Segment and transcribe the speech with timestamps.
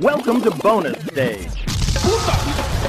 [0.00, 1.64] Welcome to bonus stage.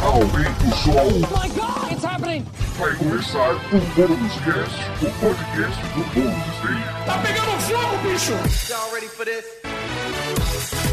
[0.02, 2.44] Aumenta o som, Oh my god, it's happening!
[2.80, 7.06] vai começar o Bônus Cast, o podcast do Bônus Stage.
[7.06, 8.34] Tá pegando fogo, bicho!
[8.72, 10.85] Y'all ready for this?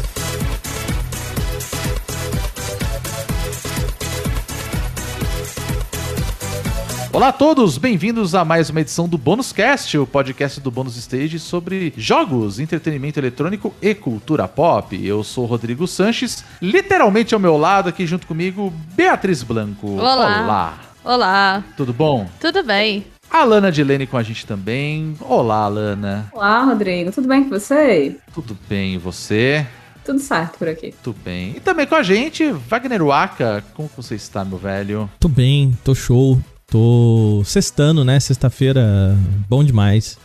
[7.13, 10.97] Olá a todos, bem-vindos a mais uma edição do Bônus Cast, o podcast do Bônus
[10.97, 14.99] Stage sobre jogos, entretenimento eletrônico e cultura pop.
[15.05, 19.91] Eu sou o Rodrigo Sanches, literalmente ao meu lado, aqui junto comigo, Beatriz Blanco.
[19.91, 20.43] Olá.
[20.43, 20.79] Olá.
[21.05, 22.27] Olá, Tudo bom?
[22.39, 23.05] tudo bem?
[23.29, 25.15] A Lana Dilene com a gente também.
[25.19, 26.29] Olá, Lana.
[26.33, 27.11] Olá, Rodrigo.
[27.11, 28.17] Tudo bem com você?
[28.33, 29.67] Tudo bem, e você?
[30.05, 30.93] Tudo certo por aqui.
[31.03, 31.53] Tudo bem.
[31.57, 33.63] E também com a gente, Wagner Waka.
[33.73, 35.09] Como você está, meu velho?
[35.19, 36.39] Tô bem, tô show.
[36.73, 38.19] Tô sextando, né?
[38.19, 39.15] Sexta-feira,
[39.47, 40.17] bom demais.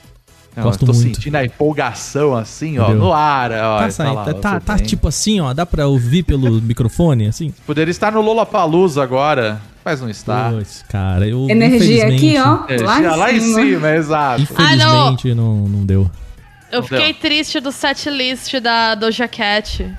[0.56, 1.16] Não, Gosto eu tô muito.
[1.16, 3.02] sentindo a empolgação assim, ó, Entendeu?
[3.02, 3.52] no ar.
[3.52, 4.86] Ó, Tá, saindo, lá, tá, tá, tá bem.
[4.86, 5.52] tipo assim, ó.
[5.52, 7.52] Dá pra ouvir pelo microfone, assim?
[7.66, 10.48] Poderia estar no Lollapalooza agora, mas não está.
[10.50, 11.46] Pois, cara, eu.
[11.50, 12.60] Energia aqui, ó.
[12.82, 13.60] Lá, lá em cima.
[13.60, 14.40] cima, exato.
[14.40, 15.68] Infelizmente não.
[15.68, 16.10] não deu.
[16.72, 19.94] Eu fiquei triste do setlist da Doja Cat.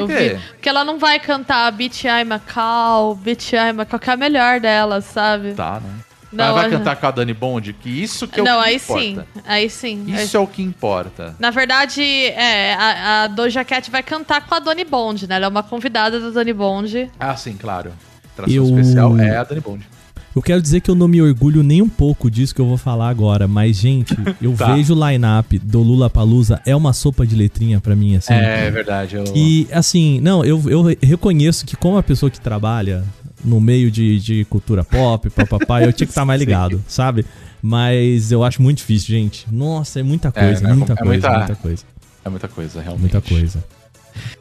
[0.00, 0.38] Por quê?
[0.50, 4.60] porque ela não vai cantar Beat I Macau, Beat I Macau, que é a melhor
[4.60, 5.52] dela, sabe?
[5.54, 5.90] Tá, né?
[6.32, 8.68] Não, vai a- cantar com a Dani Bond, que isso que é o não, que
[8.68, 9.00] aí importa.
[9.02, 10.04] sim, aí sim.
[10.08, 11.34] Isso é o que importa.
[11.38, 15.36] Na verdade, é, a, a Doja Cat vai cantar com a Doni Bond, né?
[15.36, 17.10] Ela é uma convidada da Doni Bond.
[17.18, 17.92] Ah, sim, claro.
[18.34, 19.88] Tração Eu- especial é a Dani Bond.
[20.36, 22.76] Eu quero dizer que eu não me orgulho nem um pouco disso que eu vou
[22.76, 24.74] falar agora, mas, gente, eu Tá.
[24.74, 28.34] vejo o line-up do Lula Palusa, é uma sopa de letrinha pra mim, assim.
[28.34, 29.16] É verdade.
[29.16, 29.24] Eu...
[29.34, 33.02] E assim, não, eu, eu reconheço que como uma pessoa que trabalha
[33.42, 37.24] no meio de, de cultura pop, papapá, eu tinha que estar mais ligado, sabe?
[37.62, 39.46] Mas eu acho muito difícil, gente.
[39.50, 40.74] Nossa, é muita É, coisa, né?
[40.74, 41.84] muita É coisa, muita- muita coisa,
[42.24, 43.00] É muita coisa, realmente.
[43.00, 43.64] muita coisa.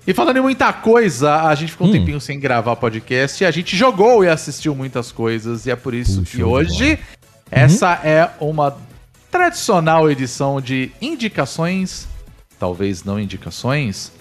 [0.07, 1.93] E falando em muita coisa, a gente ficou um Hum.
[1.93, 5.65] tempinho sem gravar podcast e a gente jogou e assistiu muitas coisas.
[5.65, 6.99] E é por isso Puxa, que hoje
[7.51, 8.77] essa é uma
[9.31, 12.07] tradicional edição de indicações,
[12.59, 14.11] talvez não indicações.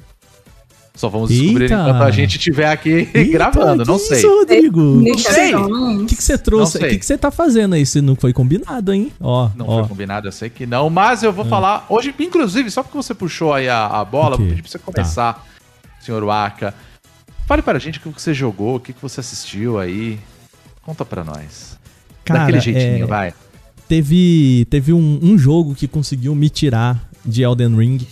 [0.97, 1.75] Só vamos descobrir Eita.
[1.75, 4.19] enquanto a gente estiver aqui gravando, Eita, não que sei.
[4.19, 4.81] Isso, Rodrigo?
[4.81, 5.55] Não sei.
[5.55, 6.79] O que que você trouxe?
[6.79, 7.85] Não O que que você tá fazendo aí?
[7.85, 9.11] Se não foi combinado, hein?
[9.21, 9.81] Ó, Não ó.
[9.81, 13.13] foi combinado, eu sei que não, mas eu vou falar hoje, inclusive, só porque você
[13.13, 14.43] puxou aí a, a bola, O quê?
[14.45, 15.45] vou pedir pra você começar,
[16.01, 16.73] senhor Waka.
[17.47, 20.19] Fale para a gente o que você jogou, o que que você assistiu aí.
[20.83, 21.77] Conta pra nós.
[22.25, 23.35] Cara, Daquele jeitinho, é, vai.
[23.89, 28.07] Teve, teve um, um jogo que conseguiu me tirar de Elden Ring.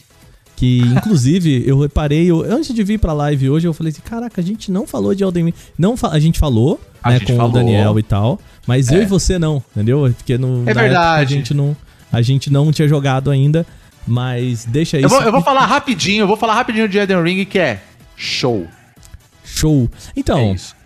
[0.57, 4.41] Que, inclusive, eu reparei, eu- antes de vir pra live hoje, eu falei assim: caraca,
[4.41, 5.55] a gente não falou de Elden Ring.
[5.77, 7.51] Não, fa- a gente falou, A né, gente com falou.
[7.51, 9.03] o Daniel e tal, mas eu É.
[9.03, 10.13] e você não, entendeu?
[10.17, 11.35] Porque no, É verdade.
[11.35, 11.77] a gente, não,
[12.13, 13.67] a gente não tinha jogado ainda,
[14.07, 15.07] mas deixa isso.
[15.07, 17.81] Eu vou, eu vou falar rapidinho, eu vou falar rapidinho de Elden Ring, que é
[18.17, 18.67] show.
[19.45, 19.91] Show.
[20.17, 20.77] Então, É isso.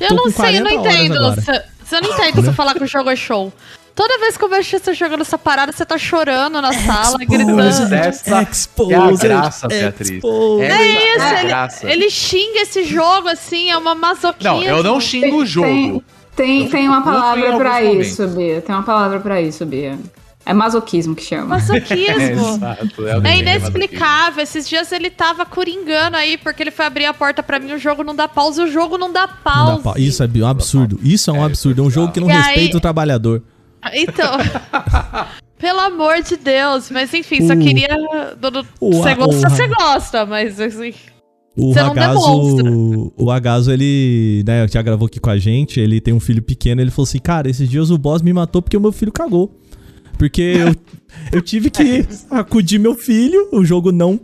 [0.00, 1.34] Eu não sei, eu não 40 horas entendo.
[1.36, 3.52] Você você não entende você falar que o jogo é show.
[3.94, 7.60] Toda vez que eu vejo você jogando essa parada, você tá chorando na sala, gritando.
[7.60, 10.10] Essa Exposed, é a graça, Beatriz.
[10.10, 10.64] exposed.
[10.66, 11.90] Essa É isso, a ele, graça.
[11.92, 14.52] ele xinga esse jogo assim, é uma masoquismo.
[14.54, 15.66] Não, eu não xingo o jogo.
[15.66, 16.02] Tem,
[16.34, 18.08] tem, tem uma palavra pra momentos.
[18.08, 18.60] isso, Bia.
[18.60, 19.96] Tem uma palavra pra isso, Bia.
[20.46, 21.46] É masoquismo que chama.
[21.46, 22.48] Masoquismo.
[22.56, 24.42] Exato, É Ring inexplicável.
[24.42, 27.78] Esses dias ele tava coringando aí, porque ele foi abrir a porta pra mim, o
[27.78, 29.76] jogo não dá pausa, e o jogo não dá Não pausa.
[29.76, 29.94] dá pau.
[29.96, 30.98] Isso é um absurdo.
[31.02, 31.80] Isso é um É, absurdo.
[31.80, 33.40] É um jogo que não E aí- respeita o trabalhador.
[33.92, 34.32] Então.
[35.58, 36.90] Pelo amor de Deus.
[36.90, 37.88] Mas enfim, só O- queria.
[38.38, 40.92] do- o- Você gosta, você gosta, mas assim.
[41.56, 42.64] O Você não demonstra.
[42.64, 46.42] Ragazo, o Ragazo, ele, né, já gravou aqui com a gente, ele tem um filho
[46.42, 49.12] pequeno, ele falou assim, cara, esses dias o boss me matou porque o meu filho
[49.12, 49.56] cagou.
[50.18, 50.74] Porque eu,
[51.32, 54.18] eu tive que acudir meu filho, o jogo não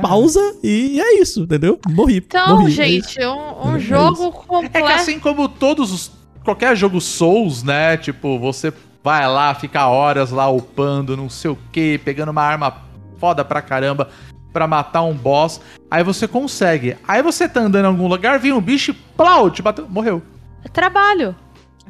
[0.00, 1.78] pausa e é isso, entendeu?
[1.90, 2.18] Morri.
[2.18, 2.70] Então, morri.
[2.70, 4.86] gente, um, um É jogo É completo.
[4.86, 6.10] que assim como todos os.
[6.44, 7.96] Qualquer jogo Souls, né?
[7.96, 8.72] Tipo, você
[9.02, 12.74] vai lá, fica horas lá upando, não sei o que, pegando uma arma
[13.18, 14.08] foda pra caramba
[14.52, 15.60] pra matar um boss.
[15.90, 16.96] Aí você consegue.
[17.06, 19.88] Aí você tá andando em algum lugar, vem um bicho e plau, te bateu.
[19.88, 20.22] Morreu.
[20.64, 21.34] É trabalho.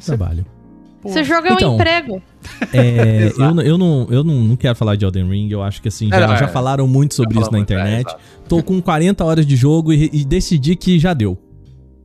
[0.05, 0.47] Trabalho.
[1.01, 1.09] Pô.
[1.09, 2.23] Esse jogo é um Então, emprego.
[2.73, 5.83] É, eu, não- eu, não, eu não, não quero falar de Elden Ring, eu acho
[5.83, 6.49] que assim, já, É, já é.
[6.49, 8.17] falaram muito sobre Já isso na é, internet.
[8.49, 11.37] Tô com 40 horas de jogo e, e decidi que já deu.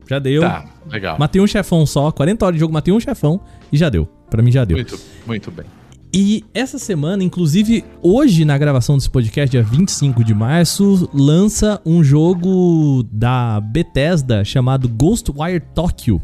[0.08, 0.42] Já deu.
[0.42, 1.16] Tá, legal.
[1.18, 3.40] Matei um chefão só, 40 horas de jogo, matei um chefão
[3.72, 4.06] e já deu.
[4.30, 4.76] Pra mim já deu.
[4.76, 5.64] Muito, muito bem.
[6.12, 12.02] E essa semana, inclusive hoje na gravação desse podcast, dia 25 de março, lança um
[12.02, 16.20] jogo da Bethesda chamado Ghostwire Tokyo.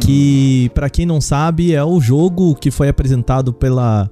[0.00, 4.10] Que, pra quem não sabe, é o jogo que foi apresentado pela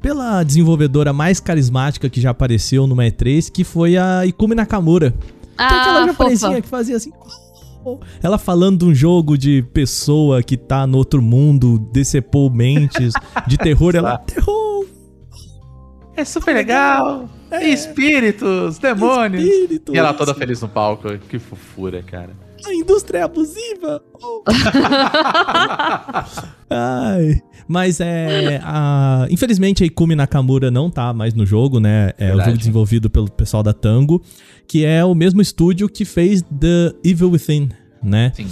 [0.00, 5.10] pela desenvolvedora mais carismática que já apareceu numa E3, que foi a Ikumi Nakamura.
[5.10, 6.62] Tem aquela Ah, japonesinha fofa.
[6.62, 7.10] que fazia assim.
[8.22, 13.12] Ela falando de um jogo de pessoa que tá no outro mundo, decepou mentes,
[13.46, 14.18] de terror, ela.
[14.18, 14.86] Terror!
[16.16, 17.28] É super legal.
[17.62, 19.44] Espíritos, demônios.
[19.44, 19.94] Espírito!
[19.94, 21.08] E ela toda feliz no palco.
[21.28, 22.47] Que fofura, cara.
[22.66, 24.02] A indústria é abusiva!
[24.22, 24.42] Oh.
[26.70, 27.40] Ai.
[27.66, 28.60] Mas é.
[28.64, 29.26] A...
[29.30, 32.12] Infelizmente a Ikumi Nakamura não tá mais no jogo, né?
[32.18, 34.22] É o jogo desenvolvido pelo pessoal da Tango,
[34.66, 37.68] que é o mesmo estúdio que fez The Evil Within,
[38.02, 38.32] né?
[38.34, 38.48] Sim.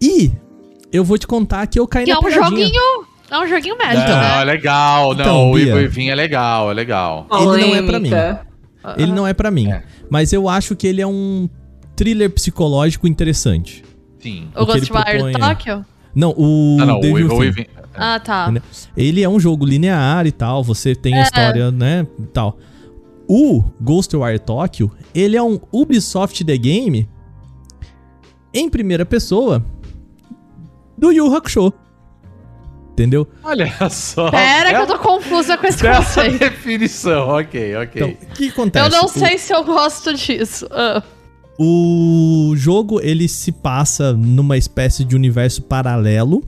[0.00, 0.32] E
[0.92, 2.66] eu vou te contar que eu caí Que na é um pegadinha.
[2.66, 3.10] joguinho.
[3.30, 4.44] É um joguinho médico, Não, é né?
[4.44, 5.14] legal.
[5.14, 5.62] Não, Então, o Bia.
[5.72, 7.26] Evil Within é legal, é legal.
[7.32, 8.10] Ele não é pra mim.
[8.96, 9.70] Ele não é pra mim.
[9.70, 9.82] É.
[10.10, 11.48] Mas eu acho que ele é um
[12.00, 13.84] thriller psicológico interessante.
[14.18, 14.48] Sim.
[14.56, 15.84] O o Ghostwire propõe é- Tokyo?
[16.14, 17.60] Não, o Ah, não, o Devil Evil Within.
[17.60, 17.66] Within.
[17.94, 18.52] Ah, tá.
[18.96, 21.22] Ele é um jogo linear e tal, você tem a É.
[21.22, 22.58] história, né, tal.
[23.28, 27.08] O Ghostwire Tokyo, ele é um Ubisoft The Game
[28.54, 29.62] em primeira pessoa
[30.96, 31.72] do Yu Hakusho.
[32.92, 33.26] Entendeu?
[33.44, 34.30] Olha só.
[34.30, 36.38] Pera é que eu tô confusa com esse Essa conceito.
[36.38, 38.02] definição, ok, ok.
[38.02, 38.86] Então, o que acontece?
[38.86, 40.66] Eu não O- sei se eu gosto disso.
[40.70, 41.02] Ah.
[41.62, 46.42] O jogo ele se passa numa espécie de universo paralelo.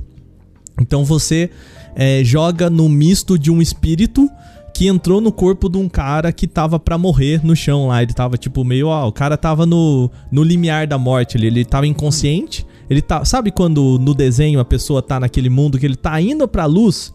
[0.81, 1.51] Então você
[1.95, 4.27] é, joga no misto de um espírito
[4.73, 8.03] que entrou no corpo de um cara que tava pra morrer no chão lá.
[8.03, 11.65] Ele tava tipo meio, ó, o cara tava no, no limiar da morte, ele, ele
[11.67, 12.67] tava inconsciente.
[12.89, 16.49] Ele tá, sabe quando no desenho a pessoa tá naquele mundo que ele tá indo
[16.49, 17.13] pra luz,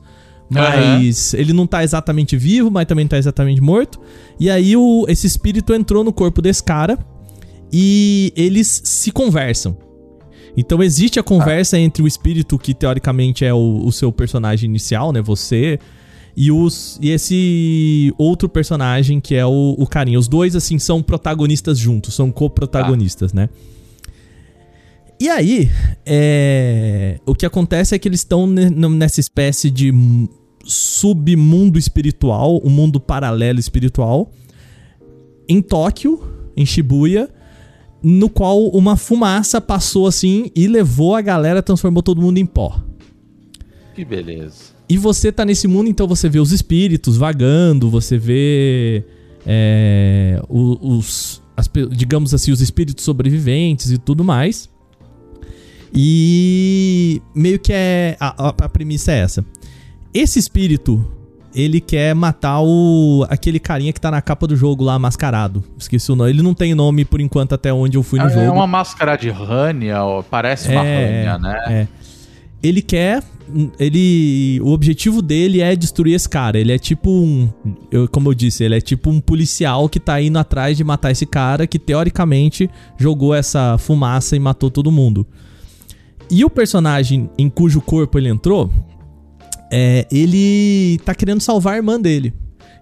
[0.48, 4.00] mas ele não tá exatamente vivo, mas também não tá exatamente morto.
[4.40, 7.00] E aí o, esse espírito entrou no corpo desse cara
[7.72, 9.78] e eles se conversam.
[10.56, 15.12] Então existe a conversa entre o espírito, que teoricamente é o, o seu personagem inicial,
[15.12, 15.22] né?
[15.22, 15.80] Você.
[16.36, 20.20] E, os, e esse outro personagem que é o, o carinha.
[20.20, 23.50] Os dois, assim, são protagonistas juntos, são co-protagonistas, né?
[25.20, 25.70] E aí,
[26.06, 29.92] é, o que acontece é que eles estão ne- nessa espécie de
[30.64, 34.32] submundo espiritual, um mundo paralelo espiritual,
[35.50, 36.22] em Tóquio,
[36.56, 37.30] em Shibuya,
[38.04, 42.80] no qual uma fumaça passou assim e levou a galera, transformou todo mundo em pó.
[43.96, 44.76] Que beleza.
[44.90, 49.04] E você tá nesse mundo, então você vê os espíritos vagando, você vê.
[49.46, 51.42] é, os.
[51.58, 54.70] as digamos assim, os espíritos sobreviventes e tudo mais.
[55.94, 58.16] E meio que é.
[58.20, 59.46] A, a- a premissa é essa.
[60.14, 61.04] Esse espírito,
[61.60, 63.26] ele quer matar o.
[63.30, 65.64] aquele carinha que tá na capa do jogo lá, mascarado.
[65.78, 66.30] Esqueci o nome.
[66.30, 68.52] Ele não tem nome por enquanto até onde eu fui no É jogo.
[68.52, 71.64] uma máscara de Rania, ó, parece uma É, Rania, né?
[71.68, 71.88] é.
[72.62, 73.24] Ele quer.
[73.80, 74.60] Ele.
[74.62, 76.60] O objetivo dele é destruir esse cara.
[76.60, 77.50] Ele é tipo um.
[77.92, 81.12] Eu, como eu disse, ele é tipo um policial que tá indo atrás de matar
[81.12, 85.26] esse cara que teoricamente jogou essa fumaça e matou todo mundo.
[86.30, 88.70] E o personagem em cujo corpo ele entrou.
[89.72, 92.34] É, ele tá querendo salvar a irmã dele.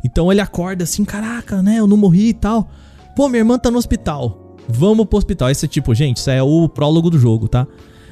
[0.03, 1.79] Então ele acorda assim, caraca, né?
[1.79, 2.69] Eu não morri e tal.
[3.15, 4.55] Pô, minha irmã tá no hospital.
[4.67, 5.49] Vamos pro hospital.
[5.49, 7.67] Esse é tipo, gente, isso é o prólogo do jogo, tá?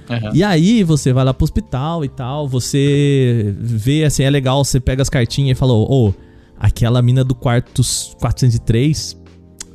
[0.09, 0.31] Aham.
[0.33, 4.79] E aí você vai lá pro hospital e tal, você vê assim, é legal, você
[4.79, 6.13] pega as cartinhas e fala, ô,
[6.59, 7.81] aquela mina do quarto
[8.19, 9.17] 403,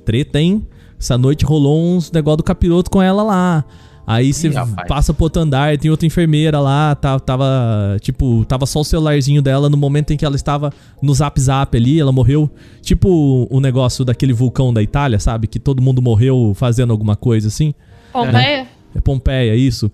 [0.05, 0.67] treta, hein?
[0.99, 3.65] Essa noite rolou uns negócio do capiroto com ela lá.
[4.09, 4.51] Aí você
[4.89, 9.43] passa pro outro andar, tem outra enfermeira lá, tá- tava, tipo, tava só o celularzinho
[9.43, 10.73] dela no momento em que ela estava
[11.03, 12.51] no zap zap ali, ela morreu.
[12.83, 15.47] Tipo o negócio daquele vulcão da Itália, sabe?
[15.47, 17.75] Que todo mundo morreu fazendo alguma coisa assim.
[18.13, 18.67] Pompeia?
[18.95, 19.91] É Pompeia, isso.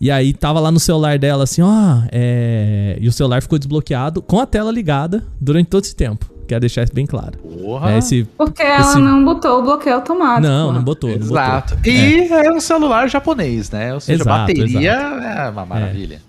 [0.00, 2.96] E aí tava lá no celular dela assim, ó, é...
[3.00, 6.30] E o celular ficou desbloqueado com a tela ligada durante todo esse tempo.
[6.46, 7.38] Quero deixar isso bem claro.
[7.38, 7.92] Porra.
[7.92, 8.24] É esse...
[8.36, 10.46] Porque ela Esse- não botou o bloqueio automático.
[10.46, 11.36] Não, não botou, não botou.
[11.36, 11.78] Exato.
[11.84, 12.52] E é.
[12.52, 13.94] um celular japonês, né?
[13.94, 16.20] Ou seja, Exato, bateria é uma maravilha.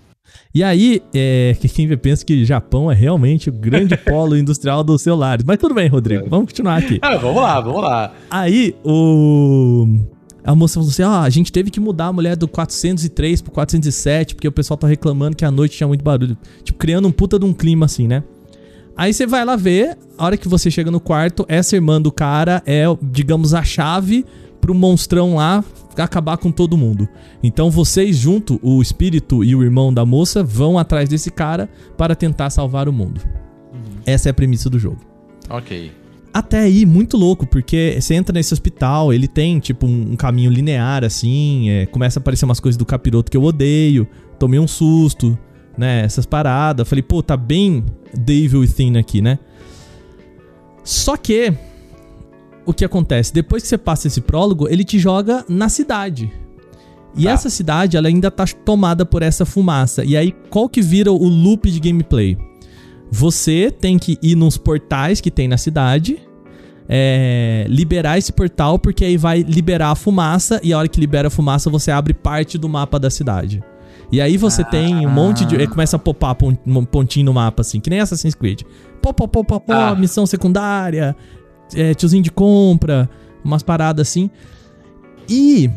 [0.53, 5.03] E aí, é, que quem pensa que Japão é realmente o grande polo industrial dos
[5.03, 5.45] celulares.
[5.45, 6.97] Mas tudo bem, Rodrigo, vamos continuar aqui.
[7.01, 8.11] Ah, vamos lá, vamos lá.
[8.29, 9.87] Aí, o...
[10.43, 13.51] A moça falou assim, ó, a gente teve que mudar a mulher do 403 pro
[13.51, 16.37] 407, porque o pessoal tá reclamando que à noite tinha muito barulho.
[16.63, 18.23] Tipo, criando um puta de um clima assim, né?
[18.97, 22.11] Aí você vai lá ver, a hora que você chega no quarto, essa irmã do
[22.11, 24.25] cara é, digamos, a chave
[24.59, 25.63] pro monstrão lá
[25.95, 27.07] acabar com todo mundo.
[27.41, 32.15] Então vocês junto, o espírito e o irmão da moça, vão atrás desse cara para
[32.15, 33.21] tentar salvar o mundo.
[34.05, 34.99] Essa é a premissa do jogo.
[35.49, 35.91] Ok.
[36.33, 40.51] Até aí, muito louco, porque você entra nesse hospital, ele tem, tipo, um, um caminho
[40.51, 44.67] linear, assim, é, começa a aparecer umas coisas do capiroto que eu odeio, tomei um
[44.67, 45.37] susto,
[45.77, 46.87] né, essas paradas.
[46.87, 49.39] Falei, pô, tá bem Devil Within aqui, né?
[50.83, 51.53] Só que
[52.65, 53.33] o que acontece?
[53.33, 56.31] Depois que você passa esse prólogo, ele te joga na cidade.
[57.15, 57.31] E Tá.
[57.31, 60.03] essa cidade, ela ainda tá tomada por essa fumaça.
[60.03, 62.37] E aí, qual que vira o loop de gameplay?
[63.09, 66.19] Você tem que ir nos portais que tem na cidade,
[66.87, 71.29] é, liberar esse portal, porque aí vai liberar a fumaça, e a hora que libera
[71.29, 73.63] a fumaça, você abre parte do mapa da cidade.
[74.11, 75.55] E aí você tem um monte de.
[75.57, 78.61] aí Começa a popar pon- um pontinho no mapa, assim, que nem Assassin's Creed.
[79.01, 79.95] Pô, pô, pô, pô, pô, Ah.
[79.95, 81.15] missão secundária,
[81.75, 83.09] é, tiozinho de compra,
[83.43, 84.29] umas paradas assim.
[85.29, 85.69] E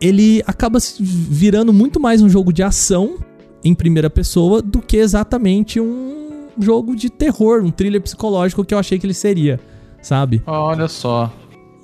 [0.00, 3.18] ele acaba se virando muito mais um jogo de ação
[3.62, 8.78] em primeira pessoa do que exatamente um jogo de terror, um thriller psicológico que eu
[8.78, 9.60] achei que ele seria,
[10.00, 10.42] sabe?
[10.46, 11.30] Olha só.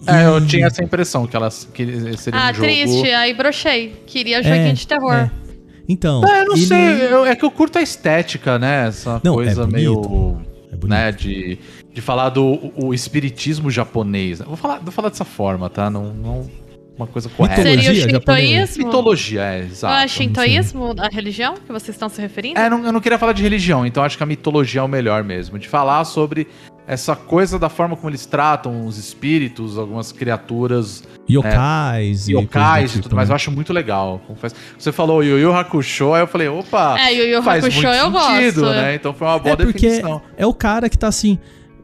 [0.07, 1.85] É, eu tinha essa impressão que elas que
[2.17, 2.67] seria Ah, um jogo.
[2.67, 3.11] triste.
[3.11, 4.03] Aí brochei.
[4.07, 5.13] Queria joguinho de terror.
[5.13, 5.31] é.
[5.89, 6.23] Então.
[6.27, 8.89] É, eu não ele- sei, eu- é que eu curto a estética, né?
[8.89, 10.11] Essa Não, é coisa bonito.
[10.11, 10.41] meio.
[10.83, 11.59] É né, de,
[11.95, 14.41] de falar do o espiritismo japonês.
[14.41, 15.89] Vou falar, vou falar dessa forma, tá?
[15.89, 16.51] Não, não
[16.99, 17.61] uma coisa correta.
[17.63, 18.85] Mitologia Seria o shintoísmo?
[18.87, 19.95] Mitologia, é, exato.
[19.95, 22.59] Ah, shintoísmo, a religião que vocês estão se referindo?
[22.59, 24.89] É, não- eu não queria falar de religião, então acho que a mitologia é o
[24.89, 25.59] melhor mesmo.
[25.59, 26.47] De falar sobre
[26.87, 32.55] essa coisa da forma como eles tratam os espíritos, algumas criaturas, Yokais e coisa do
[32.55, 33.29] yokais e tipo, tudo mais.
[33.29, 33.33] né?
[33.33, 34.21] Eu acho muito legal.
[34.27, 34.55] Confesso.
[34.79, 37.97] Você falou Yu Yu Hakusho, aí eu falei, opa, É, Yu Yu faz Hakusho muito
[37.97, 38.77] eu sentido, gosto.
[38.77, 38.95] né?
[38.95, 40.23] Então foi uma boa É porque definição.
[40.37, 41.39] é o cara que tá assim.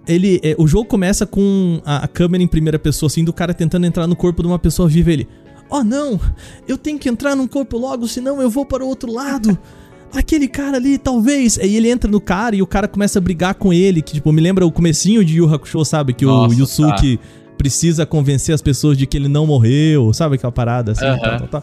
[0.06, 3.54] Ele, é, o jogo começa com a, a câmera em primeira pessoa, assim, do cara
[3.54, 5.12] tentando entrar no corpo de uma pessoa viva.
[5.12, 5.28] Ele,
[5.70, 6.18] oh não,
[6.66, 9.56] eu tenho que entrar num corpo logo, senão eu vou para o outro lado.
[10.14, 11.58] Aquele cara ali, talvez.
[11.58, 14.30] Aí ele entra no cara e o cara começa a brigar com ele, que tipo,
[14.32, 16.12] me lembra o comecinho de Yu Hakusho, sabe?
[16.12, 17.18] Que Nossa, o Yusuke
[17.56, 20.34] precisa convencer as pessoas de que ele não morreu, sabe?
[20.34, 21.18] Aquela parada assim, Aham.
[21.18, 21.62] tal, tal, tal.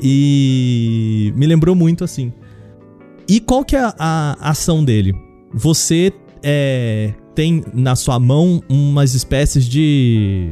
[0.00, 2.32] E me lembrou muito assim.
[3.28, 5.14] E qual que é a, a ação dele?
[5.54, 6.12] Você
[6.42, 10.50] é, tem na sua mão umas espécies de.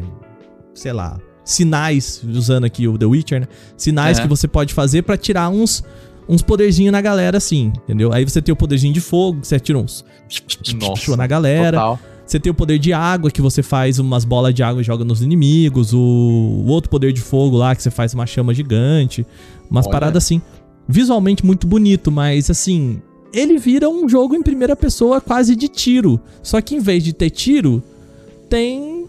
[0.72, 1.18] sei lá.
[1.44, 3.48] Sinais, usando aqui o The Witcher, né?
[3.76, 4.22] Sinais É.
[4.22, 5.82] que você pode fazer pra tirar uns,
[6.30, 8.12] uns poderzinhos na galera, assim, entendeu?
[8.12, 10.04] Aí você tem o poderzinho de fogo, que você atira uns.
[10.80, 11.76] Nossa, na galera.
[11.76, 12.00] Total.
[12.24, 15.04] Você tem o poder de água, que você faz umas bolas de água e joga
[15.04, 15.92] nos inimigos.
[15.92, 19.26] O, o outro poder de fogo lá, que você faz uma chama gigante.
[19.68, 19.92] Umas Olha.
[19.92, 20.40] paradas assim.
[20.86, 23.02] Visualmente muito bonito, mas assim.
[23.34, 26.20] Ele vira um jogo em primeira pessoa quase de tiro.
[26.40, 27.82] Só que em vez de ter tiro,
[28.48, 28.99] tem.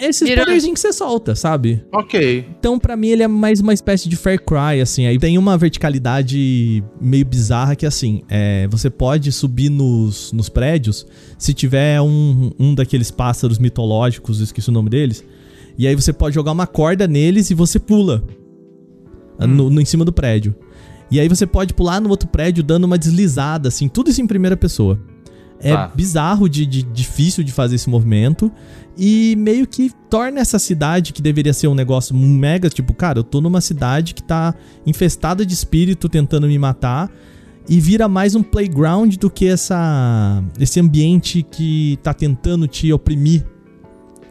[0.00, 1.82] Esses Vira- poderzinhos que você solta, sabe?
[1.92, 2.46] Ok.
[2.58, 5.06] Então, pra mim, ele é mais uma espécie de Far Cry, assim.
[5.06, 11.06] Aí tem uma verticalidade meio bizarra que, assim, é, você pode subir nos, nos prédios
[11.38, 15.24] se tiver um, um daqueles pássaros mitológicos, eu esqueci o nome deles.
[15.76, 18.22] E aí você pode jogar uma corda neles e você pula
[19.38, 20.54] no, no- em cima do prédio.
[21.10, 24.26] E aí você pode pular no outro prédio dando uma deslizada, assim, tudo isso em
[24.26, 24.98] primeira pessoa.
[25.60, 25.88] É Tá.
[25.94, 28.50] bizarro, de, de- difícil de fazer esse movimento.
[28.96, 33.24] E meio que torna essa cidade, que deveria ser um negócio mega, tipo, cara, eu
[33.24, 34.54] tô numa cidade que tá
[34.86, 37.10] infestada de espírito tentando me matar.
[37.68, 43.44] E vira mais um playground do que essa esse ambiente que tá tentando te oprimir.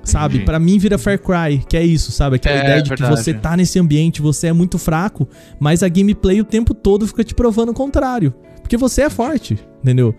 [0.03, 0.39] Sabe?
[0.46, 2.38] Pra mim vira Far Cry, que é isso, sabe?
[2.38, 3.12] Aquela É, ideia de verdade.
[3.13, 5.27] que você tá nesse ambiente, você é muito fraco,
[5.60, 8.34] mas a gameplay o tempo todo fica te provando o contrário.
[8.62, 10.15] Porque você é forte, entendeu?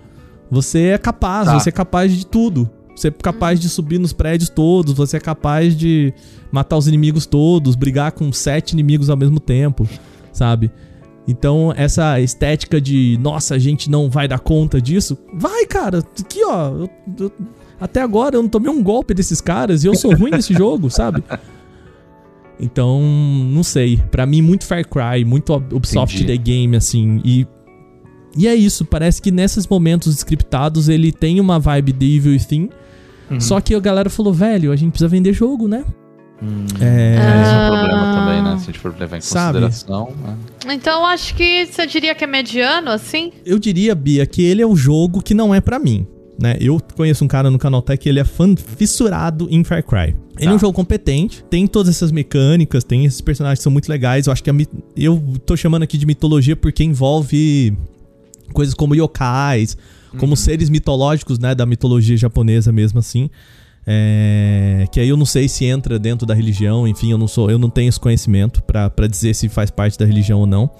[0.50, 1.58] Você é capaz, Tá.
[1.58, 2.68] você é capaz de tudo.
[2.96, 6.12] Você é capaz de subir nos prédios todos, você é capaz de
[6.50, 9.88] matar os inimigos todos, brigar com sete inimigos ao mesmo tempo,
[10.32, 10.70] sabe?
[11.28, 15.16] Então, essa estética de, nossa, a gente não vai dar conta disso.
[15.32, 16.70] Vai, cara, aqui ó.
[16.70, 16.90] eu-
[17.20, 17.32] eu-
[17.80, 20.88] até agora eu não tomei um golpe desses caras e eu sou ruim nesse jogo,
[20.90, 21.22] sabe?
[22.60, 23.98] Então, não sei.
[24.10, 26.36] Pra mim, muito Far Cry, muito Ubisoft Entendi.
[26.38, 27.20] The Game, assim.
[27.24, 27.46] E,
[28.38, 28.85] e é isso.
[28.85, 32.71] Parece que nesses momentos scriptados ele tem uma vibe de Evil Within.
[33.30, 33.40] Uhum.
[33.40, 35.85] Só que a galera falou, velho, a gente precisa vender jogo, né?
[36.42, 37.16] Hum, É.
[37.16, 37.68] Esse é um Ah.
[37.78, 38.57] problema também, né?
[38.59, 39.61] Se a gente for levar em Sabe?
[39.61, 40.14] consideração.
[40.64, 40.75] né?
[40.75, 43.33] Então acho que você diria que é mediano, assim?
[43.45, 46.07] Eu diria, Bia, que ele é um jogo que não é pra mim.
[46.40, 46.57] Né?
[46.61, 50.14] Eu conheço um cara no Canaltech que ele é fã fissurado em Far Cry.
[50.38, 50.54] Ele é Tá.
[50.54, 54.28] um jogo competente, tem todas essas mecânicas, tem esses personagens que são muito legais.
[54.28, 57.76] Eu acho que a mi- eu tô chamando aqui de mitologia porque envolve
[58.52, 59.76] coisas como yokais,
[60.16, 63.30] como seres mitológicos, né, da mitologia japonesa mesmo assim.
[63.86, 67.50] É, que aí eu não sei se entra dentro da religião, enfim, eu não sou,
[67.50, 70.70] eu não tenho esse conhecimento pra dizer se faz parte da religião ou não.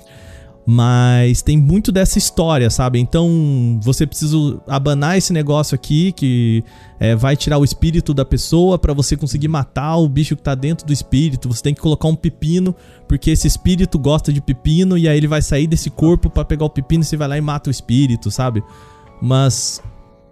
[0.71, 2.99] Mas tem muito dessa história, sabe?
[2.99, 4.37] Então você precisa
[4.69, 6.63] abanar esse negócio aqui que
[7.01, 10.55] é, vai tirar o espírito da pessoa pra você conseguir matar o bicho que tá
[10.55, 11.49] dentro do espírito.
[11.49, 12.77] Você tem que colocar um pepino,
[13.09, 16.67] porque esse espírito gosta de pepino, e aí ele vai sair desse corpo pra pegar
[16.67, 18.63] o pepino e você vai lá e mata o espírito, sabe?
[19.23, 19.83] Mas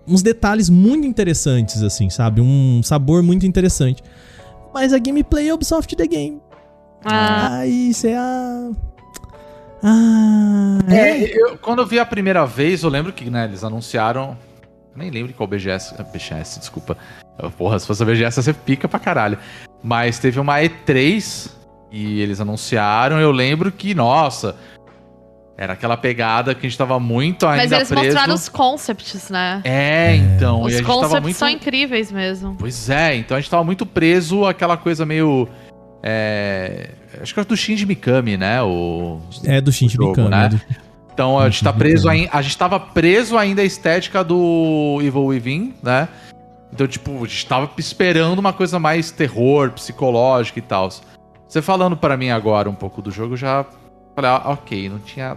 [0.07, 2.43] uns detalhes muito interessantes, assim, sabe?
[2.43, 4.03] Um sabor muito interessante.
[4.75, 6.43] Mas a gameplay é Ubisoft The Game.
[7.03, 8.71] Ah, Aí você a.
[9.83, 10.79] Ah.
[10.89, 14.37] É, eu- quando eu vi a primeira vez, eu lembro que, né, eles anunciaram.
[14.95, 15.95] Nem lembro qual BGS.
[15.99, 16.97] ah, BGS, desculpa.
[17.59, 19.39] Porra, se fosse a BGS, você pica pra caralho.
[19.83, 21.51] Mas teve uma E3
[21.93, 23.21] e eles anunciaram.
[23.21, 24.57] Eu lembro que, nossa.
[25.59, 28.05] Era aquela pegada que a gente tava muito ainda mas eles preso.
[28.05, 29.63] mostraram os concepts, né?
[29.65, 30.63] É, então.
[30.63, 31.37] Os e a gente tava concepts muito.
[31.37, 32.57] são incríveis mesmo.
[32.59, 35.49] Pois é, então a gente tava muito preso àquela coisa meio.
[36.03, 36.91] É...
[37.21, 38.63] Acho que é do Shinji Mikami, né?
[38.63, 39.21] O...
[39.45, 40.31] É do Shinji jogo, Mikami.
[40.31, 40.47] né?
[40.47, 40.61] é do-
[41.13, 42.31] Então a gente tá preso ainda.
[42.33, 46.09] A gente tava preso ainda à estética do Evil Within, né?
[46.73, 50.91] Então, tipo, a gente tava esperando uma coisa mais terror, psicológica e tal.
[51.49, 53.65] Você falando pra mim agora um pouco do jogo, eu já
[54.15, 55.37] falei, ah, ok, não tinha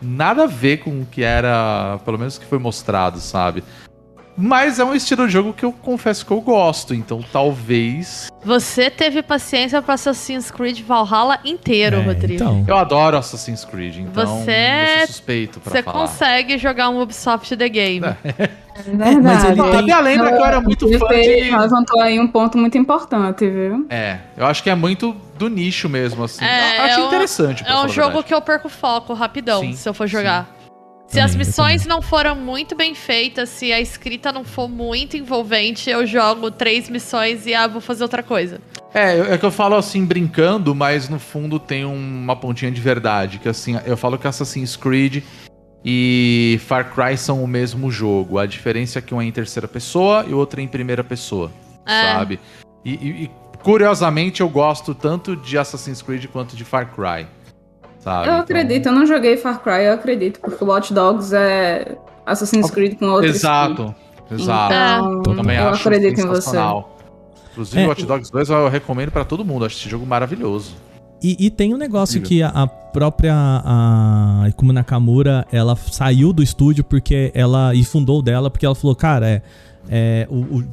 [0.00, 3.64] nada a ver com o que era, pelo menos o que foi mostrado, sabe?
[4.40, 8.30] Mas é um estilo de jogo que eu confesso que eu gosto, então talvez.
[8.44, 12.34] Você teve paciência pra Assassin's Creed Valhalla inteiro, É, Rodrigo.
[12.44, 12.64] Então.
[12.68, 15.98] Eu adoro Assassin's Creed, então Você- eu sou suspeito pra Você falar.
[16.06, 18.06] consegue jogar um Ubisoft The Game.
[18.06, 18.68] É.
[18.86, 19.56] É mas ele verdade.
[19.84, 21.50] tem- Até lembra que eu era muito fã Você de.
[21.56, 23.84] levantou aí um ponto muito importante, viu?
[23.90, 26.44] É, eu acho que é muito do nicho mesmo, assim.
[26.44, 27.64] É, eu acho é um- interessante.
[27.64, 28.24] pra É um jogo verdade.
[28.26, 30.14] que eu perco foco rapidão, Sim, se eu for sim.
[31.08, 35.88] Se as missões não foram muito bem feitas, se a escrita não for muito envolvente,
[35.88, 38.60] eu jogo três missões e ah, vou fazer outra coisa.
[38.92, 43.38] É, é que eu falo assim, brincando, mas no fundo tem uma pontinha de verdade.
[43.38, 45.22] Que assim, eu falo que Assassin's Creed
[45.84, 48.38] e Far Cry são o mesmo jogo.
[48.38, 51.02] A diferença é que um é em terceira pessoa e o outro é em primeira
[51.02, 51.50] pessoa.
[51.86, 52.12] É.
[52.12, 52.38] Sabe?
[52.84, 53.30] E, e- e,
[53.62, 57.26] curiosamente eu gosto tanto de Assassin's Creed quanto de Far Cry.
[58.08, 58.26] Sabe?
[58.26, 61.96] Eu Então- acredito, eu não joguei Far Cry, eu acredito, porque Watch Dogs é
[62.26, 63.94] Assassin's Creed com outro Exato,
[64.30, 64.74] exato.
[64.74, 66.56] Então, Eu também eu acho acredito em você.
[67.52, 67.86] Inclusive, É.
[67.86, 69.64] Watch Dogs 2 eu recomendo pra todo mundo.
[69.64, 70.74] Acho esse jogo maravilhoso.
[71.22, 72.48] E, e tem um negócio Incrível.
[72.50, 78.22] que a, a própria a Ikumi Nakamura, ela saiu do estúdio porque ela e fundou
[78.22, 79.42] dela porque ela falou, cara, é,
[79.90, 80.64] é o, o-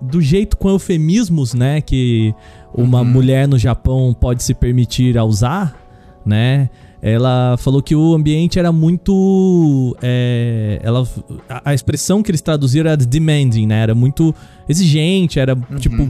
[0.00, 2.34] do jeito com eufemismos, né, que
[2.74, 3.04] uma Uhum.
[3.04, 5.76] mulher no Japão pode se permitir a usar,
[6.24, 6.68] né?
[7.02, 9.94] Ela falou que o ambiente era muito.
[10.02, 11.06] é, ela,
[11.48, 13.82] a, a expressão que eles traduziram era demanding, né?
[13.82, 14.34] Era muito
[14.68, 16.08] exigente, era tipo.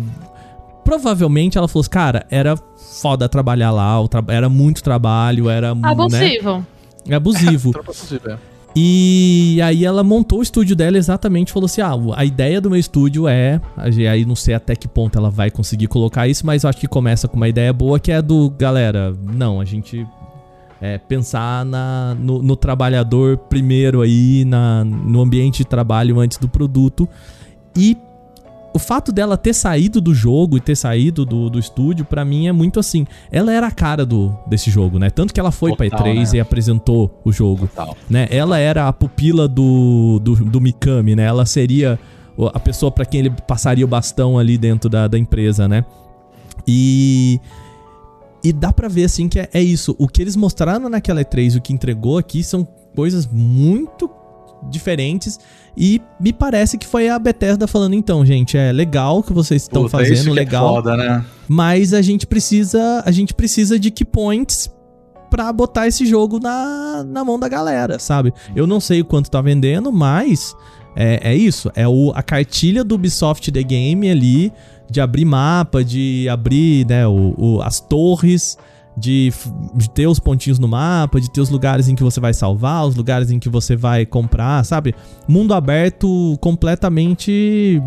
[0.85, 2.57] Provavelmente ela falou assim, cara, era
[3.01, 5.75] foda trabalhar lá, o tra- era muito trabalho, era.
[5.75, 5.81] Né?
[5.83, 6.67] Abusivo.
[7.09, 7.73] É abusivo.
[8.31, 8.54] É.
[8.77, 12.79] E aí ela montou o estúdio dela exatamente, falou assim: "Ah, a ideia do meu
[12.79, 16.71] estúdio é, aí não sei até que ponto ela vai conseguir colocar isso, mas eu
[16.71, 20.05] acho que começa com uma ideia boa que é do, galera, não, a gente
[20.81, 26.49] é, pensar na, no, no trabalhador primeiro aí, na, no ambiente de trabalho antes do
[26.49, 27.09] produto.
[27.77, 27.97] E
[28.75, 32.49] o fato dela ter saído do jogo e ter saído do, do estúdio, pra mim
[32.49, 33.07] é muito assim.
[33.31, 35.11] Ela era a cara do, desse jogo, né?
[35.11, 36.39] Tanto que ela foi pra Total, E3 né?
[36.39, 37.97] e apresentou o jogo Total.
[38.11, 38.27] né?
[38.33, 41.23] Ela era a pupila do, do, do Mikami, né?
[41.23, 41.97] Ela seria
[42.53, 45.85] a pessoa pra quem ele passaria o bastão ali dentro da, da empresa, né?
[46.67, 47.41] E
[48.43, 49.95] e dá pra ver assim que é, é isso.
[49.99, 54.11] O que eles mostraram naquela E3 e o que entregou aqui são coisas muito
[54.71, 55.39] diferentes
[55.77, 59.89] e me parece que foi a Bethesda falando então, gente, é legal que vocês estão
[59.89, 60.75] fazendo, é legal.
[60.77, 61.25] foda, né?
[61.49, 64.71] Mas a gente precisa, a gente precisa de key points
[65.31, 68.33] pra botar esse jogo na, na mão da galera, sabe?
[68.55, 70.55] Eu não sei o quanto tá vendendo, mas
[70.95, 71.71] é, é isso.
[71.75, 74.53] É o, a cartilha do Ubisoft The Game ali,
[74.89, 78.57] de abrir mapa, de abrir né, o, o- as torres,
[78.97, 79.33] de,
[79.75, 82.87] de ter os pontinhos no mapa, de ter os lugares em que você vai salvar,
[82.87, 84.95] os lugares em que você vai comprar, sabe?
[85.27, 87.83] Mundo aberto completamente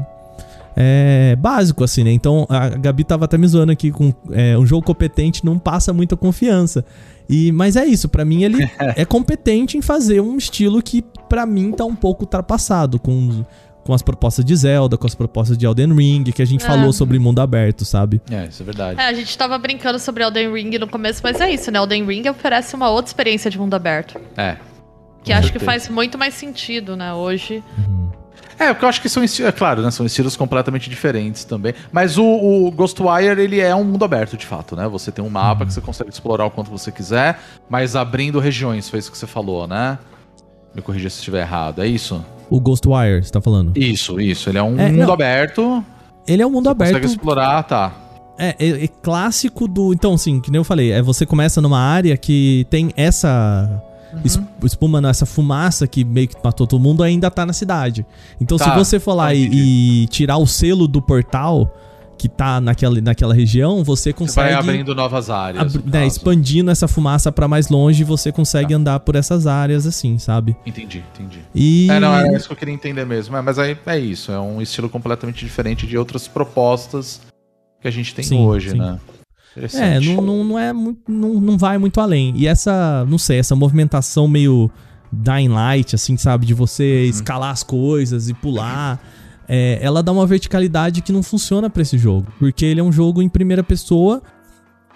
[0.76, 2.12] é, básico, assim, né?
[2.12, 5.92] Então a Gabi tava até me zoando aqui com é, um jogo competente não passa
[5.92, 6.86] muita confiança.
[7.30, 11.46] E, mas é isso, pra mim ele é competente em fazer um estilo que pra
[11.46, 13.44] mim tá um pouco ultrapassado com,
[13.88, 16.68] com as propostas de Zelda, com as propostas de Elden Ring, que a gente É.
[16.68, 18.22] falou sobre mundo aberto, sabe?
[18.30, 19.00] É, isso é verdade.
[19.00, 21.80] É, a gente tava brincando sobre Elden Ring no começo, mas é isso, né?
[21.80, 24.20] Elden Ring oferece uma outra experiência de mundo aberto.
[24.36, 24.58] É.
[25.24, 27.64] Que acho que faz muito mais sentido, né, hoje.
[28.60, 29.90] É, porque eu acho que são estilos, é claro, né?
[29.92, 31.74] São estilos completamente diferentes também.
[31.92, 34.88] Mas o, o Ghostwire, ele é um mundo aberto, de fato, né?
[34.88, 38.90] Você tem um mapa que você consegue explorar o quanto você quiser, mas abrindo regiões,
[38.90, 39.98] foi isso que você falou, né?
[40.76, 42.24] Me corrija se estiver errado, é isso?
[42.50, 43.76] O Ghostwire, você tá falando?
[43.78, 44.50] Isso, isso.
[44.50, 45.14] Ele é um É, mundo não.
[45.14, 45.84] aberto,
[46.28, 46.92] Ele é um mundo você aberto.
[46.94, 47.94] consegue explorar, tá.
[48.38, 49.92] É, é- é clássico do.
[49.94, 53.82] Então, assim, que nem eu falei, é você começa numa área que tem essa.
[54.24, 58.06] es- espuma essa fumaça que meio que matou todo mundo ainda tá na cidade.
[58.40, 61.70] Então se Tá, você for lá tá, e, e tirar o selo do portal
[62.18, 65.76] que tá naquela, naquela região, você Você consegue vai abrindo novas áreas.
[65.76, 68.76] abri- no né, expandindo essa fumaça pra mais longe, você consegue Tá.
[68.76, 70.56] andar por essas áreas assim, sabe?
[70.66, 71.40] Entendi, entendi.
[71.54, 73.36] E É, não, era isso que eu queria entender mesmo.
[73.38, 77.22] É, mas aí é isso, é um estilo completamente diferente de outras propostas
[77.82, 78.78] que a gente tem Sim, hoje, sim.
[78.78, 79.00] né?
[79.74, 81.00] É, não, não, não é muito.
[81.12, 82.32] Não, não vai muito além.
[82.36, 84.70] E essa, não sei, essa movimentação meio
[85.12, 86.46] Dying Light, assim, sabe?
[86.46, 87.10] De você Uhum.
[87.10, 89.00] escalar as coisas e pular.
[89.48, 92.28] É, ela dá uma verticalidade que não funciona pra esse jogo.
[92.40, 94.22] Porque ele é um jogo em primeira pessoa,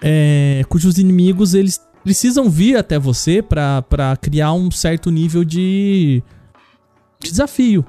[0.00, 6.22] é, cujos inimigos eles precisam vir até você pra, pra criar um certo nível de,
[7.20, 7.84] de desafio.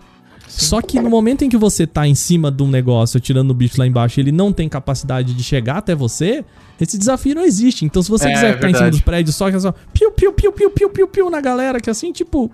[0.47, 3.53] Só que no momento em que você tá em cima de um negócio, atirando o
[3.55, 6.45] bicho lá embaixo, e ele não tem capacidade de chegar até você,
[6.79, 7.85] esse desafio não existe.
[7.85, 10.11] Então, se você É, quiser ficar em cima dos prédios só que é só piu,
[10.11, 12.51] piu, piu, piu, piu, piu, piu na galera, que assim, tipo.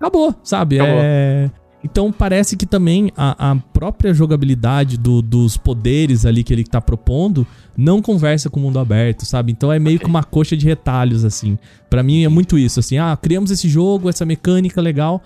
[0.00, 0.80] Acabou, sabe?
[0.80, 1.00] Acabou.
[1.00, 1.50] É.
[1.84, 6.80] Então parece que também a, a própria jogabilidade do- dos poderes ali que ele tá
[6.80, 7.44] propondo
[7.76, 9.50] não conversa com o mundo aberto, sabe?
[9.50, 10.04] Então é meio Ok.
[10.04, 11.58] que uma coxa de retalhos, assim.
[11.90, 12.98] Pra mim é muito isso, assim.
[12.98, 15.20] Ah, criamos esse jogo, essa mecânica legal.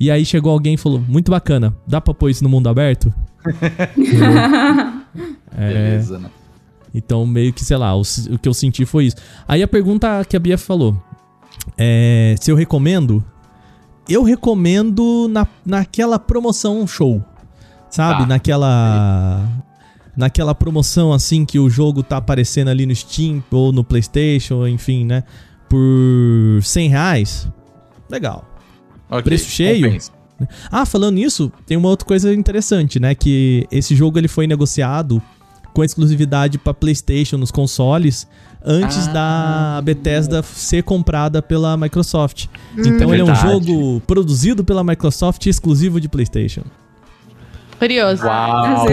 [0.00, 3.12] E aí chegou alguém e falou, muito bacana, dá pra pôr isso no mundo aberto?
[5.56, 6.30] É, Beleza, né?
[6.94, 9.16] então, meio que, sei lá, o, o que eu senti foi isso.
[9.46, 10.96] Aí a pergunta que a Bia falou:
[11.76, 13.22] é, se eu recomendo?
[14.08, 17.24] Eu recomendo na, naquela promoção show.
[17.90, 18.20] Sabe?
[18.22, 18.26] Tá.
[18.26, 19.48] Naquela.
[20.16, 25.04] Naquela promoção assim que o jogo tá aparecendo ali no Steam ou no PlayStation, enfim,
[25.04, 25.22] né?
[25.68, 27.48] Por 100 reais.
[28.10, 28.44] Legal.
[29.08, 29.86] Ok, Preço cheio?
[29.86, 30.12] compensa.
[30.70, 33.14] Ah, falando nisso, tem uma outra coisa interessante, né?
[33.14, 35.22] Que esse jogo ele foi negociado
[35.72, 38.26] com exclusividade para PlayStation nos consoles
[38.64, 39.12] antes Ah.
[39.76, 42.46] da Bethesda ser comprada pela Microsoft.
[42.76, 46.62] então É ele é um jogo produzido pela Microsoft e exclusivo de PlayStation.
[47.78, 48.24] Curioso.
[48.24, 48.86] Uau!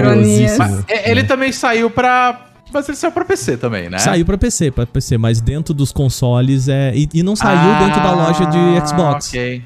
[0.87, 2.43] É, Ele também saiu pra.
[2.73, 3.97] Mas ele saiu pra PC também, né?
[3.97, 7.79] Saiu pra PC, para PC, mas dentro dos consoles é e, e não saiu Ah,
[7.85, 9.29] dentro da loja de Xbox.
[9.29, 9.41] Ok.
[9.41, 9.63] Ele,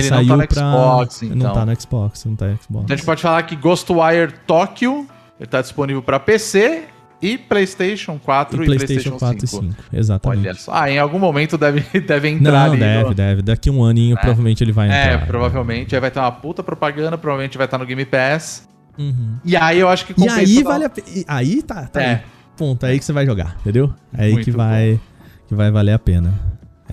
[0.00, 1.36] Ele não saiu tá no pra Xbox, então.
[1.36, 2.84] Não tá no Xbox, não tá no Xbox.
[2.84, 5.06] Então a gente pode falar que Ghostwire Tokyo
[5.40, 6.82] ele tá disponível pra PC
[7.22, 10.40] e PlayStation 4 e e, PlayStation 4 e 5, exatamente.
[10.40, 10.72] Olha só.
[10.74, 13.42] Ah, em algum momento deve, deve entrar Não, deve, no- deve.
[13.42, 15.26] Daqui um aninho, provavelmente ele vai É, entrar.
[15.26, 15.94] provavelmente.
[15.94, 18.68] Aí vai ter uma puta propaganda, provavelmente vai estar no Game Pass.
[18.98, 19.36] Uhum.
[19.44, 21.06] E aí eu acho que E aí vale a pena.
[21.28, 22.06] Aí tá, tá É.
[22.14, 22.20] aí.
[22.56, 23.92] Ponto, é aí que você vai jogar, entendeu?
[24.16, 25.00] É aí Muito que vai,
[25.48, 26.34] que vai valer a pena.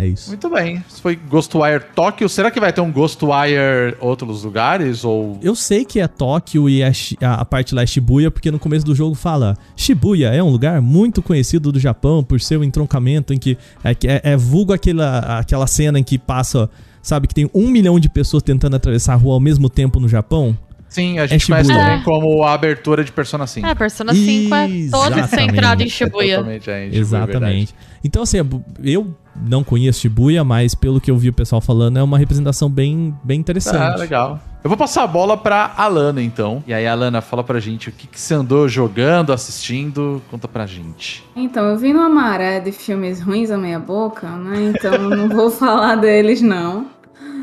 [0.02, 0.30] É isso.
[0.30, 0.82] Muito bem.
[0.90, 2.30] Isso foi Ghostwire Tokyo.
[2.30, 5.04] Será que vai ter um Ghostwire outros lugares?
[5.04, 5.38] Ou.
[5.44, 8.58] Eu sei que é Tóquio e a, Shi- a- parte lá é Shibuya, porque no
[8.58, 13.34] começo do jogo fala Shibuya é um lugar muito conhecido do Japão por seu entroncamento
[13.34, 16.70] em que é, é, é vulgo aquela, aquela cena em que passa,
[17.02, 20.08] sabe, que tem um milhão de pessoas tentando atravessar a rua ao mesmo tempo no
[20.08, 20.58] Japão.
[20.90, 21.64] Sim, a gente Shibuya.
[21.64, 22.04] conhece também É.
[22.04, 23.66] como a abertura de Persona 5.
[23.68, 25.30] É, Persona 5 é todo Exatamente.
[25.30, 26.38] centrado em Shibuya.
[26.38, 27.76] Totalmente, é, em Shibuya, Exatamente.
[28.04, 28.38] Então, assim,
[28.84, 29.14] eu
[29.48, 33.14] não conheço Shibuya, mas pelo que eu vi o pessoal falando, é uma representação bem,
[33.24, 33.78] bem interessante.
[33.78, 34.40] Ah, legal.
[34.62, 36.62] Eu vou passar a bola pra Alana, então.
[36.68, 40.22] E aí, Alana, fala pra gente o que, que você andou jogando, assistindo.
[40.30, 41.24] Conta pra gente.
[41.36, 44.74] Então, eu vi numa maré de filmes ruins a meia boca, né?
[44.76, 46.88] Então eu não vou falar deles, não.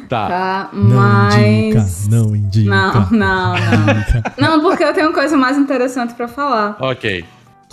[0.09, 0.29] Tá.
[0.29, 0.69] Tá?
[0.73, 1.35] Não Mas.
[1.35, 2.71] indica, não indica.
[2.71, 3.57] Não, não, não.
[4.38, 6.77] Não, porque eu tenho coisa mais interessante pra falar.
[6.81, 7.25] Ok.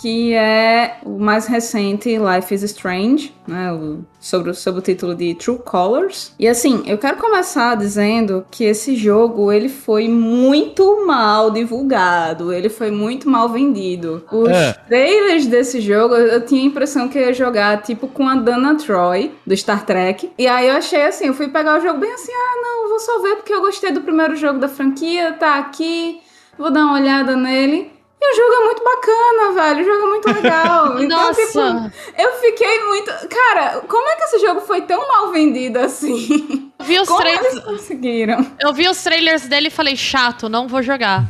[0.04, 3.72] Que é o mais recente Life is Strange, né?
[3.72, 6.34] O, sobre, o- sobre o título de True Colors.
[6.38, 12.68] E assim, eu quero começar dizendo que esse jogo ele foi muito mal divulgado, ele
[12.68, 14.22] foi muito mal vendido.
[14.30, 14.74] Os É.
[14.86, 18.74] trailers desse jogo, eu, eu tinha a impressão que ia jogar tipo com a Dana
[18.74, 20.30] Troy do Star Trek.
[20.36, 23.00] E aí eu achei assim, eu fui pegar o jogo bem assim, ah, não, vou
[23.00, 26.20] só ver porque eu gostei do primeiro jogo da franquia, tá aqui,
[26.58, 27.93] vou dar uma olhada nele.
[28.26, 29.80] E o jogo é muito bacana, velho.
[29.82, 30.98] O jogo é muito legal.
[31.04, 33.10] Então, tipo, Nossa, eu fiquei muito.
[33.28, 36.70] Cara, como é que esse jogo foi tão mal vendido assim?
[36.78, 38.46] eu vi, os Como tra- eles conseguiram?
[38.60, 41.24] eu vi os trailers dele e falei, chato, não vou jogar.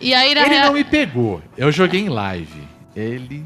[0.00, 0.66] E aí, na Ele real.
[0.66, 1.40] não me pegou.
[1.56, 2.68] Eu joguei em live.
[2.96, 3.44] Ele.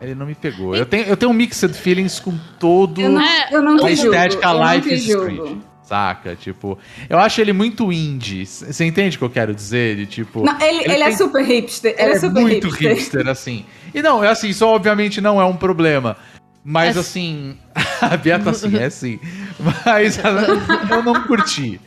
[0.00, 0.74] Ele não me pegou.
[0.74, 3.78] Eu tenho, eu tenho um mixed feelings com todo Eu não, É, eu não a
[3.88, 4.14] te julgo.
[4.14, 5.62] estética eu não
[5.94, 6.34] Saca?
[6.34, 6.76] Tipo,
[7.08, 8.44] eu acho ele muito indie.
[8.44, 9.94] Você entende o que eu quero dizer?
[9.94, 11.94] De, tipo, Não, ele, ele, é tem- super hipster.
[11.96, 12.96] Ele é, é super muito hipster.
[12.96, 13.28] hipster.
[13.28, 13.64] assim.
[13.94, 16.16] E não, é assim, isso obviamente não é um problema.
[16.64, 17.56] Mas É- assim,
[18.02, 19.20] a Bia tá assim, é assim.
[19.86, 20.18] Mas
[20.90, 21.80] eu não curti.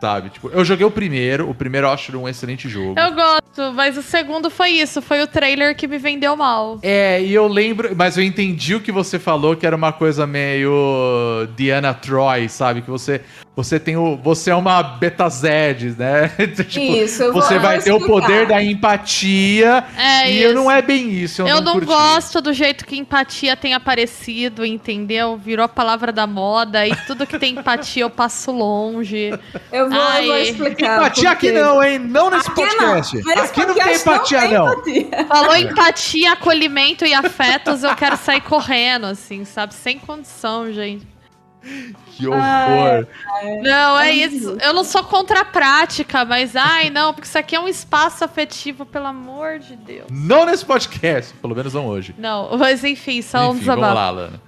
[0.00, 0.30] sabe?
[0.30, 2.98] Tipo, eu joguei o primeiro, o primeiro eu acho um excelente jogo.
[2.98, 5.00] Eu gosto, mas o segundo foi isso.
[5.00, 6.80] Foi o trailer que me vendeu mal.
[6.82, 10.26] É, e eu lembro, mas eu entendi o que você falou, que era uma coisa
[10.26, 12.82] meio Diana Troy, sabe?
[12.82, 13.20] Que você
[13.54, 16.28] você tem o você é uma Betazed, né?
[16.68, 20.44] tipo, Isso, eu vou- você eu vai vou ter o poder da empatia É e
[20.44, 20.54] isso.
[20.54, 21.86] não é bem isso, eu, Eu não curti.
[21.86, 25.36] gosto do jeito que empatia tem aparecido, entendeu?
[25.36, 29.30] Virou a palavra da moda e tudo que tem empatia eu passo longe.
[29.72, 30.48] Eu vou, eu vou Ai.
[30.50, 30.98] explicar.
[30.98, 31.98] Empatia aqui porque- não, hein?
[31.98, 33.16] Não nesse Aqui podcast.
[33.16, 33.22] não.
[33.24, 34.72] Nesse aqui não tem podcast empatia, tem não.
[34.72, 35.26] empatia.
[35.26, 39.74] Falou empatia, acolhimento e afetos, eu quero sair correndo, assim, sabe?
[39.74, 41.11] Sem condição, gente.
[42.14, 43.06] Que horror.
[43.62, 44.56] Não, é isso.
[44.60, 48.22] Eu não sou contra a prática, mas ai, não, porque isso aqui é um espaço
[48.22, 50.06] afetivo, pelo amor de Deus.
[50.10, 52.14] Não nesse podcast, pelo menos não hoje.
[52.18, 53.94] Não, mas enfim, só um Enfim, vamos desabafo.
[53.94, 54.40] lá, Lana.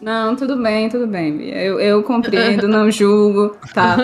[0.00, 1.38] Não, tudo bem, tudo bem.
[1.38, 1.62] Bia.
[1.62, 3.96] Eu, eu compreendo, não julgo, tá?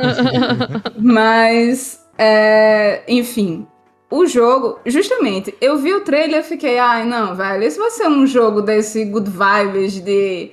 [0.97, 3.67] Mas, é, enfim,
[4.09, 8.07] o jogo, justamente, eu vi o trailer e fiquei, ai, não, velho, esse vai ser
[8.09, 10.53] um jogo desse good vibes de.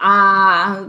[0.00, 0.82] Ah,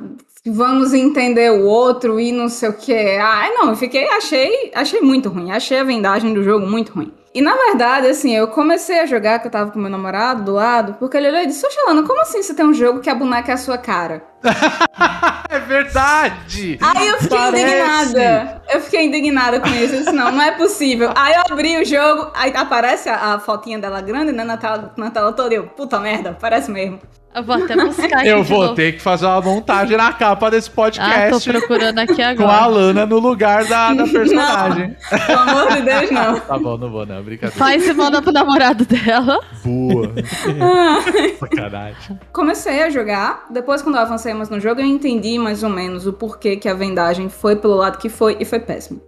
[0.49, 2.93] vamos entender o outro e não sei o que.
[2.93, 5.51] Ai, não, eu fiquei, achei, achei muito ruim.
[5.51, 7.13] Achei a vendagem do jogo muito ruim.
[7.33, 10.53] E na verdade, assim, eu comecei a jogar, que eu tava com meu namorado do
[10.53, 13.09] lado, porque ele olhou e disse, Oxe, Alana, como assim você tem um jogo que
[13.09, 14.23] a boneca é a sua cara?
[15.49, 16.77] É verdade!
[16.81, 17.63] Aí eu fiquei Parece.
[17.63, 18.61] indignada.
[18.69, 19.93] Eu fiquei indignada com isso.
[19.95, 21.11] Eu disse, não, não é possível.
[21.15, 24.93] Aí eu abri o jogo, aí aparece a, a fotinha dela grande, né, na tela,
[24.97, 25.53] na tela toda.
[25.53, 26.99] e Eu, puta merda, parece mesmo.
[27.35, 28.73] Eu vou até buscar aqui Eu vou novo.
[28.75, 32.29] ter que fazer uma montagem na capa desse Ah, tô podcast procurando aqui com a
[32.29, 32.65] agora.
[32.65, 34.95] Lana no lugar da, da personagem.
[35.27, 36.39] Pelo amor de Deus, não.
[36.39, 37.55] Tá bom, não vou não, brincadeira.
[37.55, 39.39] Faz e manda pro namorado dela.
[39.63, 40.13] Boa.
[41.39, 42.19] Sacanagem.
[42.33, 43.45] Comecei a jogar.
[43.51, 46.69] Depois, quando eu avancei mais no jogo, eu entendi mais ou menos o porquê que
[46.69, 49.01] a vendagem foi pelo lado que foi e foi péssimo.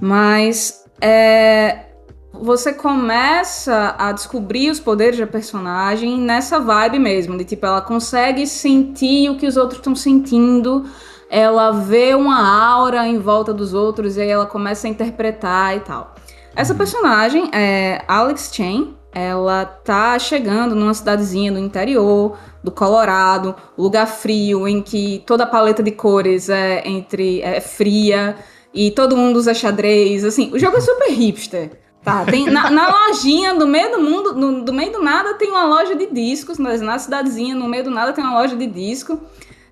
[0.00, 1.86] Mas é,
[2.32, 8.46] você começa a descobrir os poderes da personagem nessa vibe mesmo, de tipo, ela consegue
[8.46, 10.84] sentir o que os outros estão sentindo.
[11.30, 15.80] Ela vê uma aura em volta dos outros e aí ela começa a interpretar e
[15.80, 16.14] tal.
[16.54, 18.94] Essa personagem é Alex Chen.
[19.14, 25.46] Ela tá chegando numa cidadezinha do interior do Colorado, lugar frio em que toda a
[25.46, 28.36] paleta de cores é entre é fria
[28.72, 30.24] e todo mundo usa xadrez.
[30.24, 31.70] Assim, o jogo é super hipster.
[32.02, 35.50] Tá, tem na, na lojinha do meio do mundo, no- do meio do nada tem
[35.50, 38.66] uma loja de discos, mas na cidadezinha no meio do nada tem uma loja de
[38.66, 39.20] disco.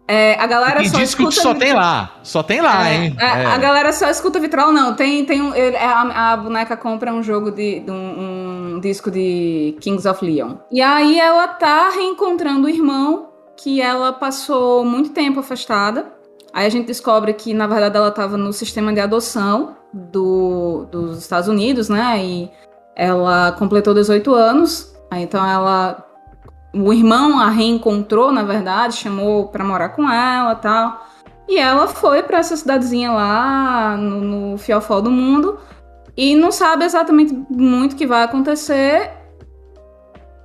[0.08, 2.14] É, a galera Tem só disco que escuta só tem lá.
[2.24, 3.16] Só tem lá, é, hein?
[3.16, 3.46] é.
[3.46, 4.94] A galera só escuta vitrola, não.
[4.94, 9.08] Tem, tem um, ele- a, a boneca compra um jogo de, de um, um disco
[9.08, 10.56] de Kings of Leon.
[10.70, 16.06] E aí ela tá reencontrando o irmão que ela passou muito tempo afastada.
[16.52, 21.18] Aí a gente descobre que, na verdade, ela tava no sistema de adoção do, dos
[21.18, 22.18] Estados Unidos, né?
[22.20, 22.50] E
[22.96, 24.92] ela completou 18 anos.
[25.08, 26.04] Aí então ela
[26.72, 31.06] o irmão a reencontrou, na verdade, chamou pra morar com ela tal.
[31.48, 35.58] E ela foi pra essa cidadezinha lá, no, no fiofó do mundo,
[36.16, 39.10] e não sabe exatamente muito o que vai acontecer.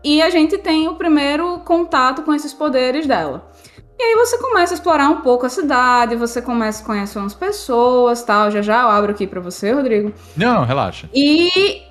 [0.03, 3.51] E a gente tem o primeiro contato com esses poderes dela.
[3.97, 7.33] E aí você começa a explorar um pouco a cidade, você começa a conhecer umas
[7.33, 8.51] pessoas tal.
[8.51, 10.11] Já já eu abro aqui pra você, Rodrigo.
[10.35, 11.09] Não, não, relaxa.
[11.13, 11.81] E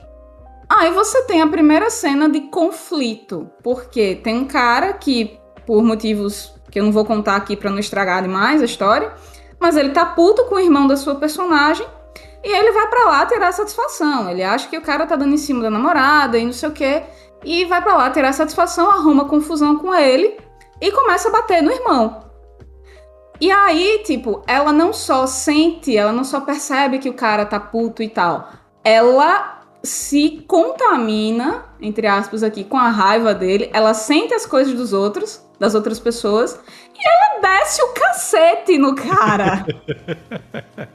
[0.69, 6.55] aí você tem a primeira cena de conflito, porque tem um cara que, por motivos
[6.71, 9.13] que eu não vou contar aqui pra não estragar demais a história,
[9.61, 11.87] mas ele tá puto com o irmão da sua personagem
[12.43, 14.29] e ele vai pra lá tirar satisfação.
[14.29, 16.73] Ele acha que o cara tá dando em cima da namorada e não sei o
[16.73, 17.03] quê,
[17.45, 20.37] e vai pra lá tirar satisfação, arruma confusão com ele
[20.81, 22.25] e começa a bater no irmão.
[23.41, 27.59] E aí, tipo, ela não só sente, ela não só percebe que o cara tá
[27.59, 28.49] puto e tal,
[28.83, 29.54] ela
[29.85, 35.45] se contamina, entre aspas aqui, com a raiva dele, ela sente as coisas dos outros,
[35.61, 36.59] das outras pessoas,
[36.95, 39.65] e ela desce o cacete no cara.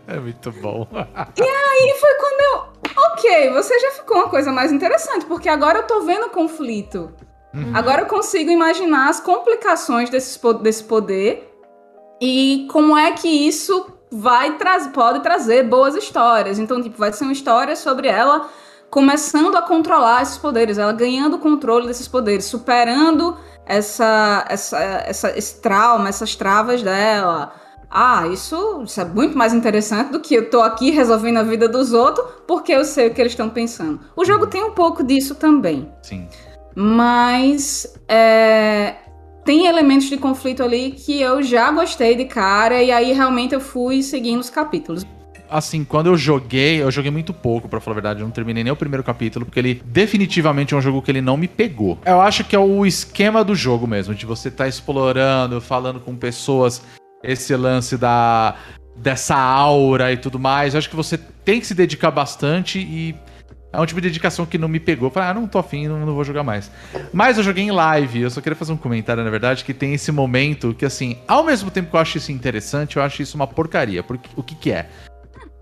[0.08, 0.88] É muito bom.
[1.38, 2.64] E foi quando eu.
[3.12, 7.12] Ok, você já ficou uma coisa mais interessante, porque agora eu tô vendo o conflito.
[7.76, 11.48] Agora eu consigo imaginar as complicações desses po- desse poder
[12.20, 16.58] e como é que isso vai trazer, pode trazer boas histórias.
[16.58, 18.50] Então, tipo, vai ser uma história sobre ela
[18.90, 25.38] começando a controlar esses poderes, ela ganhando o controle desses poderes, superando essa, essa, essa,
[25.38, 27.54] esse trauma, essas travas dela.
[27.90, 31.68] Ah, isso, isso é muito mais interessante do que eu tô aqui resolvendo a vida
[31.68, 34.00] dos outros porque eu sei o que eles estão pensando.
[34.16, 36.28] O jogo tem um pouco disso também, Sim.
[36.76, 38.96] mas é,
[39.44, 43.60] tem elementos de conflito ali que eu já gostei de cara e aí realmente eu
[43.60, 45.04] fui seguindo os capítulos.
[45.50, 48.20] Assim, quando eu joguei, eu joguei muito pouco, pra falar a verdade.
[48.20, 51.22] Eu não terminei nem o primeiro capítulo, porque ele definitivamente é um jogo que ele
[51.22, 51.98] não me pegou.
[52.06, 56.00] Eu acho que é o esquema do jogo mesmo, de você estar tá explorando, falando
[56.00, 56.82] com pessoas,
[57.24, 58.56] esse lance da
[58.96, 60.74] dessa aura e tudo mais.
[60.74, 63.16] Eu acho que você tem que se dedicar bastante e
[63.72, 65.08] é um tipo de dedicação que não me pegou.
[65.08, 66.72] Eu falei, ah, não tô afim, não, não vou jogar mais.
[67.14, 68.22] Mas eu joguei em live.
[68.22, 71.44] Eu só queria fazer um comentário, na verdade, que tem esse momento que, assim, ao
[71.44, 74.02] mesmo tempo que eu acho isso interessante, eu acho isso uma porcaria.
[74.02, 74.90] Porque o que que é?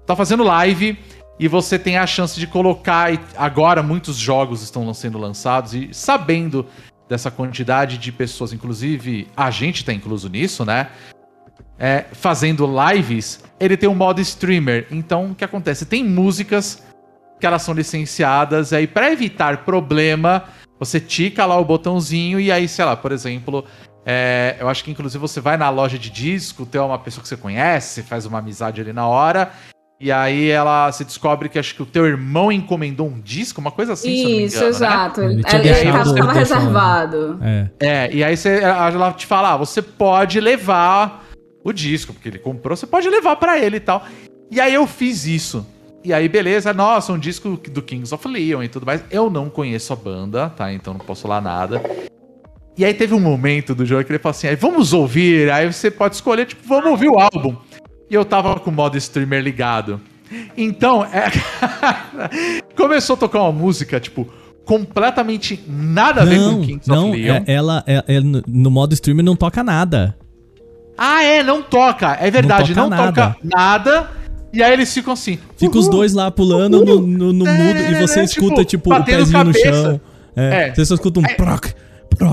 [0.07, 0.97] Tá fazendo live
[1.37, 3.09] e você tem a chance de colocar.
[3.35, 6.65] Agora, muitos jogos estão sendo lançados e sabendo
[7.09, 10.87] dessa quantidade de pessoas, inclusive a gente tá incluso nisso, né?
[11.77, 14.87] É, fazendo lives, ele tem um modo streamer.
[14.91, 15.85] Então, o que acontece?
[15.85, 16.81] Tem músicas
[17.37, 18.71] que elas são licenciadas.
[18.71, 20.45] Aí, para evitar problema,
[20.79, 23.65] você tica lá o botãozinho e aí, sei lá, por exemplo,
[24.05, 27.27] é, eu acho que inclusive você vai na loja de disco, tem uma pessoa que
[27.27, 29.51] você conhece, faz uma amizade ali na hora.
[29.99, 33.71] E aí ela se descobre que acho que o teu irmão encomendou um disco, uma
[33.71, 34.75] coisa assim, se eu não me Isso, engano, né?
[34.75, 35.21] exato.
[35.21, 36.37] Ele Ele, tinha ele tava, tava telefone.
[36.39, 37.39] reservado.
[37.41, 37.69] É.
[37.79, 41.25] É, e aí você, ela te fala, ah, você pode levar
[41.63, 44.05] o disco, porque ele comprou, você pode levar pra ele e tal.
[44.51, 45.65] E aí eu fiz isso.
[46.03, 49.03] E aí, beleza, nossa, um disco do Kings of Leon e tudo mais.
[49.09, 50.71] Eu não conheço a banda, tá?
[50.71, 51.81] Então não posso falar nada.
[52.77, 55.73] E aí teve um momento do jogo que ele falou assim, aí vamos ouvir, aí
[55.73, 57.55] você pode escolher, tipo, vamos ouvir o álbum.
[58.09, 59.99] E eu tava com o modo streamer ligado.
[60.57, 61.31] Então, é...
[62.75, 64.27] começou a tocar uma música, tipo,
[64.65, 67.35] completamente nada a ver com Não, Kings não, of Leon.
[67.35, 70.15] é- ela, é- é no- modo streamer não toca nada.
[70.97, 72.17] Ah, é, não toca.
[72.19, 74.09] É verdade, Não não toca toca, nada.
[74.51, 75.37] E aí eles ficam assim.
[75.55, 78.89] Fica os dois lá pulando no, no, no É, mudo e você né, escuta, tipo,
[78.89, 80.01] tipo, o pezinho no chão.
[80.35, 80.73] É, É.
[80.73, 81.65] Você só escuta um proc,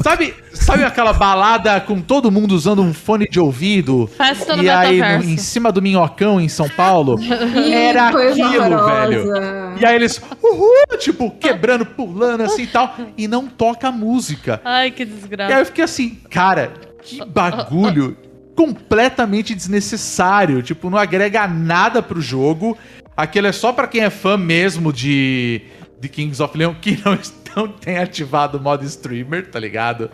[0.03, 4.09] Sabe, sabe aquela balada com todo mundo usando um fone de ouvido?
[4.17, 7.17] Festa no e aí, no- em cima do minhocão em São Paulo?
[7.71, 9.09] Era aquilo, horrorosa.
[9.09, 9.79] velho.
[9.81, 12.95] E aí eles, uhul, tipo, quebrando, pulando assim e tal.
[13.17, 14.61] E não toca música.
[14.65, 15.53] Ai, que E aí desgraça.
[15.61, 18.17] eu fiquei assim, cara, que bagulho
[18.57, 20.63] completamente desnecessário.
[20.63, 22.77] Tipo, não agrega nada pro jogo.
[23.17, 25.63] Aquilo é só pra quem é fã mesmo de,
[26.05, 27.19] de Kings of Leon, que não,
[27.57, 30.11] não tem ativado o modo streamer, tá ligado?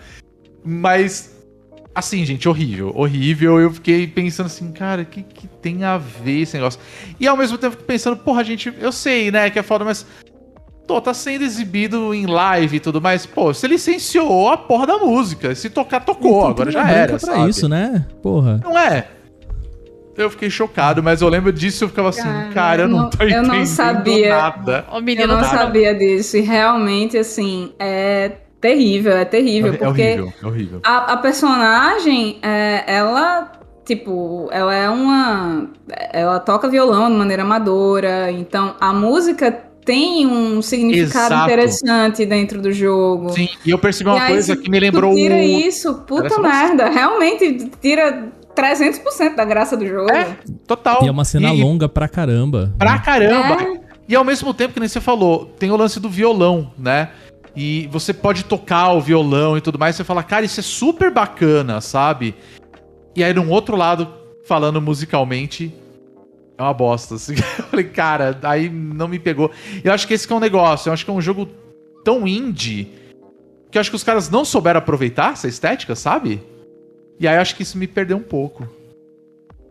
[0.64, 1.36] Mas,
[1.94, 3.60] assim, gente, horrível, horrível.
[3.60, 6.80] Eu fiquei pensando assim, cara, o que, que tem a ver esse negócio?
[7.18, 10.06] E ao mesmo tempo pensando, porra, gente, eu sei, né, que é foda, mas
[10.86, 13.24] Pô, tá sendo exibido em live e tudo mais.
[13.24, 15.54] Pô, você licenciou a porra da música.
[15.54, 16.42] Se tocar, tocou.
[16.42, 17.48] Tem Agora já trilha era, pra sabe?
[17.48, 18.04] isso, né?
[18.20, 18.60] Porra.
[18.64, 19.06] Não é?
[20.22, 22.98] Eu fiquei chocado, mas eu lembro disso e eu ficava assim, Cara, cara, eu não,
[22.98, 24.36] não- tô eu entendendo não sabia.
[24.36, 24.84] nada.
[24.92, 26.36] O Eu menino não tá- sabia disso.
[26.36, 29.72] E realmente, assim, é terrível, é terrível.
[29.72, 30.80] é porque horrível, é horrível.
[30.84, 33.52] A, a personagem, é, ela,
[33.84, 35.68] tipo, ela é uma.
[36.12, 39.50] Ela toca violão de maneira amadora, então a música
[39.82, 41.44] tem um significado Exato.
[41.50, 43.30] interessante dentro do jogo.
[43.30, 45.94] Sim, e eu percebi E uma aí, coisa se que me lembrou Tu tira isso,
[46.06, 46.88] puta merda.
[46.90, 50.10] Realmente tira 300% da graça do jogo.
[50.12, 50.36] É,
[50.66, 51.04] total.
[51.04, 52.74] E é uma cena E- longa pra caramba.
[52.78, 53.62] Pra caramba.
[53.62, 53.80] É.
[54.08, 57.10] E ao mesmo tempo, que nem você falou, tem o lance do violão, né?
[57.54, 59.96] E você pode tocar o violão e tudo mais.
[59.96, 62.34] Você fala, cara, isso é super bacana, sabe?
[63.14, 64.08] E aí, num outro lado,
[64.46, 65.72] falando musicalmente,
[66.58, 67.14] é uma bosta.
[67.16, 67.34] Assim.
[67.58, 69.50] Eu falei, cara, aí não me pegou.
[69.82, 70.88] Eu acho que esse que é um negócio.
[70.88, 71.48] Eu acho que é um jogo
[72.04, 72.88] tão indie
[73.70, 76.42] que eu acho que os caras não souberam aproveitar essa estética, sabe?
[77.20, 78.66] E aí eu acho que isso me perdeu um pouco.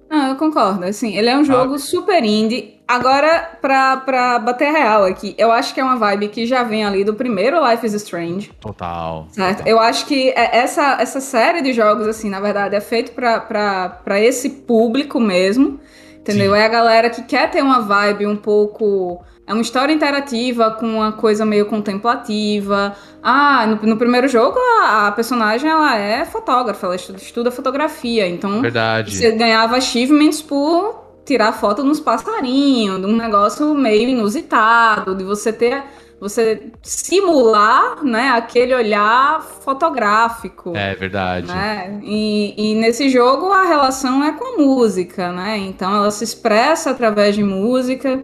[0.09, 0.85] Não, eu concordo.
[0.85, 2.75] Assim, ele é um jogo super indie.
[2.87, 6.83] Agora, pra, pra bater real aqui, eu acho que é uma vibe que já vem
[6.83, 8.51] ali do primeiro Life is Strange.
[8.59, 9.27] Total.
[9.31, 9.67] Certo?
[9.67, 13.39] Eu acho que é- essa, essa série de jogos, assim, na verdade, é feito pra,
[13.39, 15.79] pra, pra esse público mesmo.
[16.19, 16.53] Entendeu?
[16.53, 16.59] Sim.
[16.59, 19.23] É a galera que quer ter uma vibe um pouco.
[19.49, 22.95] É uma história interativa com uma coisa meio contemplativa.
[23.23, 28.27] Ah, no, no primeiro jogo a, a personagem ela é fotógrafa, ela estuda, estuda fotografia.
[28.27, 29.17] Então Verdade.
[29.17, 35.51] você ganhava achievements por tirar foto nos passarinhos, de um negócio meio inusitado, de você
[35.51, 35.83] ter.
[36.19, 40.75] Você simular né, aquele olhar fotográfico.
[40.75, 41.47] É verdade.
[41.47, 41.97] Né?
[42.03, 45.57] E, e nesse jogo a relação é com a música, né?
[45.57, 48.21] Então ela se expressa através de música.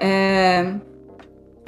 [0.00, 0.74] É,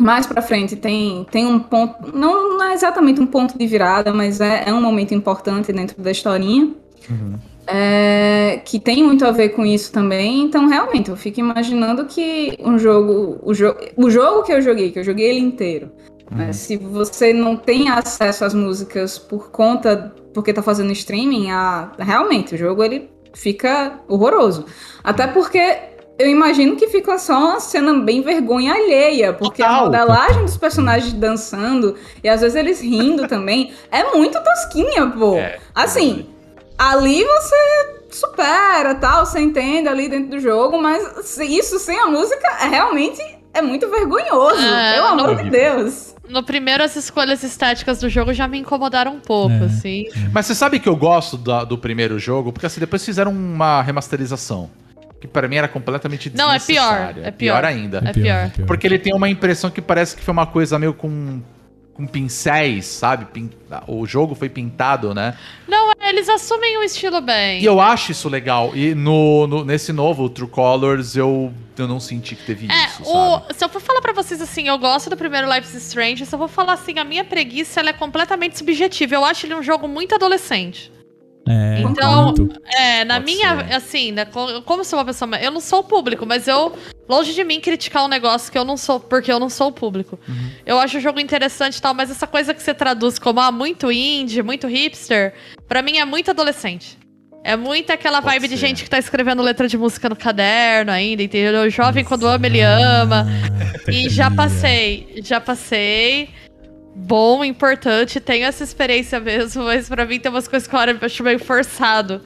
[0.01, 4.13] Mais pra frente tem, tem um ponto, não, não é exatamente um ponto de virada,
[4.13, 6.73] mas é, é um momento importante dentro da historinha.
[7.11, 7.35] Uhum.
[7.67, 10.43] É, que tem muito a ver com isso também.
[10.43, 13.39] Então, realmente, eu fico imaginando que um jogo.
[13.43, 15.91] O, jo o jogo que eu joguei, que eu joguei ele inteiro.
[16.31, 20.13] né, se você não tem acesso às músicas por conta.
[20.35, 24.65] Porque tá fazendo streaming, a, realmente, o jogo ele fica horroroso.
[25.05, 25.79] Até porque
[26.19, 29.81] eu imagino que fica só uma cena bem vergonha alheia, porque Total.
[29.81, 35.37] a modelagem dos personagens dançando e às vezes eles rindo também é muito tosquinha, pô.
[35.37, 36.27] É, assim,
[36.79, 37.57] ali você
[38.11, 42.69] supera, tal, você entende ali dentro do jogo, mas se- isso sem a música é
[42.69, 43.21] realmente
[43.55, 46.15] é muito vergonhoso, É, pelo amor de Deus.
[46.29, 49.65] No primeiro, as escolhas estéticas do jogo já me incomodaram um pouco, É.
[49.67, 50.05] assim.
[50.33, 53.83] Mas você sabe que eu gosto da- do primeiro jogo, porque assim, depois fizeram uma
[53.83, 54.71] remasterização.
[55.23, 57.23] Que pra mim era completamente Não, é pior, desnecessária.
[57.25, 57.65] é pior.
[57.65, 58.03] ainda.
[58.05, 58.51] É pior.
[58.67, 61.41] Porque ele tem uma impressão que parece que foi uma coisa meio com,
[61.95, 63.29] com pincéis, sabe?
[63.87, 65.37] O jogo foi pintado, né?
[65.69, 67.63] Não, eles assumem o estilo bem.
[67.63, 68.73] E eu acho isso legal.
[68.75, 73.03] E no, no- nesse novo True Colors eu, eu não senti que teve É, isso,
[73.05, 76.27] o, se eu for falar pra vocês assim, eu gosto do primeiro Life is Strange,
[76.27, 79.15] se eu for falar assim, a minha preguiça ela é completamente subjetiva.
[79.15, 80.91] Eu acho ele um jogo muito adolescente.
[81.49, 82.49] É, Então, muito.
[82.67, 83.75] É, na Pode minha, ser.
[83.75, 85.37] assim, né, co- como sou uma pessoa.
[85.39, 86.73] Eu não sou o público, mas eu.
[87.09, 89.73] Longe de mim criticar um negócio que eu não sou, porque eu não sou o
[89.73, 90.19] público.
[90.29, 90.51] Uhum.
[90.65, 93.51] Eu acho o jogo interessante e tal, mas essa coisa que você traduz como ah,
[93.53, 95.35] muito indie, muito hipster,
[95.69, 96.97] pra mim é muito adolescente.
[97.45, 98.67] É muito aquela Pode vibe de ser.
[98.69, 101.63] gente que tá escrevendo letra de música no caderno ainda, entendeu?
[101.63, 103.27] O jovem quando ama, ele ama.
[103.93, 106.31] E já passei, já passei.
[106.95, 111.23] Bom, importante, tenho essa experiência mesmo, mas pra mim tem umas coisas que eu acho
[111.23, 112.21] meio forçado.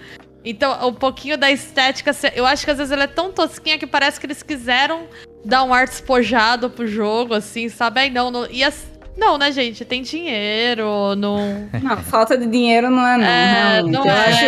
[0.45, 3.87] Então, um pouquinho da estética, eu acho que às vezes ela é tão tosquinha que
[3.87, 5.07] parece que eles quiseram
[5.45, 8.01] dar um ar despojado pro jogo, assim, sabe?
[8.01, 8.47] Aí não, não.
[8.51, 8.87] E as-
[9.17, 9.85] não, né, gente?
[9.85, 11.69] Tem dinheiro, não.
[11.83, 14.29] Não, falta de dinheiro não é não, É, não eu, é.
[14.29, 14.45] Acho,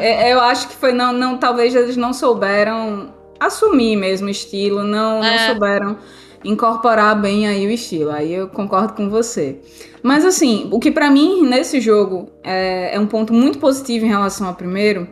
[0.00, 4.82] é, eu acho que foi não, não, talvez eles não souberam assumir mesmo o estilo,
[4.84, 5.46] não, não É.
[5.46, 5.98] souberam
[6.44, 8.10] incorporar bem aí o estilo.
[8.10, 9.58] Aí eu concordo com você.
[10.02, 14.08] Mas assim, o que pra mim nesse jogo é, é um ponto muito positivo em
[14.08, 15.06] relação ao primeiro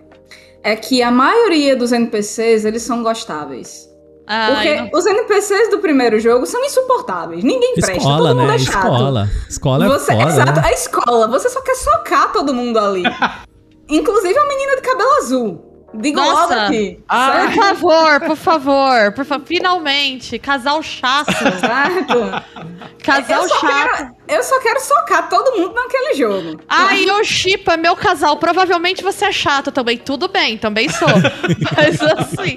[0.62, 3.86] é que a maioria dos NPCs eles são gostáveis.
[4.26, 7.42] Ai, Porque não- os NPCs do primeiro jogo são insuportáveis.
[7.42, 8.54] Ninguém presta, Escola, todo mundo né?
[8.54, 8.76] é chato.
[8.84, 9.30] Escola.
[9.48, 10.62] Escola é Você, foda, exato, né?
[10.66, 13.02] a escola, você só quer socar todo mundo ali.
[13.88, 15.67] Inclusive a menina de cabelo azul.
[15.94, 16.54] Digo Nossa.
[16.54, 17.00] logo aqui.
[17.08, 17.46] Ah.
[17.46, 21.32] Por favor, por favor, por favor, finalmente, casal chato.
[21.32, 22.68] Certo?
[23.02, 23.96] Casal eu, só chato.
[23.96, 26.60] quero, eu só quero socar todo mundo naquele jogo.
[26.68, 28.36] Ai, o Chipa, meu casal.
[28.36, 29.96] Provavelmente você é chato também.
[29.96, 31.08] Tudo bem, também sou.
[31.74, 32.56] Mas assim.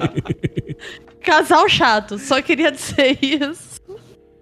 [1.22, 2.18] Casal chato.
[2.20, 3.80] Só queria dizer isso.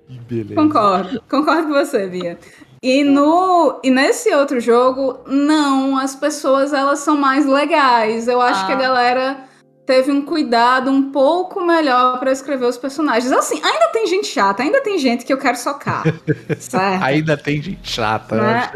[0.09, 0.55] Beleza.
[0.55, 2.39] Concordo, concordo com você, Bia.
[2.81, 8.27] E, no, e nesse outro jogo, não, as pessoas elas são mais legais.
[8.27, 8.65] Eu acho Ah.
[8.67, 9.37] que a galera
[9.85, 13.31] teve um cuidado um pouco melhor pra escrever os personagens.
[13.31, 16.03] Assim, ainda tem gente chata, ainda tem gente que eu quero socar.
[16.59, 17.03] certo?
[17.03, 18.35] Ainda tem gente chata.
[18.35, 18.71] eu Né?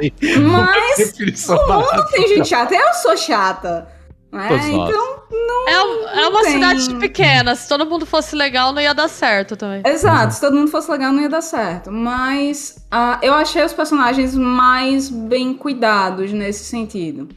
[0.51, 1.13] Mas
[1.47, 3.87] o mundo tem gente chata, eu sou chata.
[4.33, 4.47] Né?
[4.47, 4.89] Todos nós.
[4.89, 5.23] Então,
[5.67, 6.51] É, um- é uma tem.
[6.53, 7.55] cidade pequena.
[7.55, 9.81] Se todo mundo fosse legal, não ia dar certo também.
[9.85, 11.91] exato, se todo mundo fosse legal não ia dar certo.
[11.91, 17.29] Mas ah, eu achei os personagens mais bem cuidados nesse sentido.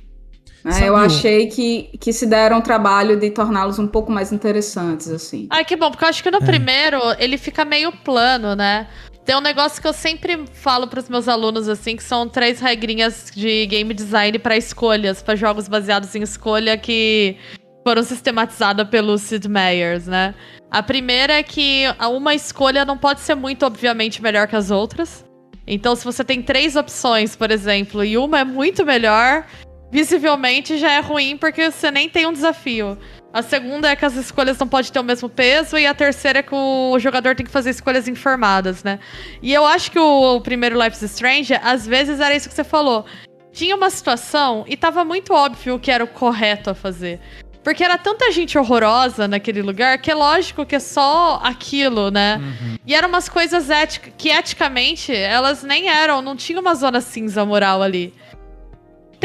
[0.68, 5.08] Sabe eu achei que, que se deram o trabalho de torná-los um pouco mais interessantes,
[5.08, 5.46] assim.
[5.48, 8.88] Ai, que bom, porque eu acho que no primeiro ele fica meio plano, né?
[9.26, 13.32] Tem um negócio que eu sempre falo pros meus alunos, assim, que são três regrinhas
[13.34, 17.36] de game design pra escolhas, pra jogos baseados em escolha que
[17.84, 20.32] foram sistematizadas pelo Sid Meier's, né?
[20.70, 25.24] A primeira é que uma escolha não pode ser muito, obviamente, melhor que as outras.
[25.66, 29.44] Então, se você tem três opções, por exemplo, e uma é muito melhor,
[29.90, 32.96] visivelmente já é ruim porque você nem tem um desafio.
[33.36, 36.38] A segunda é que as escolhas não podem ter o mesmo peso, e a terceira
[36.38, 38.98] é que o jogador tem que fazer escolhas informadas, né?
[39.42, 42.54] E eu acho que o, o primeiro Life is Strange, às vezes era isso que
[42.54, 43.04] você falou.
[43.52, 47.20] Tinha uma situação e tava muito óbvio o que era o correto a fazer.
[47.62, 52.40] Porque era tanta gente horrorosa naquele lugar que é lógico que é só aquilo, né?
[52.86, 57.44] E eram umas coisas ética, que eticamente elas nem eram, não tinha uma zona cinza
[57.44, 58.14] moral ali.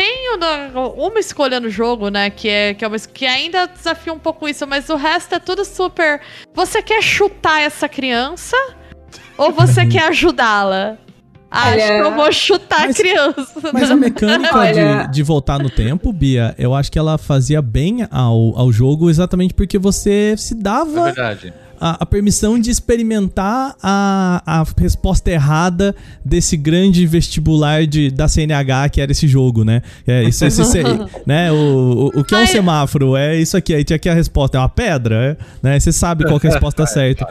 [0.01, 2.31] Tem uma, uma escolha no jogo, né?
[2.31, 5.39] Que, é, que, é uma, que ainda desafia um pouco isso, mas o resto é
[5.39, 6.19] tudo super.
[6.55, 8.55] Você quer chutar essa criança?
[9.37, 10.97] Ou você quer ajudá-la?
[11.53, 13.69] Olha, acho que eu vou chutar mas- a criança.
[13.73, 17.61] Mas a mecânica Olha- de, de voltar no tempo, Bia, eu acho que ela fazia
[17.61, 21.53] bem ao, ao jogo exatamente porque você se É dava verdade.
[21.81, 28.89] A, a permissão de experimentar a, a resposta errada desse grande vestibular de, da CNH
[28.89, 29.81] que era esse jogo, né?
[30.05, 30.83] É, isso, esse, esse-
[31.25, 31.51] né?
[31.51, 31.55] O,
[32.15, 33.15] o, o que é um semáforo?
[33.17, 33.73] É isso aqui.
[33.73, 34.57] Aí tinha aqui a resposta.
[34.57, 35.37] É uma pedra?
[35.41, 35.79] É, né?
[35.79, 37.27] Você sabe qual que é a resposta certa.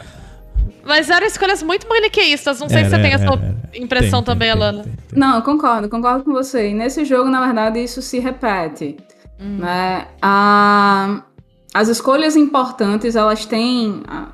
[0.83, 2.59] Mas eram escolhas muito maniqueístas.
[2.59, 3.55] Não sei se você Era, tem essa era, era.
[3.73, 4.83] impressão Tem, também, tem, Alana.
[4.83, 5.19] tem, tem.
[5.19, 6.69] Não, eu concordo, concordo com você.
[6.71, 8.97] E nesse jogo, na verdade, isso se repete.
[9.39, 10.07] Né?
[10.21, 11.23] Ah,
[11.73, 14.01] as escolhas importantes, elas têm.
[14.07, 14.27] ah,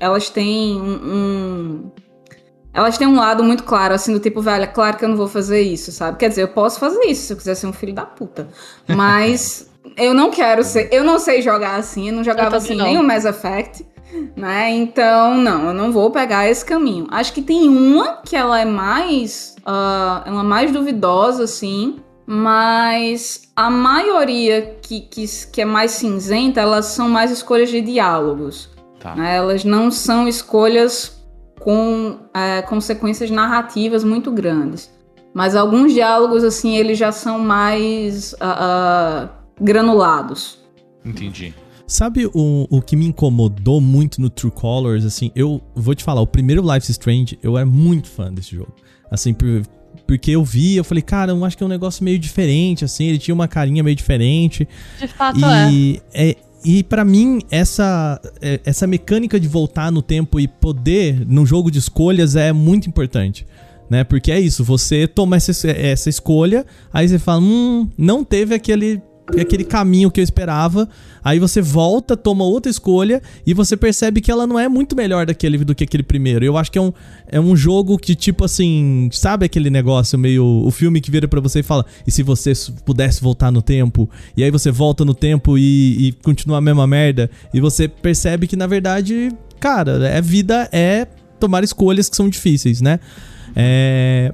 [0.00, 0.94] Elas têm um.
[0.94, 1.90] um-
[2.72, 5.16] elas têm um lado muito claro, assim, do tipo, velho, é claro que eu não
[5.16, 6.16] vou fazer isso, sabe?
[6.18, 8.48] Quer dizer, eu posso fazer isso se eu quiser ser um filho da puta.
[8.88, 10.88] Mas eu não quero ser.
[10.92, 12.84] Eu não sei jogar assim, eu não jogava também assim não.
[12.86, 13.86] nem o Mass Effect.
[14.36, 14.70] Né?
[14.70, 17.06] Então, não, eu não vou pegar esse caminho.
[17.10, 19.54] Acho que tem uma que ela é mais.
[19.64, 21.96] ah, ela é mais duvidosa, assim.
[22.26, 28.70] Mas a maioria que, que, que é mais cinzenta, elas são mais escolhas de diálogos.
[29.00, 29.16] Tá.
[29.16, 29.36] né?
[29.36, 31.18] Elas não são escolhas
[31.58, 34.90] com é, consequências narrativas muito grandes.
[35.34, 39.28] Mas alguns diálogos, assim, eles já são mais ah, ah,
[39.60, 40.58] granulados.
[41.04, 41.54] Entendi.
[41.86, 45.04] Sabe o, o que me incomodou muito no True Colors?
[45.04, 48.54] Assim, eu vou te falar, o primeiro Life is Strange, eu era muito fã desse
[48.54, 48.74] jogo.
[49.10, 49.62] Assim, por-
[50.06, 53.06] porque eu vi, eu falei, cara, eu acho que é um negócio meio diferente, assim,
[53.06, 54.68] ele tinha uma carinha meio diferente.
[54.98, 55.70] De fato é.
[55.72, 61.26] E, é, e para mim, essa, é, essa mecânica de voltar no tempo e poder,
[61.26, 63.46] no jogo de escolhas, é muito importante.
[63.88, 64.04] Né?
[64.04, 69.02] Porque é isso, você toma essa, essa escolha, aí você fala, hum, não teve aquele,
[69.38, 70.88] aquele caminho que eu esperava.
[71.22, 75.26] Aí você volta, toma outra escolha e você percebe que ela não é muito melhor
[75.26, 76.44] daquele, do que aquele primeiro.
[76.44, 76.92] Eu acho que é um,
[77.26, 80.44] é um jogo que, tipo assim, sabe aquele negócio meio.
[80.44, 82.52] O filme que vira pra você e fala: e se você
[82.84, 84.08] pudesse voltar no tempo?
[84.36, 87.30] E aí você volta no tempo e, e continua a mesma merda.
[87.52, 91.06] E você percebe que, na verdade, cara, é vida é
[91.38, 92.98] tomar escolhas que são difíceis, né?
[93.54, 94.32] É.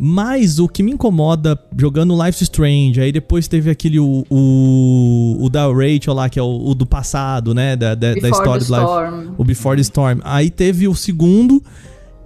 [0.00, 5.36] Mas o que me incomoda jogando Life is Strange, aí depois teve aquele o, o,
[5.40, 7.74] o da Rachel lá, que é o, o do passado, né?
[7.74, 8.84] Da, da, da Before história the do Life.
[8.84, 9.34] Storm.
[9.36, 10.20] O Before the Storm.
[10.22, 11.62] Aí teve o segundo.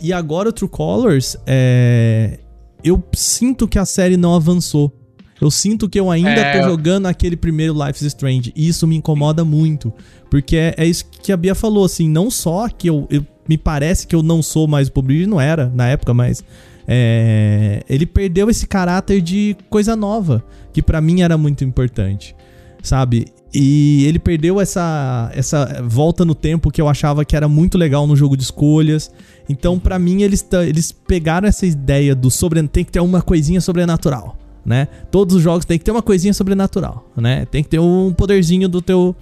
[0.00, 1.36] E agora o True Colors.
[1.46, 2.40] É...
[2.84, 4.92] Eu sinto que a série não avançou.
[5.40, 6.60] Eu sinto que eu ainda É.
[6.60, 8.52] tô jogando aquele primeiro Life is Strange.
[8.54, 9.92] E isso me incomoda muito.
[10.30, 12.08] Porque é, é isso que a Bia falou, assim.
[12.08, 15.40] Não só que eu, eu- Me parece que eu não sou mais o Publish, não
[15.40, 16.44] era na época, mas.
[16.86, 20.44] É, ele perdeu esse caráter de coisa nova.
[20.72, 22.34] Que pra mim era muito importante.
[22.82, 23.26] Sabe?
[23.54, 28.06] E ele perdeu essa, essa volta no tempo que eu achava que era muito legal
[28.06, 29.10] no jogo de escolhas.
[29.48, 33.60] Então, pra mim, eles, eles pegaram essa ideia do sobre tem que ter uma coisinha
[33.60, 34.88] sobrenatural, né?
[35.10, 37.44] Todos os jogos tem que ter uma coisinha sobrenatural, né?
[37.44, 39.14] Tem que ter um poderzinho do teu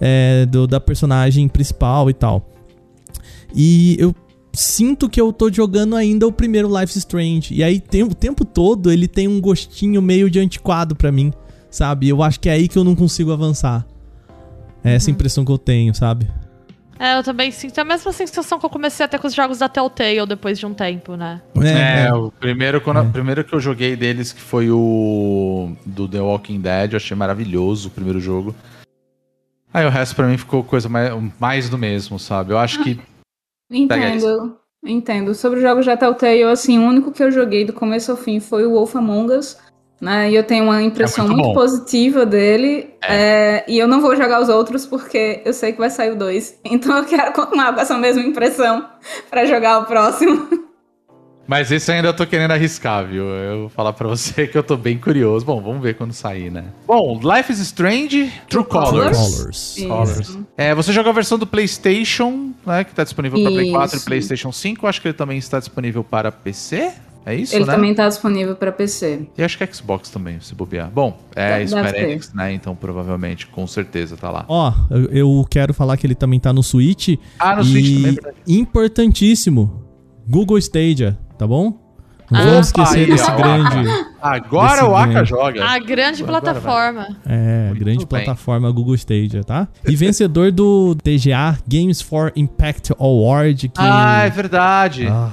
[0.00, 2.48] é, do- da personagem principal e tal.
[3.54, 4.14] E eu
[4.52, 7.54] sinto que eu tô jogando ainda o primeiro Life Strange.
[7.54, 11.32] E aí tem, o tempo todo ele tem um gostinho meio de antiquado pra mim,
[11.70, 12.08] sabe?
[12.08, 13.86] Eu acho que é aí que eu não consigo avançar.
[14.84, 16.28] É essa impressão que eu tenho, sabe?
[16.98, 19.58] É, eu também sinto a mesma sensação que eu comecei a ter com os jogos
[19.58, 21.42] da Telltale depois de um tempo, né?
[21.56, 26.20] É, o primeiro, quando, o primeiro que eu joguei deles, que foi o do The
[26.20, 28.54] Walking Dead, eu achei maravilhoso o primeiro jogo.
[29.74, 32.52] Aí o resto pra mim ficou coisa mais, mais do mesmo, sabe?
[32.52, 33.00] Eu acho que.
[33.72, 34.58] Entendo.
[34.84, 35.34] Entendo.
[35.34, 38.40] Sobre os jogos da Telltale, assim, o único que eu joguei do começo ao fim
[38.40, 39.56] foi o Wolf Among Us.
[40.00, 40.32] Né?
[40.32, 42.92] E eu tenho uma impressão É muito muito, positiva dele.
[43.04, 46.16] É, e eu não vou jogar os outros porque eu sei que vai sair o
[46.16, 46.60] 2.
[46.66, 48.84] Então eu quero continuar com essa mesma impressão
[49.30, 50.48] pra jogar o próximo.
[51.46, 53.24] Mas esse eu ainda tô querendo arriscar, viu?
[53.24, 55.44] Eu vou falar pra você que eu tô bem curioso.
[55.44, 56.64] Bom, vamos ver quando sair, né?
[56.86, 59.16] Bom, Life is Strange, True, True Colors.
[59.18, 59.76] Colors.
[59.86, 60.38] Colors.
[60.56, 62.84] É, você joga a versão do PlayStation, né?
[62.84, 64.00] Que tá disponível para Play 4 e.
[64.00, 64.86] PlayStation 5.
[64.86, 66.92] Acho que ele também está disponível para PC.
[67.24, 67.72] É isso, Ele né?
[67.72, 69.28] também tá disponível pra PC.
[69.38, 70.90] E acho que Xbox também, se bobear.
[70.90, 71.98] Bom, é Deve Square.
[72.00, 72.52] Enix, né?
[72.52, 74.44] Então provavelmente, com certeza, tá lá.
[74.48, 77.16] Ó, eu, eu quero falar que ele também tá no Switch.
[77.38, 78.36] Ah, no e Switch também, é verdade.
[78.48, 79.84] importantíssimo,
[80.28, 81.74] Google Stadia, tá bom?
[82.30, 82.44] Não Ah.
[82.44, 83.90] vamos esquecer Aí, desse ó, grande,
[84.22, 85.26] Agora Desse o Aka ganho.
[85.26, 85.64] joga.
[85.64, 87.08] A grande Agora plataforma.
[87.26, 88.06] é, Muito grande bem.
[88.06, 89.66] plataforma Google Stadia, tá?
[89.86, 95.08] E vencedor do TGA Games for Impact Award, que Ah, é verdade.
[95.08, 95.30] Ah.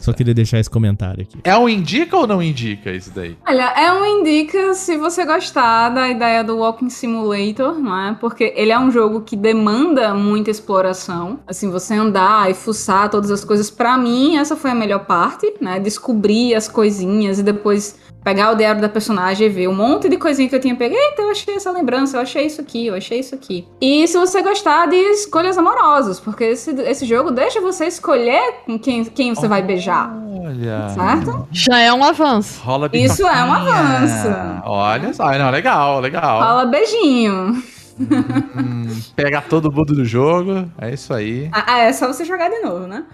[0.00, 1.38] Só queria deixar esse comentário aqui.
[1.44, 3.36] É um indica ou não indica isso daí?
[3.46, 8.16] Olha, é um indica se você gostar da ideia do Walking Simulator, não é?
[8.20, 11.40] Porque ele é um jogo que demanda muita exploração.
[11.46, 13.70] Assim, você andar e fuçar todas as coisas.
[13.70, 15.80] Pra mim, essa foi a melhor parte, né?
[15.80, 20.16] Descobrir as coisinhas e depois pegar o diário da personagem e ver um monte de
[20.16, 20.96] coisinha que eu tinha pego.
[20.96, 23.64] Eita, eu achei essa lembrança, eu achei isso aqui, eu achei isso aqui.
[23.80, 28.76] E se você gostar de escolhas amorosas, porque esse, esse jogo deixa você escolher com
[28.80, 30.12] quem, quem você vai beijar,
[30.44, 30.88] Olha.
[30.88, 31.46] certo?
[31.52, 32.60] Já é um avanço.
[32.64, 34.28] Rola Isso é um avanço.
[34.64, 35.30] Olha só.
[35.38, 36.40] Não, legal, legal.
[36.40, 37.62] Fala beijinho.
[37.98, 40.70] Hum, pega todo mundo do jogo.
[40.78, 41.48] É isso aí.
[41.52, 43.04] Ah, ah, é só você jogar de novo, né?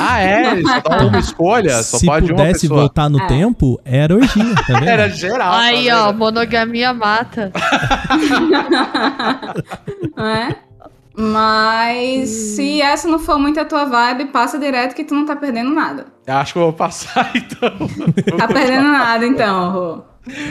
[0.00, 0.62] Ah, é?
[0.62, 1.82] Só dá uma escolha.
[1.82, 2.80] Só Se pode uma pudesse pessoa.
[2.80, 3.26] voltar no É.
[3.26, 4.88] tempo, era orgia, tá vendo?
[4.88, 5.52] Era geral.
[5.54, 7.50] Aí, tá ó, monogamia mata.
[10.16, 10.54] é?
[11.16, 15.36] Mas se essa não for muito a tua vibe, passa direto que tu não tá
[15.36, 16.06] perdendo nada.
[16.26, 17.70] Eu Acho que eu vou passar, então.
[18.38, 20.02] Tá perdendo nada, então, Rô.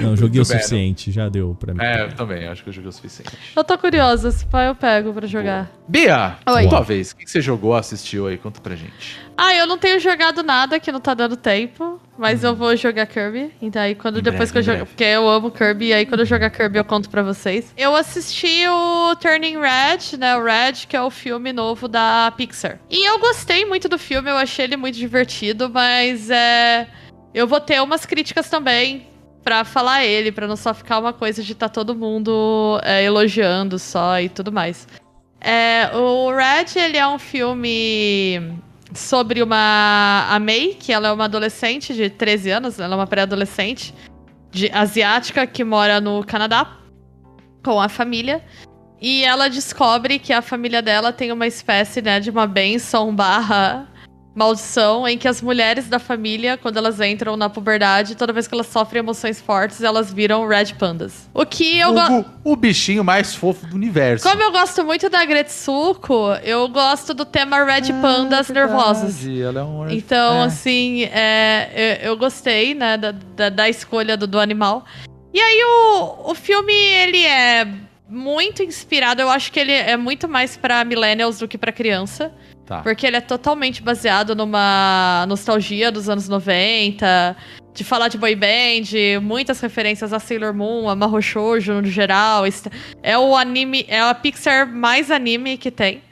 [0.02, 1.82] Não, joguei o bem, suficiente, já deu pra mim.
[1.82, 2.48] É, eu também.
[2.48, 3.32] Acho que eu joguei o suficiente.
[3.56, 5.70] Eu tô curiosa, se pá eu pego pra jogar.
[5.88, 6.68] Bia, Oi.
[6.68, 7.12] tua vez.
[7.12, 8.38] O que você jogou, assistiu aí?
[8.38, 9.18] Conta pra gente.
[9.38, 13.06] Ah, eu não tenho jogado nada que não tá dando tempo, mas eu vou jogar
[13.06, 13.52] Kirby.
[13.62, 14.86] E daí quando Em depois breve, que eu breve.
[14.90, 17.74] porque eu amo Kirby, e aí quando eu jogar Kirby eu conto pra vocês.
[17.78, 22.80] Eu assisti o Turning Red, né, o Red, que é o filme novo da Pixar.
[22.90, 26.88] E eu gostei muito do filme, eu achei ele muito divertido, mas é
[27.34, 29.08] eu vou ter umas críticas também
[29.44, 33.80] pra falar ele, pra não só ficar uma coisa de tá todo mundo é, elogiando
[33.80, 34.88] só e tudo mais.
[35.42, 38.60] É, o Red, ele é um filme
[38.94, 43.08] sobre uma a May, que ela é uma adolescente de 13 anos, ela é uma
[43.08, 43.94] pré-adolescente
[44.74, 46.78] asiática que mora no Canadá
[47.64, 48.44] com a família.
[49.02, 53.88] E ela descobre que a família dela tem uma espécie, né, de uma benção barra
[54.34, 58.54] maldição em que as mulheres da família, quando elas entram na puberdade, toda vez que
[58.54, 61.28] elas sofrem emoções fortes, elas viram red pandas.
[61.34, 62.26] O que eu gosto.
[62.44, 64.28] O, bichinho mais fofo do universo.
[64.28, 69.24] Como eu gosto muito da Gretsuko, eu gosto do tema Red Pandas nervosos.
[69.24, 70.46] Verdade, Ela é um Então, é.
[70.46, 74.86] assim, é, eu, eu gostei, né, da, da, da escolha do, do animal.
[75.34, 77.68] E aí, o, o filme, ele é
[78.10, 79.22] muito inspirado.
[79.22, 82.34] Eu acho que ele é muito mais pra millennials do que pra criança.
[82.66, 82.82] Tá.
[82.82, 87.36] Porque ele é totalmente baseado numa nostalgia dos anos 90,
[87.74, 92.44] de falar de boy band, muitas referências a Sailor Moon, a Mahou Shoujo no geral.
[93.02, 96.04] É o anime, é a Pixar mais anime que tem.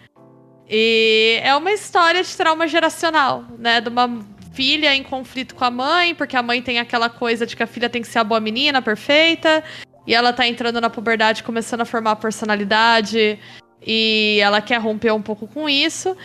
[0.68, 3.80] E é uma história de trauma geracional, né?
[3.80, 7.56] De uma filha em conflito com a mãe, porque a mãe tem aquela coisa de
[7.56, 9.64] que a filha tem que ser a boa menina, perfeita.
[10.08, 13.38] E ela tá entrando na puberdade, começando a formar personalidade.
[13.86, 16.16] E ela quer romper um pouco com isso.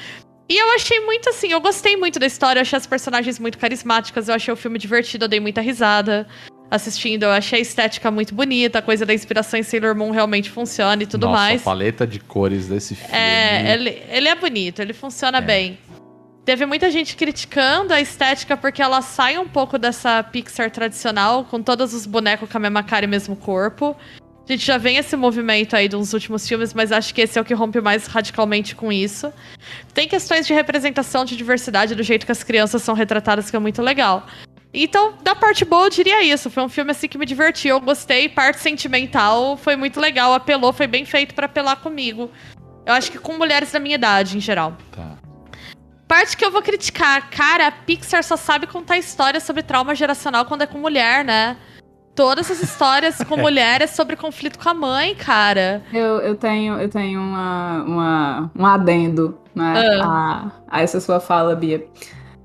[0.48, 3.56] E eu achei muito assim, eu gostei muito da história, eu achei as personagens muito
[3.58, 6.26] carismáticas, eu achei o filme divertido, eu dei muita risada
[6.70, 10.50] assistindo, eu achei a estética muito bonita, a coisa da inspiração em Sailor Moon realmente
[10.50, 11.60] funciona e tudo Nossa, mais.
[11.60, 13.14] a paleta de cores desse filme.
[13.14, 15.78] É, ele, ele é bonito, ele funciona bem.
[16.44, 21.62] Teve muita gente criticando a estética porque ela sai um pouco dessa Pixar tradicional, com
[21.62, 23.96] todos os bonecos com a mesma cara e mesmo corpo.
[24.48, 27.40] A gente já vem esse movimento aí dos últimos filmes, mas acho que esse é
[27.40, 29.32] o que rompe mais radicalmente com isso.
[29.94, 33.60] Tem questões de representação, de diversidade, do jeito que as crianças são retratadas, que é
[33.60, 34.26] muito legal.
[34.74, 36.50] Então, da parte boa, eu diria isso.
[36.50, 38.28] Foi um filme assim que me divertiu, eu gostei.
[38.28, 42.28] Parte sentimental foi muito legal, apelou, foi bem feito pra apelar comigo.
[42.84, 44.76] Eu acho que com mulheres da minha idade, em geral.
[44.90, 45.21] Tá.
[46.12, 50.44] Parte que eu vou criticar, cara, a Pixar só sabe contar histórias sobre trauma geracional
[50.44, 51.56] quando é com mulher, né?
[52.14, 55.82] Todas essas histórias com mulher é sobre conflito com a mãe, cara.
[55.90, 61.56] Eu, eu tenho, eu tenho uma, uma, um adendo né, a, a essa sua fala,
[61.56, 61.82] Bia.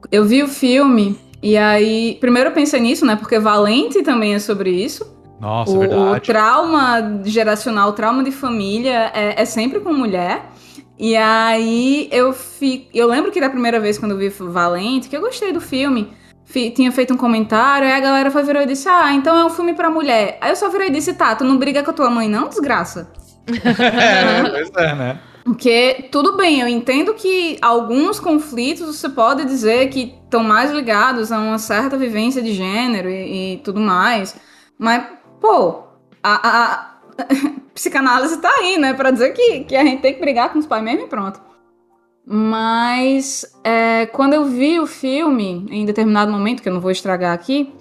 [0.09, 2.17] Eu vi o filme e aí.
[2.21, 3.17] Primeiro eu pensei nisso, né?
[3.17, 5.13] Porque Valente também é sobre isso.
[5.41, 6.25] Nossa, o, o verdade.
[6.25, 10.51] trauma geracional, o trauma de família é, é sempre com mulher.
[10.99, 15.15] E aí eu fi, eu lembro que da primeira vez quando eu vi Valente, que
[15.15, 16.11] eu gostei do filme,
[16.45, 19.45] fi- tinha feito um comentário, aí a galera foi virou e disse: "Ah, então é
[19.45, 20.37] um filme pra mulher".
[20.41, 22.47] Aí eu só virei e disse: "Tá, tu não briga com a tua mãe não,
[22.49, 23.11] desgraça?".
[23.47, 25.19] É, pois é, né?
[25.43, 31.31] Porque tudo bem, eu entendo que alguns conflitos você pode dizer que estão mais ligados
[31.31, 34.35] a uma certa vivência de gênero e, e tudo mais,
[34.77, 35.05] mas
[35.39, 35.83] pô,
[36.21, 36.97] a- a
[37.77, 40.65] psicanálise tá aí, né, Pra dizer que, que a gente tem que brigar com os
[40.65, 41.39] pais mesmo e pronto.
[42.25, 47.33] Mas é, quando eu vi o filme, em determinado momento, que eu não vou estragar
[47.33, 47.73] aqui,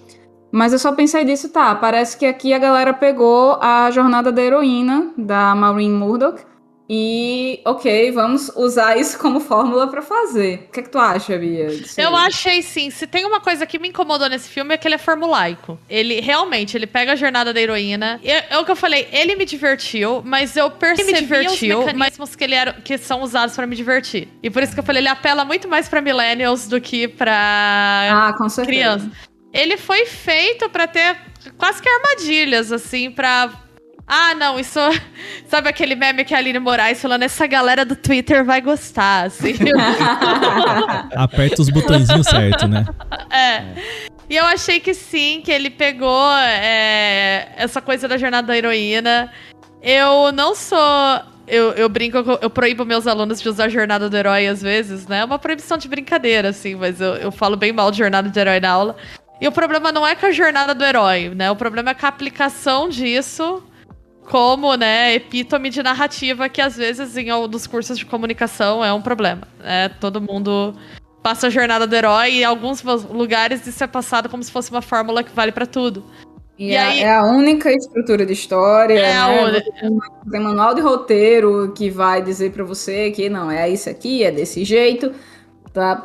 [0.51, 4.41] mas eu só pensei disso, tá, parece que aqui a galera pegou a jornada da
[4.41, 6.41] heroína, da Maureen Murdoch,
[6.89, 10.67] e, ok, vamos usar isso como fórmula pra fazer.
[10.69, 11.67] O que, é que tu acha, Bia?
[11.97, 12.89] Eu achei sim.
[12.89, 15.77] Se tem uma coisa que me incomodou nesse filme é que ele é formulaico.
[15.89, 18.19] Ele realmente, ele pega a jornada da heroína.
[18.23, 21.19] E É, é o que eu falei, ele me divertiu, mas eu percebi me os
[21.19, 24.29] divertiu, mecanismos que, ele era, que são usados pra me divertir.
[24.41, 28.29] E por isso que eu falei, ele apela muito mais pra millennials do que pra
[28.29, 28.67] Ah, com certeza.
[28.77, 29.11] criança.
[29.53, 31.17] Ele foi feito pra ter
[31.57, 33.49] quase que armadilhas, assim, pra.
[34.07, 34.79] Ah, não, isso.
[35.47, 39.53] Sabe aquele meme que a Aline Moraes falando, essa galera do Twitter vai gostar, assim.
[41.13, 42.85] Aperta os botõezinhos certo, né?
[43.29, 43.63] É.
[44.29, 49.31] E eu achei que sim, que ele pegou é, essa coisa da jornada da heroína.
[49.81, 50.79] Eu não sou.
[51.45, 55.19] Eu, eu brinco, eu proíbo meus alunos de usar jornada do herói às vezes, né?
[55.19, 58.37] É uma proibição de brincadeira, assim, mas eu, eu falo bem mal de jornada do
[58.37, 58.97] herói na aula.
[59.39, 61.49] E o problema não é com a jornada do herói, né?
[61.49, 63.63] O problema é com a aplicação disso
[64.29, 69.01] como, né, epítome de narrativa que às vezes em dos cursos de comunicação é um
[69.01, 69.47] problema.
[69.63, 70.75] É, todo mundo
[71.23, 74.69] passa a jornada do herói e em alguns lugares isso é passado como se fosse
[74.71, 76.03] uma fórmula que vale para tudo.
[76.57, 76.99] E, e é, aí...
[77.01, 79.17] é a única estrutura de história, é né?
[79.17, 79.71] A única.
[80.29, 84.31] Tem manual de roteiro que vai dizer para você que não, é isso aqui, é
[84.31, 85.13] desse jeito.
[85.71, 86.01] Tá,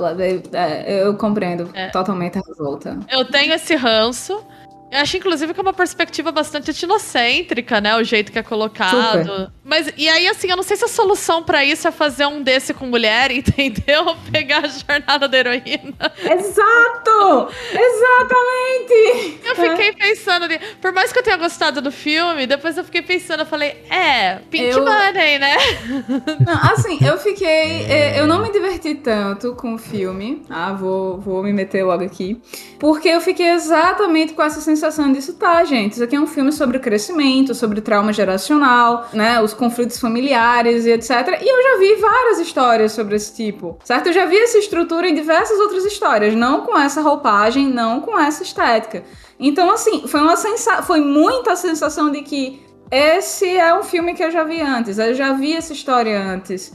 [0.87, 1.89] eu compreendo é.
[1.89, 2.99] totalmente a revolta.
[3.11, 4.45] Eu tenho esse ranço,
[4.93, 7.97] eu acho, inclusive, que é uma perspectiva bastante etnocêntrica, né?
[7.97, 9.25] O jeito que é colocado.
[9.25, 9.51] Super.
[9.65, 12.43] Mas, e aí, assim, eu não sei se a solução para isso é fazer um
[12.43, 14.15] desse com mulher, entendeu?
[14.31, 16.13] Pegar a jornada da heroína.
[16.19, 17.49] Exato!
[17.73, 19.41] Exatamente!
[19.43, 20.61] Eu fiquei pensando ali.
[20.79, 24.41] Por mais que eu tenha gostado do filme, depois eu fiquei pensando, eu falei, é,
[24.51, 24.85] Pink eu...
[24.85, 25.57] Money, né?
[26.45, 27.87] Não, assim, eu fiquei.
[27.87, 30.43] É, eu não me diverti tanto com o filme.
[30.51, 32.43] Ah, vou, vou me meter logo aqui.
[32.79, 35.93] Porque eu fiquei exatamente com essa sensação sensação disso, tá, gente?
[35.93, 39.41] Isso aqui é um filme sobre crescimento, sobre trauma geracional, né?
[39.41, 41.39] Os conflitos familiares e etc.
[41.41, 44.09] E eu já vi várias histórias sobre esse tipo, certo?
[44.09, 48.19] Eu já vi essa estrutura em diversas outras histórias, não com essa roupagem, não com
[48.19, 49.05] essa estética.
[49.39, 52.61] Então, assim, foi uma sensa foi muita sensação de que
[52.91, 56.73] esse é um filme que eu já vi antes, eu já vi essa história antes.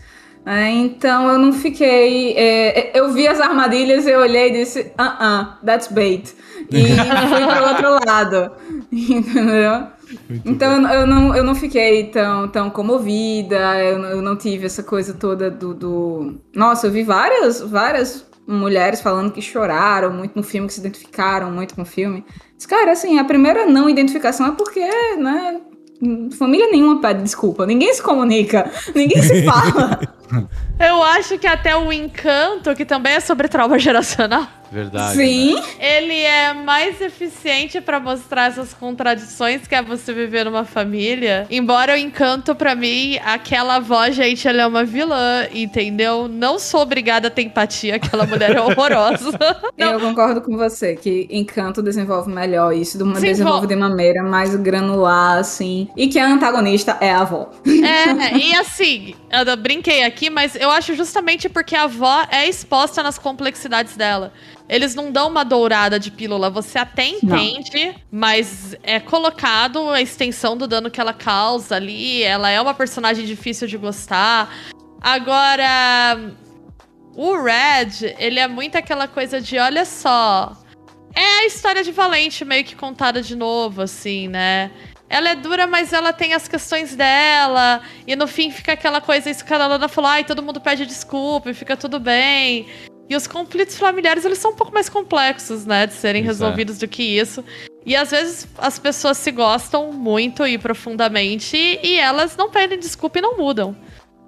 [0.47, 2.33] É, então eu não fiquei.
[2.37, 6.33] É, eu vi as armadilhas, eu olhei e disse, uh -uh, that's bait.
[6.71, 6.83] E
[7.27, 8.51] fui pro outro lado.
[8.89, 9.87] Entendeu?
[10.29, 14.65] Muito então eu, eu, não, eu não fiquei tão, tão comovida, eu, eu não tive
[14.65, 16.41] essa coisa toda do, do.
[16.55, 21.51] Nossa, eu vi várias, várias mulheres falando que choraram muito no filme, que se identificaram
[21.51, 22.23] muito com o filme.
[22.55, 24.87] Mas, cara, assim, a primeira não identificação é porque,
[25.17, 25.59] né,
[26.37, 29.99] família nenhuma pede desculpa, ninguém se comunica, ninguém se fala.
[30.79, 34.47] Eu acho que até o encanto, que também é sobre trauma geracional.
[34.71, 35.15] Verdade.
[35.15, 35.55] Sim.
[35.55, 35.63] Né?
[35.79, 41.47] Ele é mais eficiente para mostrar essas contradições que é você viver numa família.
[41.49, 46.27] Embora o encanto, para mim, aquela avó, gente, ela é uma vilã, entendeu?
[46.27, 49.37] Não sou obrigada a ter empatia, aquela mulher é horrorosa.
[49.77, 54.55] Eu concordo com você que encanto desenvolve melhor isso, desenvolve, desenvolve de uma maneira mais
[54.55, 55.87] granular, assim.
[55.95, 57.49] E que a antagonista é a avó.
[57.65, 62.47] É, e assim, eu brinquei aqui aqui, mas eu acho justamente porque a avó é
[62.47, 64.33] exposta nas complexidades dela.
[64.69, 67.95] Eles não dão uma dourada de pílula, você até entende, não.
[68.11, 72.21] mas é colocado a extensão do dano que ela causa ali.
[72.23, 74.53] Ela é uma personagem difícil de gostar.
[74.99, 76.33] Agora,
[77.15, 80.55] o Red, ele é muito aquela coisa de: olha só.
[81.15, 84.69] É a história de Valente meio que contada de novo, assim, né?
[85.09, 87.81] ela é dura, mas ela tem as questões dela.
[88.05, 90.85] E no fim fica aquela coisa, isso que a Lana falou, ai, todo mundo pede
[90.85, 92.67] desculpa e fica tudo bem.
[93.09, 96.77] E os conflitos familiares, eles são um pouco mais complexos, né, de serem isso resolvidos
[96.77, 96.79] é.
[96.79, 97.43] do que isso.
[97.85, 103.19] E às vezes as pessoas se gostam muito e profundamente e elas não pedem desculpa
[103.19, 103.75] e não mudam.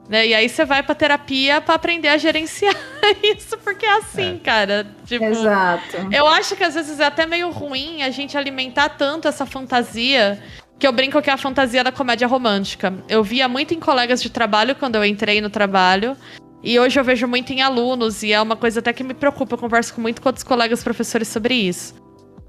[0.09, 0.27] Né?
[0.27, 2.75] E aí você vai pra terapia para aprender a gerenciar
[3.21, 4.43] isso, porque é assim, é.
[4.43, 4.87] cara.
[5.05, 5.97] Tipo, Exato.
[6.11, 10.41] Eu acho que às vezes é até meio ruim a gente alimentar tanto essa fantasia
[10.79, 12.93] que eu brinco que é a fantasia da comédia romântica.
[13.07, 16.17] Eu via muito em colegas de trabalho quando eu entrei no trabalho.
[16.61, 19.55] E hoje eu vejo muito em alunos, e é uma coisa até que me preocupa.
[19.55, 21.95] Eu converso com muito com outros colegas professores sobre isso.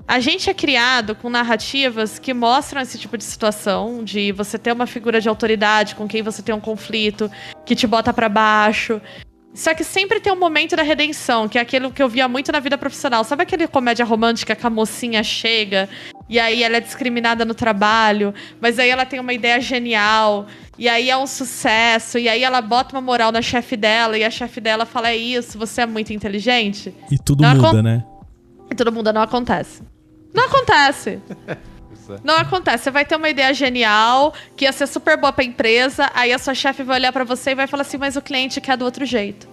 [0.07, 4.73] A gente é criado com narrativas que mostram esse tipo de situação, de você ter
[4.73, 7.31] uma figura de autoridade com quem você tem um conflito,
[7.65, 9.01] que te bota para baixo.
[9.55, 12.51] Só que sempre tem um momento da redenção, que é aquilo que eu via muito
[12.51, 13.23] na vida profissional.
[13.23, 15.89] Sabe aquele comédia romântica que a mocinha chega
[16.31, 20.47] e aí ela é discriminada no trabalho, mas aí ela tem uma ideia genial,
[20.79, 24.23] e aí é um sucesso, e aí ela bota uma moral na chefe dela, e
[24.23, 26.95] a chefe dela fala: É isso, você é muito inteligente.
[27.11, 28.05] E tudo não muda, né?
[28.71, 29.83] E tudo muda, não acontece.
[30.33, 31.19] Não acontece.
[32.25, 32.85] Não acontece.
[32.85, 36.39] Você vai ter uma ideia genial, que ia ser super boa pra empresa, aí a
[36.41, 38.85] sua chefe vai olhar para você e vai falar assim, mas o cliente quer do
[38.85, 39.49] outro jeito.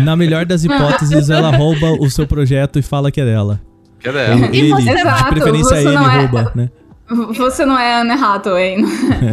[0.00, 3.60] Na melhor das hipóteses, ela rouba o seu projeto e fala que é dela.
[4.06, 4.46] É dela.
[4.52, 5.98] Ele, ele de preferência ele é...
[5.98, 6.70] rouba, né?
[7.08, 8.76] Você não é Anne Hathaway.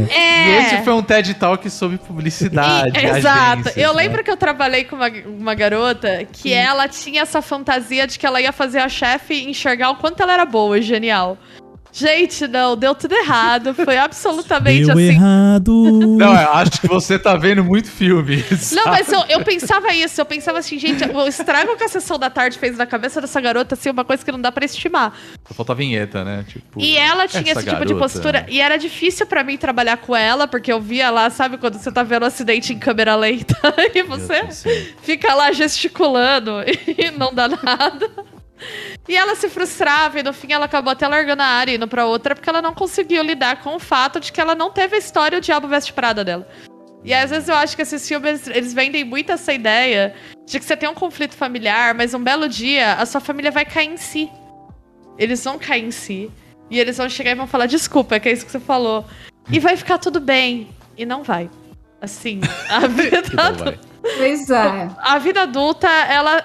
[0.09, 0.47] É.
[0.47, 2.97] E esse foi um TED Talk sobre publicidade.
[2.99, 3.69] E, exato.
[3.77, 4.03] eu né?
[4.03, 6.57] lembro que eu trabalhei com uma, uma garota que hum.
[6.57, 10.33] ela tinha essa fantasia de que ela ia fazer a chefe enxergar o quanto ela
[10.33, 11.37] era boa e genial.
[11.95, 13.75] Gente, não, deu tudo errado.
[13.75, 15.09] Foi absolutamente Deu assim.
[15.09, 15.71] errado.
[16.17, 18.43] Não, eu acho que você tá vendo muito filme.
[18.73, 22.17] Não, mas eu, eu pensava isso, eu pensava assim, gente, o estrago que a sessão
[22.17, 24.65] da tarde fez na cabeça dessa garota, assim, é uma coisa que não dá pra
[24.65, 25.13] estimar.
[25.47, 26.43] Só falta a vinheta, né?
[26.47, 27.99] Tipo, E ela tinha essa esse tipo de garota.
[27.99, 28.45] postura.
[28.49, 31.91] E era difícil pra mim trabalhar com ela, porque eu via lá, sabe, quando você
[31.91, 33.55] tá vendo um acidente em câmera lenta
[33.93, 34.47] e você
[35.03, 36.51] fica lá gesticulando
[36.87, 38.09] e não dá nada.
[39.05, 41.87] E ela se frustrava e no fim ela acabou até largando a área e indo
[41.89, 44.95] pra outra porque ela não conseguiu lidar com o fato de que ela não teve
[44.95, 46.47] a história O Diabo Veste Prada dela.
[47.03, 50.65] E às vezes eu acho que esses filmes, eles vendem muito essa ideia de que
[50.65, 53.97] você tem um conflito familiar, mas um belo dia a sua família vai cair em
[53.97, 54.31] si.
[55.17, 56.31] Eles vão cair em si.
[56.69, 59.05] E eles vão chegar e vão falar, desculpa, é que é isso que você falou.
[59.51, 60.69] E vai ficar tudo bem.
[60.97, 61.49] E não vai.
[62.01, 62.39] Assim,
[62.69, 63.21] a vida,
[63.53, 63.79] vai.
[64.01, 64.89] Pois é.
[64.97, 66.43] a vida adulta, ela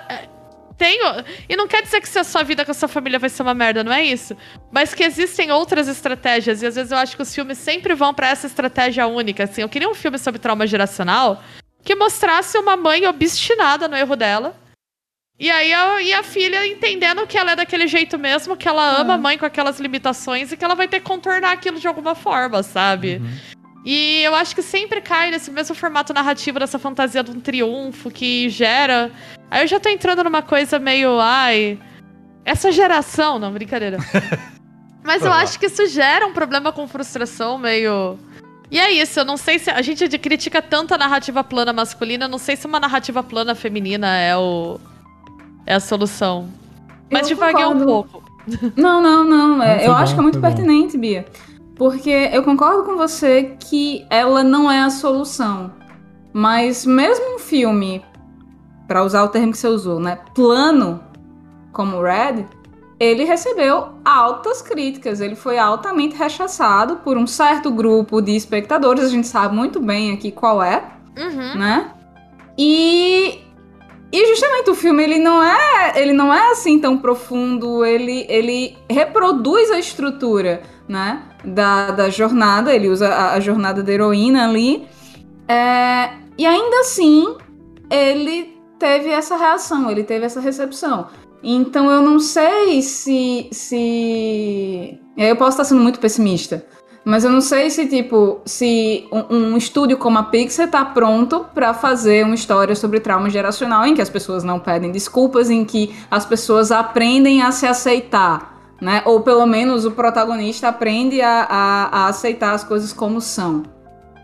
[0.79, 1.01] tem.
[1.49, 3.43] E não quer dizer que se a sua vida com a sua família vai ser
[3.43, 4.37] uma merda, não é isso.
[4.70, 6.62] Mas que existem outras estratégias.
[6.62, 9.45] E às vezes eu acho que os filmes sempre vão pra essa estratégia única.
[9.45, 11.43] Assim, eu queria um filme sobre trauma geracional
[11.83, 14.57] que mostrasse uma mãe obstinada no erro dela.
[15.41, 19.01] E aí a, e a filha entendendo que ela é daquele jeito mesmo, que ela
[19.01, 21.87] ama a mãe com aquelas limitações e que ela vai ter que contornar aquilo de
[21.87, 23.22] alguma forma, sabe?
[23.85, 28.11] E eu acho que sempre cai nesse mesmo formato narrativo dessa fantasia de um triunfo
[28.11, 29.11] que gera.
[29.51, 31.79] Aí eu já tô entrando numa coisa meio, ai.
[32.45, 33.99] Essa geração, não, brincadeira.
[35.05, 38.18] Mas eu acho que isso gera um problema com frustração meio.
[38.70, 39.70] E é isso, eu não sei se.
[39.70, 43.55] A gente critica tanto a narrativa plana masculina, eu não sei se uma narrativa plana
[43.55, 44.79] feminina é o.
[45.64, 46.49] É a solução.
[47.11, 48.22] Mas Eu devaguei um pouco.
[48.76, 49.62] Não, não, não.
[49.62, 50.47] é, eu bom, acho que é muito bom.
[50.47, 51.26] pertinente, Bia.
[51.79, 55.72] Porque eu concordo com você que ela não é a solução.
[56.33, 58.05] Mas mesmo um filme,
[58.87, 60.18] pra usar o termo que você usou, né?
[60.35, 61.01] Plano,
[61.72, 62.45] como Red,
[62.99, 65.20] ele recebeu altas críticas.
[65.20, 69.05] Ele foi altamente rechaçado por um certo grupo de espectadores.
[69.05, 70.83] A gente sabe muito bem aqui qual é
[71.16, 71.59] Uhum.
[71.59, 71.93] né?
[72.57, 73.41] E
[74.11, 78.76] e justamente o filme ele não é ele não é assim tão profundo, ele ele
[78.89, 81.22] reproduz a estrutura, né?
[81.45, 84.86] Da, da jornada, ele usa a, a jornada da heroína ali.
[85.47, 87.36] É, e ainda assim,
[87.91, 91.07] ele teve essa reação, ele teve essa recepção.
[91.43, 93.49] Então eu não sei se.
[93.53, 94.99] se...
[95.16, 96.64] Eu posso estar sendo muito pessimista.
[97.05, 101.47] Mas eu não sei se, tipo, se um, um estúdio como a Pixar tá pronto
[101.55, 105.64] pra fazer uma história sobre trauma geracional em que as pessoas não pedem desculpas, em
[105.64, 109.03] que as pessoas aprendem a se aceitar, né?
[109.05, 113.62] Ou pelo menos o protagonista aprende a, a, a aceitar as coisas como são,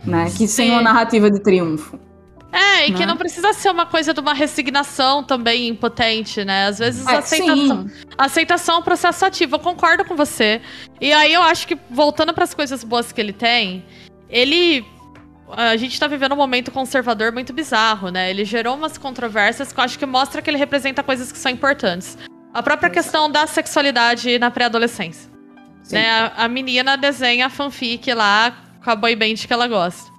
[0.04, 0.30] né?
[0.36, 1.98] Que sem uma narrativa de triunfo.
[2.52, 3.06] É, e que Né?
[3.06, 6.66] não precisa ser uma coisa de uma resignação também impotente, né?
[6.68, 7.86] Às vezes a É, aceitação,
[8.16, 10.60] aceitação é um processo ativo, eu concordo com você.
[11.00, 13.84] E aí eu acho que, voltando para as coisas boas que ele tem,
[14.30, 14.84] ele.
[15.50, 18.30] A gente tá vivendo um momento conservador muito bizarro, né?
[18.30, 21.50] Ele gerou umas controvérsias que eu acho que mostra que ele representa coisas que são
[21.50, 22.16] importantes.
[22.54, 25.28] A própria questão da sexualidade na pré-adolescência.
[25.90, 26.08] Né?
[26.08, 30.14] A, a menina desenha a fanfic lá com a boy band que ela gosta.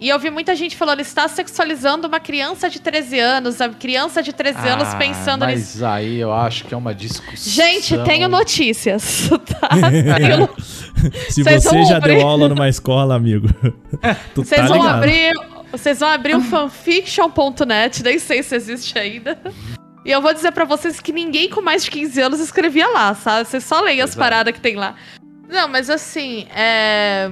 [0.00, 4.22] E eu vi muita gente falando, está sexualizando uma criança de 13 anos, a criança
[4.22, 5.84] de 13 anos Ah, pensando mas nisso.
[5.84, 7.52] aí eu acho que é uma discussão.
[7.52, 9.28] Gente, tenho notícias,
[9.60, 9.68] tá?
[9.68, 10.48] Tenho-
[11.28, 13.48] Se Vocês você já abrir- deu aula numa escola, amigo,
[14.34, 15.32] Vocês tá vão abrir.
[15.70, 19.38] Vocês vão abrir o fanfiction.net, nem sei se existe ainda.
[20.04, 23.14] E eu vou dizer pra vocês que ninguém com mais de 15 anos escrevia lá,
[23.14, 23.46] sabe?
[23.48, 24.94] Vocês só leem as paradas que tem lá.
[25.48, 27.30] Não, mas assim, é.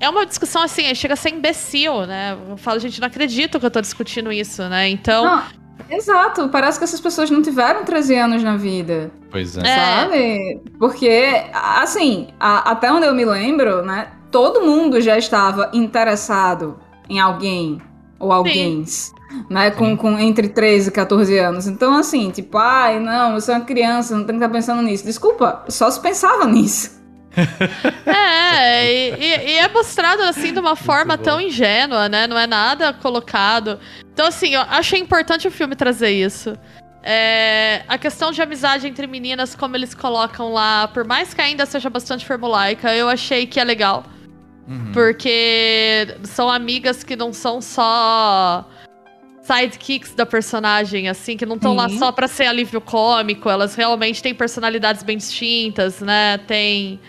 [0.00, 2.36] É uma discussão assim, chega a ser imbecil, né?
[2.48, 4.88] Eu falo, gente, não acredito que eu tô discutindo isso, né?
[4.88, 5.24] Então.
[5.24, 5.42] Não,
[5.90, 9.10] exato, parece que essas pessoas não tiveram 13 anos na vida.
[9.30, 9.60] Pois é.
[9.60, 9.74] É.
[10.02, 10.60] Sabe?
[10.78, 14.08] Porque, assim, a- até onde eu me lembro, né?
[14.30, 17.80] Todo mundo já estava interessado em alguém
[18.20, 18.84] ou alguém.
[19.50, 21.66] Né, com, com entre 13 e 14 anos.
[21.66, 25.04] Então, assim, tipo, ai, não, você é uma criança, não tem que estar pensando nisso.
[25.04, 26.98] Desculpa, só se pensava nisso.
[28.06, 32.26] É, e, e- e é mostrado assim de uma forma tão ingênua, né?
[32.26, 33.78] Não é nada colocado.
[34.12, 36.56] Então, assim, eu achei importante o filme trazer isso.
[37.02, 41.64] É, a questão de amizade entre meninas, como eles colocam lá, por mais que ainda
[41.64, 44.04] seja bastante formulaica, eu achei que é legal.
[44.66, 44.90] Uhum.
[44.92, 48.68] Porque são amigas que não são só
[49.48, 54.22] sidekicks da personagem, assim, que não estão lá só pra ser alívio cômico, elas realmente
[54.22, 56.38] têm personalidades bem distintas, né?
[56.46, 57.00] Tem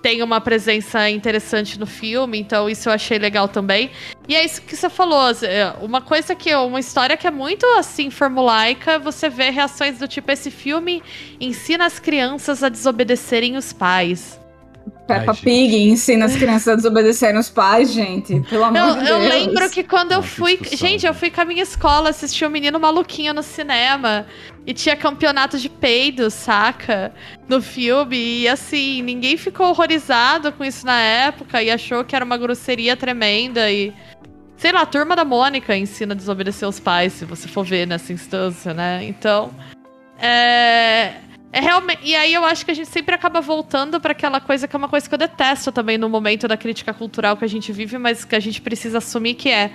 [0.00, 3.90] tem uma presença interessante no filme, então isso eu achei legal também.
[4.28, 7.66] E é isso que você falou, Zé, uma coisa que uma história que é muito
[7.76, 11.02] assim formulaica, você vê reações do tipo esse filme
[11.40, 14.40] ensina as crianças a desobedecerem os pais.
[15.08, 15.44] Peppa Ai, gente.
[15.44, 18.40] Pig ensina as crianças a desobedecerem os pais, gente.
[18.40, 19.08] Pelo amor Eu, de Deus.
[19.08, 20.60] eu lembro que quando eu fui.
[20.70, 21.18] Gente, eu né?
[21.18, 24.26] fui com a minha escola assistir o Menino Maluquinho no cinema.
[24.66, 27.10] E tinha campeonato de peido, saca?
[27.48, 28.42] No filme.
[28.42, 32.94] E assim, ninguém ficou horrorizado com isso na época e achou que era uma grosseria
[32.94, 33.70] tremenda.
[33.72, 33.94] E.
[34.58, 37.86] Sei lá, a turma da Mônica ensina a desobedecer os pais, se você for ver
[37.86, 39.02] nessa instância, né?
[39.04, 39.50] Então.
[40.20, 41.27] É.
[41.52, 42.00] É realmente.
[42.04, 44.78] E aí eu acho que a gente sempre acaba voltando para aquela coisa que é
[44.78, 47.96] uma coisa que eu detesto também no momento da crítica cultural que a gente vive,
[47.98, 49.72] mas que a gente precisa assumir que é.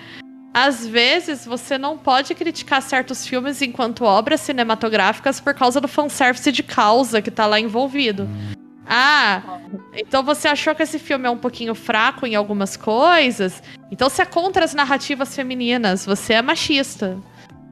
[0.54, 6.52] Às vezes você não pode criticar certos filmes enquanto obras cinematográficas por causa do fanservice
[6.52, 8.30] de causa que tá lá envolvido.
[8.86, 9.42] Ah,
[9.96, 13.64] então você achou que esse filme é um pouquinho fraco em algumas coisas?
[13.90, 17.18] Então você é contra as narrativas femininas, você é machista.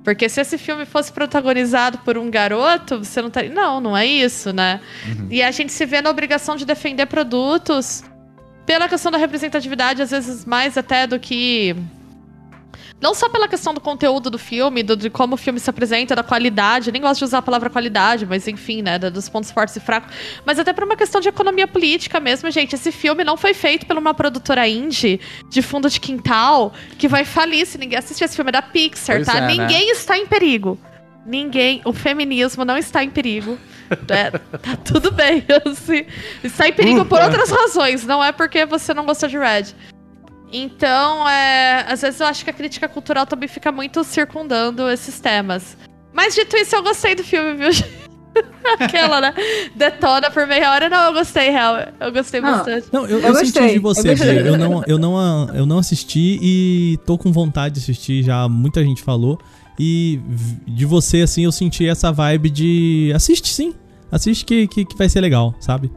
[0.04, 3.52] Porque se esse filme fosse protagonizado por um garoto, você não estaria.
[3.52, 4.82] Não, não é isso, né?
[5.30, 8.04] E a gente se vê na obrigação de defender produtos
[8.66, 11.76] pela questão da representatividade, às vezes mais até do que.
[13.02, 16.16] Não só pela questão do conteúdo do filme, do, de como o filme se apresenta,
[16.16, 19.76] da qualidade, nem gosto de usar a palavra qualidade, mas enfim, né, dos pontos fortes
[19.76, 20.14] e fracos,
[20.46, 22.76] mas até por uma questão de economia política mesmo, gente.
[22.76, 27.26] Esse filme não foi feito por uma produtora indie de fundo de quintal que vai
[27.26, 29.38] falir se ninguém assistir esse filme é da Pixar, Pois tá?
[29.38, 29.48] é, né?
[29.48, 30.78] ninguém está em perigo.
[31.26, 33.58] Ninguém, o feminismo não está em perigo.
[34.08, 35.44] É, tá tudo bem.
[35.70, 36.06] Assim,
[36.42, 39.76] está em perigo por outras razões, não é porque você não gostou de Red.
[40.52, 45.20] Então, é, às vezes eu acho que a crítica cultural também fica muito circundando esses
[45.20, 45.78] temas.
[46.14, 47.70] Mas dito isso, eu gostei do filme, viu?
[48.80, 49.34] Aquela, né?
[49.76, 50.90] Detona por meia hora.
[50.90, 51.78] Não, eu gostei, real.
[52.00, 52.52] Eu gostei Não.
[52.52, 52.88] bastante.
[52.92, 54.46] Não, eu, Eu eu senti de você, eu.
[54.46, 58.84] Eu não, eu, não, eu não assisti e tô com vontade de assistir, já muita
[58.84, 59.40] gente falou.
[59.80, 60.20] E
[60.68, 63.12] de você, assim, eu senti essa vibe de.
[63.16, 63.74] Assiste sim.
[64.12, 65.90] Assiste que, que, que vai ser legal, sabe?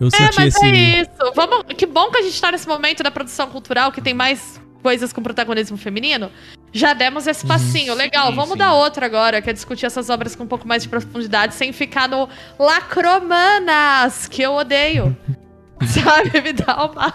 [0.00, 0.64] Eu É, senti mas esse.
[0.66, 1.32] é isso.
[1.34, 4.60] Vamos, que bom que a gente tá nesse momento da produção cultural que tem mais
[4.82, 6.30] coisas com protagonismo feminino.
[6.72, 7.94] Já demos esse passinho.
[7.94, 8.58] Legal, sim, vamos sim.
[8.58, 11.72] dar outra agora, que é discutir essas obras com um pouco mais de profundidade, sem
[11.72, 12.28] ficar no
[12.58, 15.16] lacromanas, que eu odeio.
[15.86, 17.12] Sabe, me dá uma.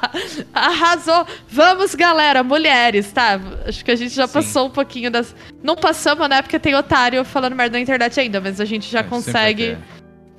[0.54, 1.26] Arrasou.
[1.48, 3.40] Vamos, galera, mulheres, tá?
[3.66, 4.34] Acho que a gente já Sim.
[4.34, 5.36] passou um pouquinho das.
[5.64, 6.42] Não passamos, né?
[6.42, 9.78] Porque tem otário falando merda na internet ainda, mas a gente já É, consegue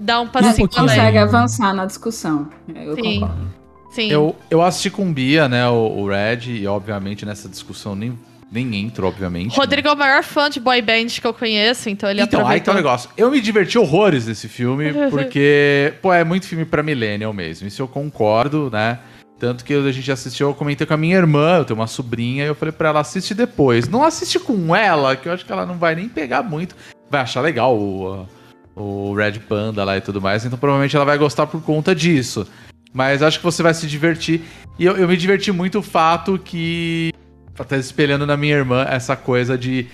[0.01, 0.83] dar um passinho pouquinho.
[0.89, 1.19] consegue além.
[1.19, 2.49] avançar na discussão.
[2.75, 3.21] Eu Sim.
[3.21, 3.61] concordo.
[3.93, 4.11] Sim.
[4.11, 8.17] Eu, eu assisti com Bia, né, o, o Red, e obviamente nessa discussão nem,
[8.51, 9.51] nem entro, obviamente.
[9.51, 9.57] né?
[9.57, 12.61] Rodrigo é o maior fã de boy band que eu conheço, então ele Então, aí
[12.61, 12.75] tá aproveitou.
[12.75, 13.11] o negócio.
[13.17, 17.67] Eu me diverti horrores nesse filme, porque, pô, é muito filme pra millennial mesmo.
[17.67, 18.99] Isso eu concordo, né?
[19.41, 22.45] Tanto que a gente assistiu, eu comentei com a minha irmã, eu tenho uma sobrinha,
[22.45, 23.89] e eu falei pra ela, assiste depois.
[23.89, 26.77] Não assiste com ela, que eu acho que ela não vai nem pegar muito.
[27.11, 28.27] Vai achar legal o,
[28.75, 32.47] o Red Panda lá e tudo mais, então provavelmente ela vai gostar por conta disso.
[32.93, 34.43] Mas acho que você vai se divertir.
[34.79, 37.13] E eu, eu me diverti muito o fato que.
[37.59, 39.87] Até espelhando na minha irmã, essa coisa de.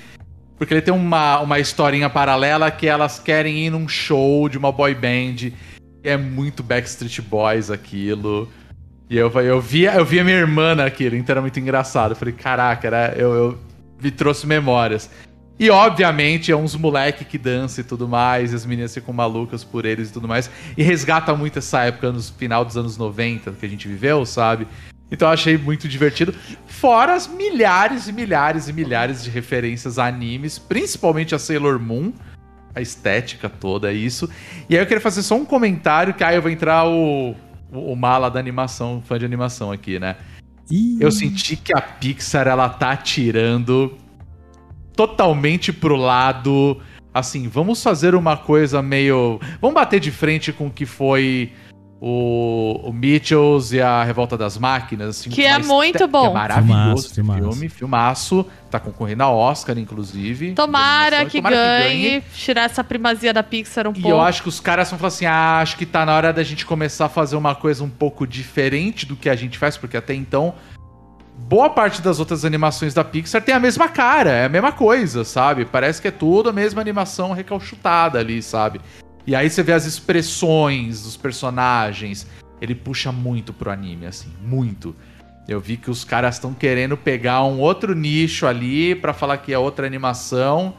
[0.56, 4.72] Porque ele tem uma, uma historinha paralela que elas querem ir num show de uma
[4.72, 5.52] boy band.
[6.02, 8.48] É muito Backstreet Boys aquilo.
[9.10, 12.12] E eu, eu, via, eu via minha irmã naquilo, então era muito engraçado.
[12.12, 13.58] Eu falei, caraca, era, eu, eu
[14.02, 15.10] me trouxe memórias.
[15.58, 19.64] E obviamente é uns moleque que dança e tudo mais, e as meninas ficam malucas
[19.64, 20.50] por eles e tudo mais.
[20.76, 24.68] E resgata muito essa época no final dos anos 90 que a gente viveu, sabe?
[25.10, 26.34] Então eu achei muito divertido.
[26.66, 32.12] Fora as milhares e milhares e milhares de referências a animes, principalmente a Sailor Moon.
[32.74, 34.28] A estética toda, é isso.
[34.68, 37.34] E aí eu queria fazer só um comentário, que aí eu vou entrar o,
[37.72, 40.16] o, o mala da animação, fã de animação aqui, né?
[40.70, 43.96] Ih, Eu senti que a Pixar ela tá tirando
[44.96, 46.80] totalmente pro lado.
[47.14, 49.38] Assim, vamos fazer uma coisa meio.
[49.60, 51.52] Vamos bater de frente com o que foi
[51.98, 55.08] o, o Mitchells e a Revolta das Máquinas.
[55.20, 56.24] Assim, Que é muito este- bom.
[56.24, 57.68] Que é maravilhoso Filmaço, filme.
[57.70, 58.46] Filmaço.
[58.70, 60.52] Tá concorrendo a Oscar, inclusive.
[60.52, 61.38] Tomara, que.
[61.38, 64.08] Tomara ganhe, tirar essa primazia da Pixar um e pouco.
[64.10, 66.42] eu acho que os caras vão falar assim: ah, acho que tá na hora da
[66.42, 69.96] gente começar a fazer uma coisa um pouco diferente do que a gente faz, porque
[69.96, 70.54] até então,
[71.36, 75.24] boa parte das outras animações da Pixar tem a mesma cara, é a mesma coisa,
[75.24, 75.64] sabe?
[75.64, 78.80] Parece que é tudo a mesma animação recalchutada ali, sabe?
[79.26, 82.26] E aí você vê as expressões dos personagens.
[82.60, 84.94] Ele puxa muito pro anime, assim, muito.
[85.48, 89.52] Eu vi que os caras estão querendo pegar um outro nicho ali pra falar que
[89.52, 90.74] é outra animação.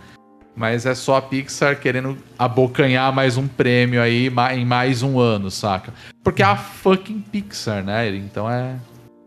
[0.55, 5.51] Mas é só a Pixar querendo abocanhar mais um prêmio aí em mais um ano,
[5.51, 5.93] saca?
[6.23, 8.09] Porque é a fucking Pixar, né?
[8.15, 8.75] Então é,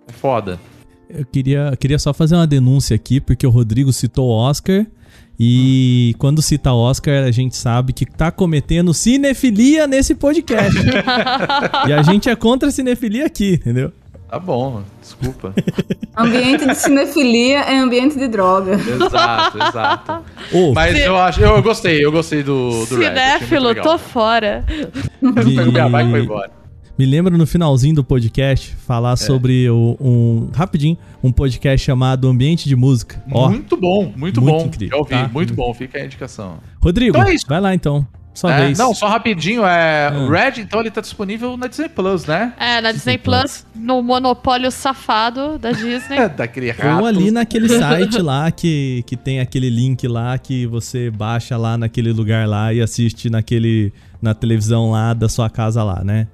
[0.09, 0.59] é foda.
[1.14, 4.86] Eu queria, queria só fazer uma denúncia aqui, porque o Rodrigo citou o Oscar.
[5.42, 10.78] E quando cita Oscar, a gente sabe que tá cometendo cinefilia nesse podcast.
[11.88, 13.90] e a gente é contra a cinefilia aqui, entendeu?
[14.28, 15.54] Tá bom, desculpa.
[16.16, 18.74] Ambiente de cinefilia é ambiente de droga.
[18.74, 20.24] exato, exato.
[20.52, 24.64] Ô, Mas eu acho, eu gostei, eu gostei do, do Cinéfilo, tô fora.
[25.22, 26.59] Eu pego minha bike e vou embora.
[27.01, 30.51] Me lembro no finalzinho do podcast falar sobre o- um.
[30.55, 33.24] Rapidinho, um podcast chamado Ambiente de Música.
[33.32, 34.66] Ó, muito bom, muito, muito bom.
[34.66, 35.30] incrível, Eu ouvi, tá?
[35.32, 36.59] muito bom, fica a indicação.
[36.78, 37.46] Rodrigo, Então é isso.
[37.48, 38.07] vai lá então.
[38.34, 38.78] Sua É, vez.
[38.78, 40.18] não, só rapidinho, é, Ah.
[40.18, 42.53] o Red, então ele tá disponível na Disney Plus, né?
[42.61, 46.28] É, na Disney Plus, no monopólio safado da Disney.
[46.36, 47.01] Daquele rato.
[47.01, 51.78] Ou ali naquele site lá que, que tem aquele link lá que você baixa lá
[51.78, 53.90] naquele lugar lá e assiste naquele
[54.20, 56.28] na televisão lá da sua casa lá, né?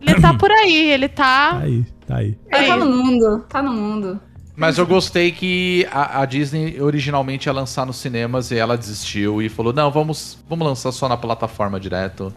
[0.00, 1.58] Ele tá por aí, ele Tá tá.
[1.58, 2.26] aí, tá aí.
[2.52, 2.78] Ele tá Aí.
[2.80, 4.20] no mundo, tá no mundo.
[4.56, 9.40] Mas eu gostei que a, a Disney originalmente ia lançar nos cinemas e ela desistiu
[9.40, 12.32] e falou: não, vamos, vamos lançar só na plataforma direto.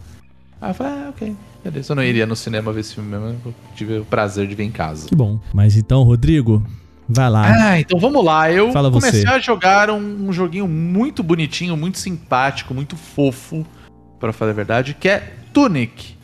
[0.61, 1.91] Aí eu falei: ah, ok, beleza.
[1.91, 4.63] Eu não iria no cinema ver esse filme mesmo, eu tive o prazer de ver
[4.63, 5.07] em casa.
[5.07, 5.39] Que bom.
[5.51, 6.63] Mas então, Rodrigo,
[7.09, 7.69] vai lá.
[7.71, 8.51] Ah, então vamos lá.
[8.51, 9.27] Eu Fala comecei você.
[9.27, 13.65] a jogar um, um joguinho muito bonitinho, muito simpático, muito fofo,
[14.19, 16.20] pra falar a verdade, que é Tunic.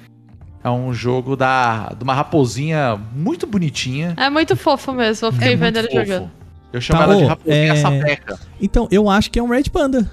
[0.63, 4.13] É um jogo da, de uma raposinha muito bonitinha.
[4.17, 5.99] É muito fofo mesmo, eu fiquei É vendo ele fofo.
[6.05, 6.31] jogando.
[6.73, 8.39] Eu chamo Tá, ela de ô, raposinha é- sapeca.
[8.61, 10.09] Então, eu acho que é um Red Panda.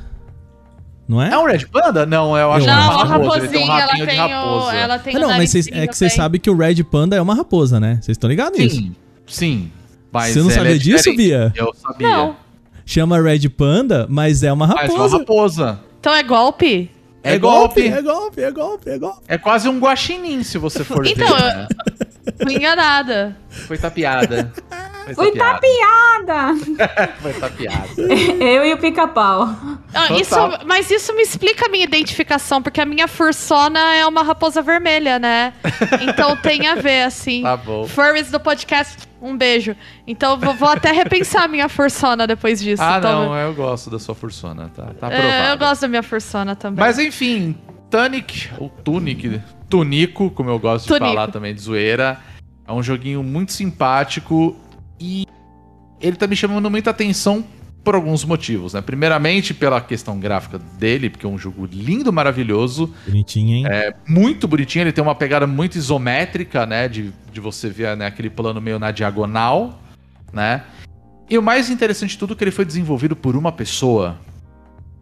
[1.09, 1.31] Não é?
[1.31, 2.07] É um Red Panda?
[2.07, 3.39] Não, eu acho Eu que é Não, uma a raposa.
[3.39, 4.29] Ele tem um raposinha, ela de tem o.
[4.29, 4.77] raposa.
[4.77, 7.17] Ela tem Ah, o não, mas narizinho é que você sabe que o Red Panda
[7.17, 7.99] é uma raposa, né?
[8.01, 8.77] Vocês estão ligados nisso?
[8.77, 8.95] Sim,
[9.27, 9.73] sim.
[10.13, 11.17] Mas Você não ela sabia é disso.
[11.17, 11.53] Bia?
[11.57, 12.09] Eu sabia.
[12.09, 12.37] Não.
[12.87, 15.19] Chama Red Panda, mas é uma Mas é uma raposa.
[15.19, 15.81] raposa.
[16.01, 16.91] Então é golpe?
[17.25, 17.87] É, golpe.
[17.89, 19.20] É golpe, é golpe, é golpe.
[19.27, 21.33] É quase um guaxinim, se você for Então, ver.
[21.35, 21.68] eu- né?
[22.43, 23.37] Fui enganada.
[23.49, 24.53] Foi tapeada.
[25.15, 26.55] Foi tapeada!
[27.21, 28.03] Foi tapeada.
[28.41, 29.49] Eu e o pica-pau.
[29.93, 30.37] Ah, isso,
[30.67, 35.19] mas isso me explica a minha identificação, porque a minha fursona é uma raposa vermelha,
[35.19, 35.53] né?
[36.01, 37.43] Então tem a ver, assim.
[37.43, 37.87] Tá bom.
[37.87, 39.77] Furries do podcast, um beijo.
[40.07, 42.83] Então eu vou, vou até repensar a minha fursona depois disso.
[42.83, 46.03] Ah, Então, não, eu gosto da sua fursona, tá, tá é, eu gosto da minha
[46.03, 46.85] fursona também.
[46.85, 47.57] Mas enfim,
[47.91, 51.07] Tunic, ou Tunic, Tunico, como eu gosto de Tunico.
[51.07, 52.19] falar também de zoeira,
[52.67, 54.57] é um joguinho muito simpático
[54.99, 55.27] e
[56.01, 57.45] ele tá me chamando muita atenção
[57.85, 58.81] por alguns motivos, né?
[58.81, 63.67] Primeiramente pela questão gráfica dele, porque é um jogo lindo, maravilhoso, Bonitinho, hein?
[63.69, 66.89] é muito bonitinho, ele tem uma pegada muito isométrica, né?
[66.89, 69.79] De, de você ver né, aquele plano meio na diagonal,
[70.33, 70.65] né?
[71.29, 74.19] E o mais interessante de tudo é que ele foi desenvolvido por uma pessoa.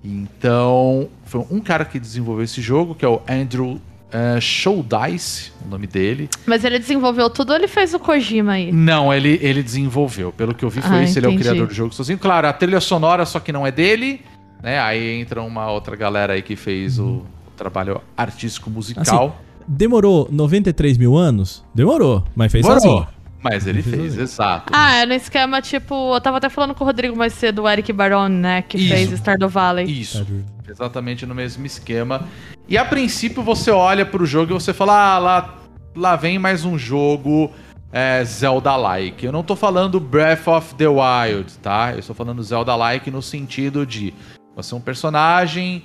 [0.04, 3.80] Então, foi um cara que desenvolveu esse jogo, que é o Andrew
[4.12, 6.28] uh, Showdice, o nome dele.
[6.46, 8.70] Mas ele desenvolveu tudo ou ele fez o Kojima aí?
[8.72, 10.32] Não, ele, ele desenvolveu.
[10.32, 11.18] Pelo que eu vi, foi Ah, isso.
[11.18, 11.48] Ele é o entendi.
[11.48, 12.18] criador do jogo sozinho.
[12.18, 14.20] Claro, a trilha sonora só que não é dele,
[14.62, 14.80] né?
[14.80, 17.22] Aí entra uma outra galera aí que fez o
[17.56, 19.40] trabalho artístico musical.
[19.66, 21.64] Demorou 93 mil anos?
[21.74, 23.06] Demorou, mas fez Demorou, sozinho.
[23.42, 24.72] Mas ele Fez exato.
[24.72, 26.14] Ah, é no esquema tipo.
[26.14, 28.62] Eu tava até falando com o Rodrigo mais cedo, o Eric Baron, né?
[28.62, 28.88] Que Isso.
[28.94, 29.84] fez Stardew Valley.
[30.00, 30.24] Isso.
[30.72, 32.26] Exatamente no mesmo esquema.
[32.66, 35.58] E a princípio você olha pro jogo e você fala: ah, lá,
[35.94, 37.52] lá vem mais um jogo
[37.92, 39.26] é, Zelda-like.
[39.26, 41.92] Eu não tô falando Breath of the Wild, tá?
[41.92, 44.14] Eu estou falando Zelda-like no sentido de
[44.56, 45.84] você é um personagem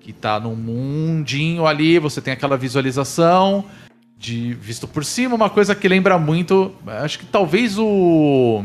[0.00, 3.64] que tá num mundinho ali, você tem aquela visualização
[4.18, 8.64] de visto por cima, uma coisa que lembra muito, acho que talvez o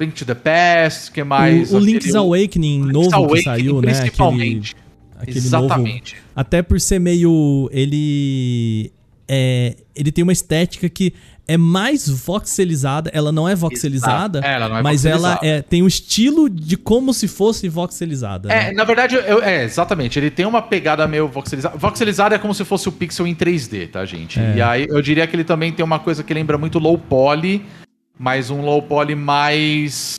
[0.00, 3.14] Link to the Past, que é mais o, o aquele- Link's Awakening Link's novo que
[3.14, 3.90] Awakening, saiu, né?
[3.90, 4.76] Aquele, Principalmente.
[5.18, 5.46] aquele novo.
[5.66, 6.16] Exatamente.
[6.34, 7.68] Até por ser meio.
[7.72, 8.92] Ele.
[9.30, 11.12] É, ele tem uma estética que
[11.46, 13.10] é mais voxelizada.
[13.12, 14.54] Ela não é voxelizada, Exato.
[14.54, 15.46] Ela não é mas ela voxelizada.
[15.46, 18.50] é, tem um estilo de como se fosse voxelizada.
[18.50, 18.72] É, né?
[18.72, 20.18] na verdade, eu- é, exatamente.
[20.18, 21.76] Ele tem uma pegada meio voxelizada.
[21.76, 24.38] Voxelizada é como se fosse o pixel em 3D, tá, gente?
[24.40, 24.54] É.
[24.56, 27.62] E aí eu diria que ele também tem uma coisa que lembra muito low poly,
[28.18, 30.16] mas um low poly mais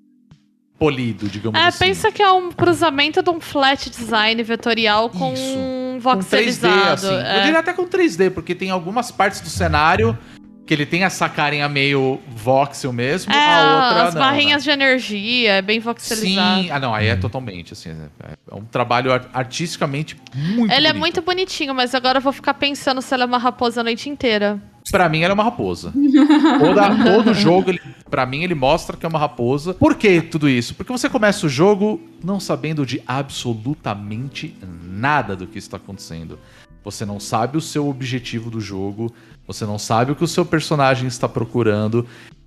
[0.78, 1.80] polido, digamos É, assim.
[1.80, 5.44] pensa que é um cruzamento de um flat design vetorial com Isso.
[5.58, 6.92] um com 3D, voxelizado.
[6.94, 7.08] assim.
[7.14, 7.44] Eu é.
[7.44, 10.18] diria até com 3D, porque tem algumas partes do cenário
[10.66, 14.28] que ele tem essa carinha meio voxel mesmo, É, a outra as não, né?
[14.28, 16.62] barrinhas de energia, é bem voxelizado.
[16.62, 20.86] Sim, ah não, aí é totalmente assim, é é um trabalho art- artisticamente muito Ele
[20.88, 21.00] é bonito.
[21.02, 24.10] muito bonitinho, mas agora eu vou ficar pensando se ela é uma raposa a noite
[24.10, 24.62] inteira.
[24.92, 25.92] Pra mim ela é uma raposa.
[26.60, 27.72] Toda, todo jogo,
[28.10, 29.74] pra mim, ele mostra que é uma raposa.
[29.74, 30.74] Por que tudo isso?
[30.76, 36.40] Porque você começa o jogo não sabendo de absolutamente nada do que está acontecendo.
[36.84, 39.14] Você não sabe o seu objetivo do jogo,
[39.46, 42.06] você não sabe o que o seu personagem está procurando,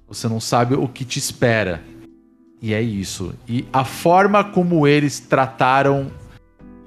[0.09, 1.83] Você não sabe o que te espera.
[2.61, 3.33] E é isso.
[3.49, 6.11] E a forma como eles trataram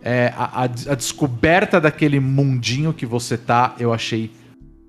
[0.03, 4.29] é, a, a- a descoberta daquele mundinho que você tá, eu achei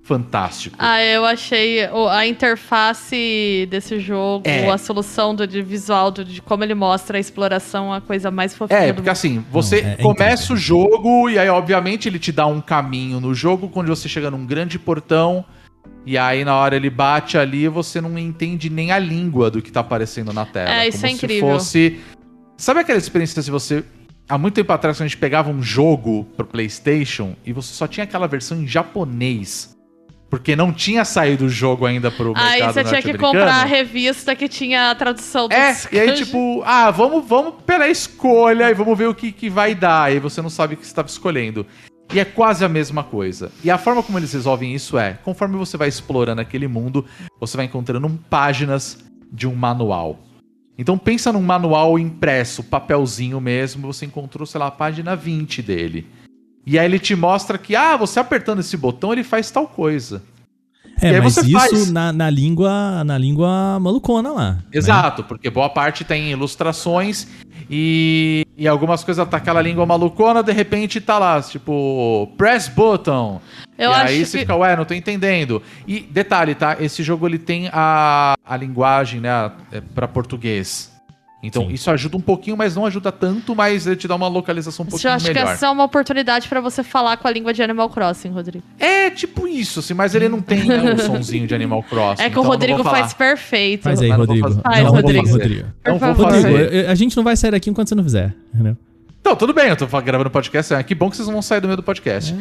[0.07, 0.75] fantástico.
[0.79, 4.69] Ah, eu achei a interface desse jogo, É.
[4.69, 8.55] a solução do de visual, do- de como ele mostra a exploração, a coisa mais
[8.55, 9.13] fofinha É, do porque mundo.
[9.13, 10.55] assim, você Não, é- é começa incrível.
[10.55, 14.31] o jogo e aí, obviamente, ele te dá um caminho no jogo quando você chega
[14.31, 15.43] num grande portão
[16.05, 19.71] e aí na hora ele bate ali você não entende nem a língua do que
[19.71, 20.69] tá aparecendo na tela.
[20.71, 21.59] É, isso como é incrível.
[21.59, 21.99] Se fosse...
[22.57, 23.83] Sabe aquela experiência se você...
[24.29, 27.87] Há muito tempo atrás, quando a gente pegava um jogo pro Playstation e você só
[27.87, 29.76] tinha aquela versão em japonês.
[30.29, 33.65] Porque não tinha saído o jogo ainda pro Aí mercado você tinha que comprar a
[33.65, 38.69] revista que tinha a tradução É, dos e aí, tipo, ah, vamos, vamos pela escolha
[38.69, 40.03] e vamos ver o que, que vai dar.
[40.03, 41.65] Aí você não sabe o que você estava escolhendo.
[42.13, 43.51] E é quase a mesma coisa.
[43.63, 47.05] E a forma como eles resolvem isso é, conforme você vai explorando aquele mundo,
[47.39, 50.19] você vai encontrando páginas de um manual.
[50.77, 56.07] Então pensa num manual impresso, papelzinho mesmo, você encontrou, sei lá, a página 20 dele.
[56.69, 60.21] E aí ele te mostra que, ah, você apertando esse botão, ele faz tal coisa.
[61.01, 61.91] É, E aí mas você isso faz.
[61.91, 64.51] na, na língua na língua malucona lá.
[64.53, 64.63] né?
[64.73, 67.27] Exato, porque boa parte tem ilustrações
[67.69, 73.39] e, e algumas coisas tá aquela língua malucona, de repente tá lá, tipo, press button.
[73.77, 74.25] Eu e acho aí que...
[74.25, 75.61] você fica, ué, não tô entendendo.
[75.87, 76.75] E detalhe, tá?
[76.81, 80.96] Esse jogo ele tem a, a linguagem, né, é, pra português.
[81.43, 81.73] Então Sim.
[81.73, 84.87] isso ajuda um pouquinho, mas não ajuda tanto, mas ele te dá uma localização um
[84.87, 85.53] Eu pouquinho acho que melhor.
[85.53, 88.63] essa é uma oportunidade pra você falar com a língua de Animal Crossing, Rodrigo.
[88.79, 92.23] É tipo isso, assim, mas ele não tem né, o sonzinho de Animal Crossing.
[92.23, 93.83] é que então o eu Rodrigo faz perfeito.
[93.83, 94.49] Faz aí, Mas Rodrigo.
[94.61, 95.27] Faz, Não, vou Rodrigo.
[95.27, 95.65] fazer, Rodrigo.
[95.85, 96.31] Não vou Por favor.
[96.31, 96.49] fazer.
[96.49, 98.33] Rodrigo, eu- a gente não vai sair daqui enquanto você não fizer.
[98.53, 98.75] Entendeu?
[99.27, 100.73] Então, tudo bem, eu tô gravando podcast.
[100.73, 102.33] é, Que bom que vocês não vão sair do meio do podcast.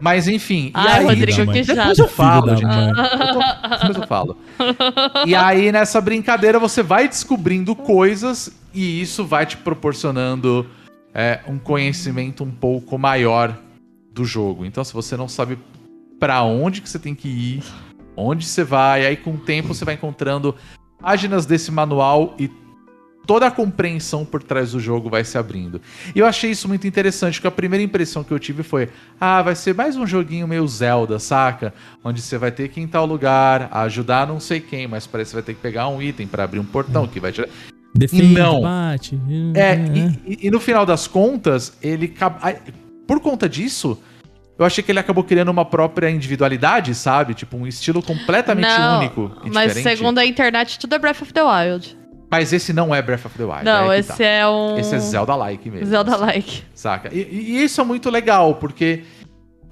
[0.00, 0.70] Mas, enfim.
[0.70, 1.62] e Ai, aí, Rodrigo, que mãe.
[1.62, 2.64] Depois eu falo, gente.
[2.64, 4.36] Eu tô- Depois eu falo.
[5.24, 10.66] E aí, nessa brincadeira, você vai descobrindo coisas e isso vai te proporcionando
[11.14, 13.56] é, um conhecimento um pouco maior
[14.12, 14.66] do jogo.
[14.66, 15.56] Então, se você não sabe
[16.18, 17.62] pra onde que você tem que ir,
[18.16, 20.56] onde você vai, aí com o tempo você vai encontrando
[21.00, 22.50] páginas desse manual e
[23.26, 25.80] toda a compreensão por trás do jogo vai se abrindo.
[26.14, 28.88] E eu achei isso muito interessante, porque a primeira impressão que eu tive foi:
[29.20, 31.72] ah, vai ser mais um joguinho meio Zelda, saca?
[32.04, 35.28] Onde você vai ter que ir em tal lugar, ajudar não sei quem, mas parece
[35.28, 37.44] que você vai ter que pegar um item pra abrir um portão que vai te.
[37.94, 38.62] Defende, Não.
[38.62, 39.20] bate.
[39.54, 42.14] É, e, e- e no final das contas, ele.
[43.06, 43.98] Por conta disso.
[44.58, 47.34] Eu achei que ele acabou criando uma própria individualidade, sabe?
[47.34, 49.96] Tipo, um estilo completamente Não, único e mas diferente.
[49.98, 51.96] segundo a internet, tudo é Breath of the Wild.
[52.32, 53.62] Mas esse não é Breath of the Wild.
[53.62, 54.24] Não, é esse tá.
[54.24, 54.78] é um...
[54.78, 55.86] Esse é Zelda-like mesmo.
[55.86, 56.62] Zelda-like.
[56.74, 57.14] Saca?
[57.14, 59.04] E, e isso é muito legal, porque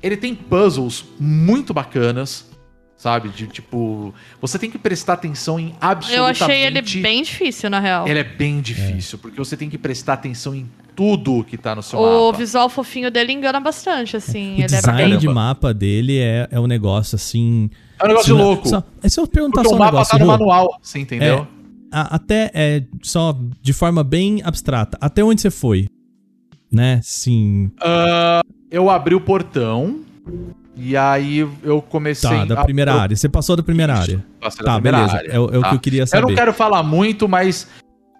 [0.03, 2.51] ele tem puzzles muito bacanas,
[2.99, 3.31] sabe?
[3.31, 4.13] De tipo,
[4.43, 6.43] você tem que prestar atenção em Eu absolutamente.
[6.43, 8.07] achei ele bem difícil, na real.
[8.07, 11.83] Ele é bem difícil, porque você tem que prestar atenção em tudo que tá no
[11.83, 12.37] seu O mapa.
[12.37, 14.51] visual fofinho dele engana bastante, assim.
[14.51, 15.19] O ele é design bem...
[15.19, 17.71] de mapa dele é, é um negócio assim.
[17.99, 18.69] É um negócio se- louco.
[18.69, 20.99] Só, é se eu perguntar porque só o um mapa negócio, tá no manual, você
[20.99, 21.47] entendeu?
[21.93, 24.97] A- até é, só de forma bem abstrata.
[25.01, 25.87] Até onde você foi?
[26.73, 27.01] Né?
[27.03, 27.71] Sim.
[28.71, 30.01] Eu abri o portão
[30.77, 33.17] e aí eu comecei Tá, da a- primeira eu área.
[33.17, 34.25] Você passou da primeira Isso, área.
[34.41, 35.17] passei da Tá, primeira beleza.
[35.17, 35.69] área, É, o- é o tá?
[35.71, 36.27] que eu queria Eu saber.
[36.29, 37.67] não quero falar muito, mas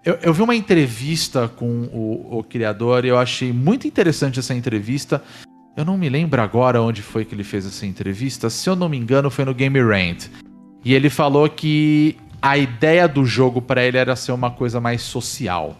[0.03, 4.53] eu, eu vi uma entrevista com o, o criador e eu achei muito interessante essa
[4.53, 5.23] entrevista.
[5.77, 8.49] Eu não me lembro agora onde foi que ele fez essa entrevista.
[8.49, 10.25] Se eu não me engano, foi no Game Rant.
[10.83, 15.01] E ele falou que a ideia do jogo pra ele era ser uma coisa mais
[15.01, 15.77] social.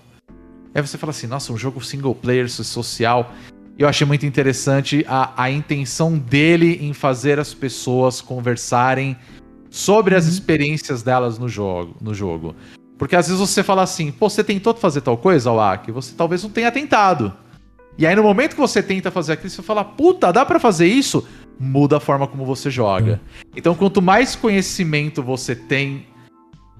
[0.74, 3.34] Aí você fala assim, nossa, um jogo single player social.
[3.78, 9.18] E eu achei muito interessante a, a intenção dele em fazer as pessoas conversarem
[9.70, 12.56] sobre as experiências delas no jogo, no jogo.
[12.98, 15.92] Porque às vezes você fala assim, pô, você tentou fazer tal coisa, Awak?
[15.92, 17.34] Você talvez não tenha tentado.
[17.98, 20.86] E aí no momento que você tenta fazer aquilo, você fala, puta, dá pra fazer
[20.86, 21.28] isso?
[21.60, 23.20] Muda a forma como você joga.
[23.56, 26.06] Então quanto mais conhecimento você tem,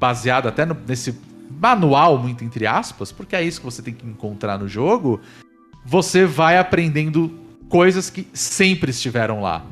[0.06, 1.16] baseado até no- nesse
[1.62, 5.22] manual, muito entre aspas, porque é isso que você tem que encontrar no jogo,
[5.86, 7.32] você vai aprendendo
[7.70, 9.64] coisas que sempre estiveram lá.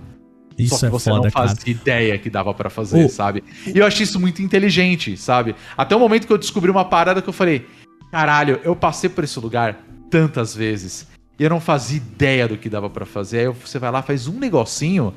[0.57, 1.47] Isso Só que é você foda, não cara.
[1.49, 3.43] fazia ideia que dava pra fazer, sabe?
[3.65, 5.56] E eu achei isso muito inteligente, sabe?
[5.76, 7.65] Até o momento que eu descobri uma parada que eu falei:
[8.11, 9.80] caralho, eu passei por esse lugar
[10.11, 11.07] tantas vezes
[11.39, 13.39] e eu não fazia ideia do que dava pra fazer.
[13.39, 15.14] Aí você vai lá, faz um negocinho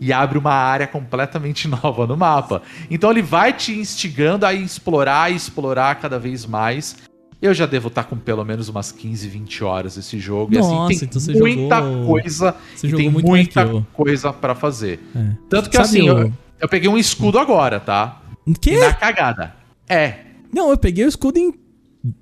[0.00, 2.62] e abre uma área completamente nova no mapa.
[2.90, 6.96] Então ele vai te instigando a explorar e explorar cada vez mais.
[7.42, 10.54] Eu já devo estar com pelo menos umas 15, 20 horas esse jogo.
[10.54, 14.54] Nossa, e assim, tem então você muita jogou- coisa Você e tem muita coisa pra
[14.54, 15.00] fazer.
[15.16, 15.30] É.
[15.48, 18.20] Tanto que Sabe assim, o- eu, eu peguei um escudo agora, tá?
[18.60, 18.76] Que?
[18.78, 19.54] Na cagada.
[19.88, 20.16] É.
[20.52, 21.54] Não, eu peguei o escudo em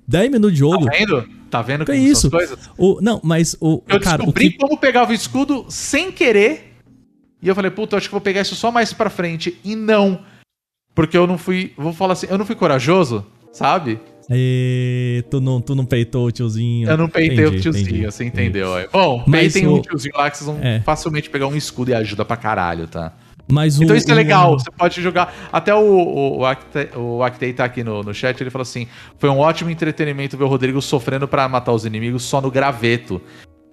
[0.07, 0.85] 10 minutos de jogo.
[0.85, 1.29] Tá vendo?
[1.49, 2.29] Tá vendo Que como isso?
[2.77, 3.81] O, não, mas o.
[3.89, 6.68] Eu cara, o descobri que, como pegava o escudo sem querer.
[7.41, 9.57] E eu falei, puta, eu acho que vou pegar isso só mais pra frente.
[9.63, 10.19] E não.
[10.93, 11.73] Porque eu não fui.
[11.77, 13.99] Vou falar assim, eu não fui corajoso, sabe?
[14.31, 16.87] Ê, tu, não, tu não peitou o tiozinho.
[16.89, 18.77] Eu não peitei Entendi, o tiozinho, entendi, você entendeu?
[18.77, 18.87] é.
[18.91, 20.81] Bom, Mas peitem o- um tiozinho lá que vocês vão É.
[20.81, 23.13] facilmente pegar um escudo e ajuda pra caralho, tá?
[23.51, 25.33] Mas o, Então isso é o- legal, você pode jogar.
[25.51, 28.87] Até o, o, o, Acte, o Actei tá aqui no, no chat, ele falou assim:
[29.17, 33.19] foi um ótimo entretenimento ver o Rodrigo sofrendo pra matar os inimigos só no graveto.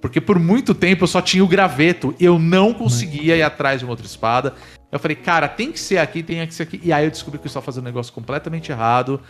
[0.01, 3.85] Porque por muito tempo eu só tinha o graveto, eu não conseguia ir atrás de
[3.85, 4.55] uma outra espada.
[4.93, 6.81] Eu falei, cara, tem que ser aqui, tem que ser aqui.
[6.83, 9.21] E aí eu descobri que eu estava fazendo um negócio completamente errado.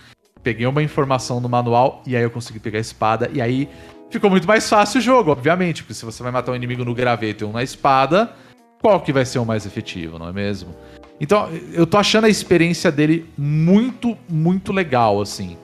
[0.43, 3.31] Peguei uma informação no manual e aí eu consegui pegar a espada.
[3.33, 3.69] E aí
[4.11, 5.83] ficou muito mais fácil o jogo, obviamente.
[5.83, 8.33] Porque se você vai matar um inimigo no graveto e um na espada,
[8.81, 10.75] qual que vai ser o mais efetivo, não é mesmo?
[11.19, 15.57] Então, eu tô achando a experiência dele muito, muito legal, assim.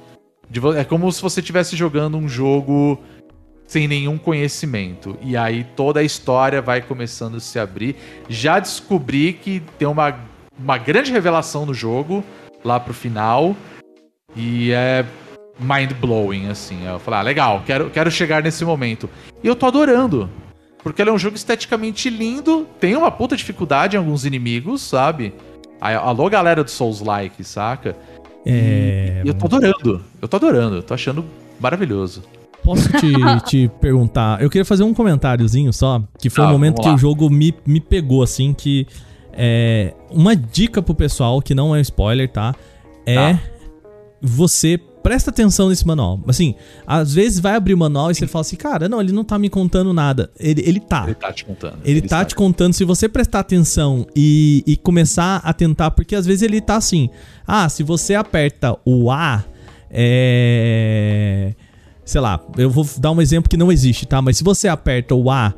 [0.76, 2.98] É como se você estivesse jogando um jogo
[3.66, 5.16] sem nenhum conhecimento.
[5.22, 7.96] E aí toda a história vai começando a se abrir.
[8.28, 10.14] Já descobri que tem uma,
[10.58, 12.22] uma grande revelação no jogo,
[12.64, 13.56] lá pro final.
[14.36, 15.04] E é
[15.58, 16.86] mind-blowing, assim.
[16.86, 19.08] Eu falei, ah, legal, quero, quero chegar nesse momento.
[19.42, 20.28] E eu tô adorando.
[20.82, 25.32] Porque ele é um jogo esteticamente lindo, tem uma puta dificuldade em alguns inimigos, sabe?
[25.80, 27.96] Alô, galera do Souls-like, saca?
[28.44, 30.04] É, E eu tô adorando.
[30.20, 30.76] Eu tô adorando.
[30.76, 31.24] Eu tô achando
[31.60, 32.22] maravilhoso.
[32.64, 33.12] Posso te,
[33.46, 34.42] te perguntar?
[34.42, 36.94] Eu queria fazer um comentáriozinho só, que foi o momento vamos que lá.
[36.94, 38.86] o jogo me, me pegou, assim, que
[39.32, 42.54] é uma dica pro pessoal, que não é spoiler, tá?
[43.06, 43.40] É Tá.
[44.20, 46.20] você presta atenção nesse manual.
[46.28, 46.54] Assim,
[46.86, 49.36] às vezes vai abrir o manual e você fala assim, cara, não, ele não tá
[49.36, 50.30] me contando nada.
[50.38, 51.02] Ele, ele tá.
[51.06, 51.78] Ele tá te contando.
[51.84, 56.24] Ele tá te contando, se você prestar atenção e, e começar a tentar, porque às
[56.24, 57.10] vezes ele tá assim,
[57.44, 59.42] ah, se você aperta o A,
[59.90, 61.54] é.
[62.04, 64.20] Sei lá, eu vou dar um exemplo que não existe, tá?
[64.20, 65.54] Mas se você aperta o A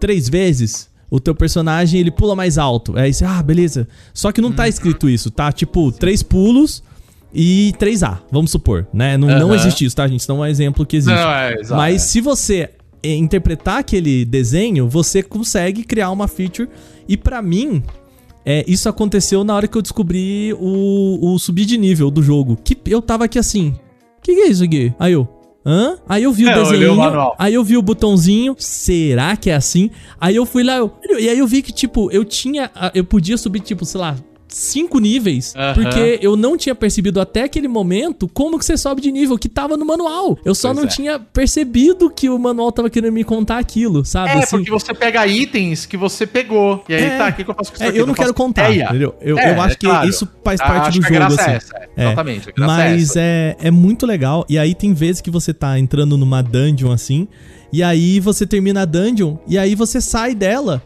[0.00, 2.96] três vezes, o teu personagem ele pula mais alto.
[2.98, 3.86] Aí você, ah, beleza.
[4.12, 5.52] Só que não tá escrito isso, tá?
[5.52, 6.82] Tipo, três pulos
[7.32, 9.16] e 3A, vamos supor, né?
[9.16, 9.56] Não, não Aham.
[9.56, 10.20] existe isso, tá, gente?
[10.20, 11.14] Isso não é um exemplo que existe.
[11.14, 11.56] Não, é.
[11.70, 12.70] Mas se você
[13.02, 16.68] eh, interpretar aquele desenho, você consegue criar uma feature.
[17.08, 17.82] E pra mim,
[18.44, 22.56] é, isso aconteceu na hora que eu descobri o, o subir de nível do jogo.
[22.56, 23.74] Que eu tava aqui assim.
[24.22, 24.92] Que que é isso aqui?
[24.98, 25.28] Aí eu.
[25.66, 25.96] Hã?
[26.08, 26.94] Aí eu vi o É, o desenho,
[27.38, 29.90] aí eu vi o botãozinho, será que é assim?
[30.20, 33.36] Aí eu fui lá, eu- e aí eu vi que, tipo, eu tinha, eu podia
[33.38, 34.16] subir, tipo, sei lá,
[34.54, 39.10] cinco níveis, porque eu não tinha percebido até aquele momento como que você sobe de
[39.10, 40.38] nível, que tava no manual.
[40.44, 40.88] Eu só Pois não é.
[40.88, 44.30] tinha percebido que o manual tava querendo me contar aquilo, sabe?
[44.30, 44.56] É, assim.
[44.58, 46.84] porque você pega itens que você pegou.
[46.88, 47.18] E aí, É.
[47.18, 47.98] tá, o que, que eu faço com isso É, aqui?
[47.98, 48.84] eu não quero faço contar, ideia.
[48.88, 49.14] entendeu?
[49.20, 50.08] Eu, É, eu acho é que claro.
[50.08, 51.50] isso faz Ah, parte acho do jogo, graça assim.
[51.50, 54.44] é essa, é, exatamente, é Mas é, é muito legal.
[54.48, 57.26] E aí tem vezes que você tá entrando numa dungeon assim,
[57.72, 60.82] e aí você termina a dungeon, e aí você sai dela.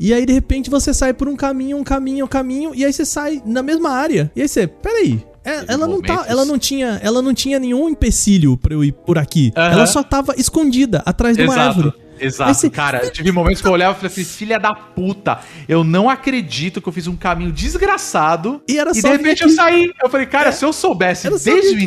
[0.00, 2.92] E aí, de repente, você sai por um caminho, um caminho, um caminho, e aí
[2.92, 4.32] você sai na mesma área.
[4.34, 5.22] E aí você, peraí.
[5.44, 8.92] é- ela não tá, ela não tinha, ela não tinha nenhum empecilho pra eu ir
[8.92, 9.52] por aqui.
[9.56, 9.72] Aham.
[9.72, 11.88] Ela só tava escondida atrás de uma árvore.
[11.88, 12.10] Exato.
[12.22, 13.10] Exato, Aí você- cara.
[13.10, 16.86] Tive momentos que eu olhava e falei assim, filha da puta, eu não acredito que
[16.88, 19.52] eu fiz um caminho desgraçado E era e só de repente aqui.
[19.52, 19.90] eu saí.
[20.02, 21.86] Eu falei, cara, se eu soubesse Era desde o aqui.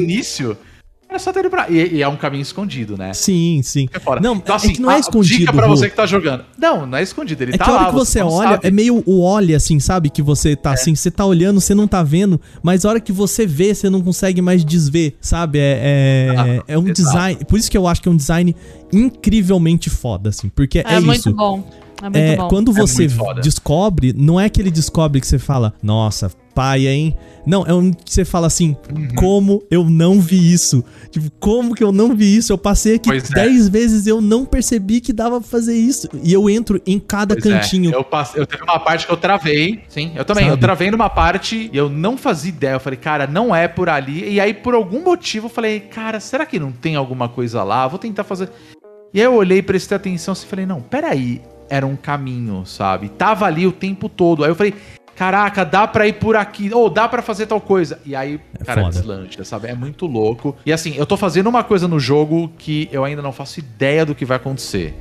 [1.14, 1.70] Era só ter ido pra...
[1.70, 3.14] E, e é um caminho escondido, né?
[3.14, 3.88] Sim, sim.
[3.94, 4.20] É fora.
[4.20, 5.38] Não, então, é assim, que não é a escondido.
[5.40, 6.44] dica pra você que tá jogando.
[6.58, 7.90] Não, não é escondido, ele É tá que a hora lá.
[7.90, 8.68] que você não olha, sabe.
[8.68, 10.10] é meio o olha, assim, sabe?
[10.10, 13.12] Que você tá assim, você tá olhando, você não tá vendo, mas a hora que
[13.12, 15.60] você vê, você não consegue mais desver, sabe?
[15.60, 16.94] É, é, Exato, é um exato.
[16.94, 17.46] design.
[17.46, 18.56] Por isso que eu acho que é um design
[18.92, 20.50] incrivelmente foda, assim.
[20.50, 21.34] Porque é, É, muito isso.
[21.34, 21.64] bom.
[22.04, 22.48] É muito É, bom.
[22.50, 23.42] quando É você muito foda.
[23.42, 27.16] descobre, não é aquele descobre que você fala, nossa, paia, hein?
[27.46, 29.08] Não, é um que você fala assim, Uhum.
[29.16, 30.84] como eu não vi isso?
[31.10, 32.54] Tipo, como que eu não vi isso?
[32.54, 33.34] Eu passei aqui Pois é.
[33.34, 36.08] 10 vezes e eu não percebi que dava pra fazer isso.
[36.24, 37.92] E eu entro em cada Pois é, cantinho.
[37.92, 39.82] eu, passe- eu teve uma parte que eu travei.
[39.90, 40.44] Sim, eu também.
[40.46, 40.56] Sabe?
[40.56, 42.74] Eu travei numa parte e eu não fazia ideia.
[42.74, 44.30] Eu falei, cara, não é por ali.
[44.34, 47.88] E aí, por algum motivo, eu falei, cara, será que não tem alguma coisa lá?
[47.88, 48.50] Vou tentar fazer.
[49.14, 51.42] E aí eu olhei, prestei atenção e falei, não, peraí.
[51.74, 53.10] Era um caminho, sabe?
[53.10, 54.44] Tava ali o tempo todo.
[54.44, 54.76] Aí eu falei,
[55.16, 56.72] caraca, dá pra ir por aqui.
[56.72, 58.00] Ou dá pra fazer tal coisa.
[58.06, 58.94] E aí, É cara, foda.
[58.94, 59.68] deslancha, sabe?
[59.70, 60.56] É muito louco.
[60.66, 64.06] E assim, eu tô fazendo uma coisa no jogo que eu ainda não faço ideia
[64.06, 64.94] do que vai acontecer.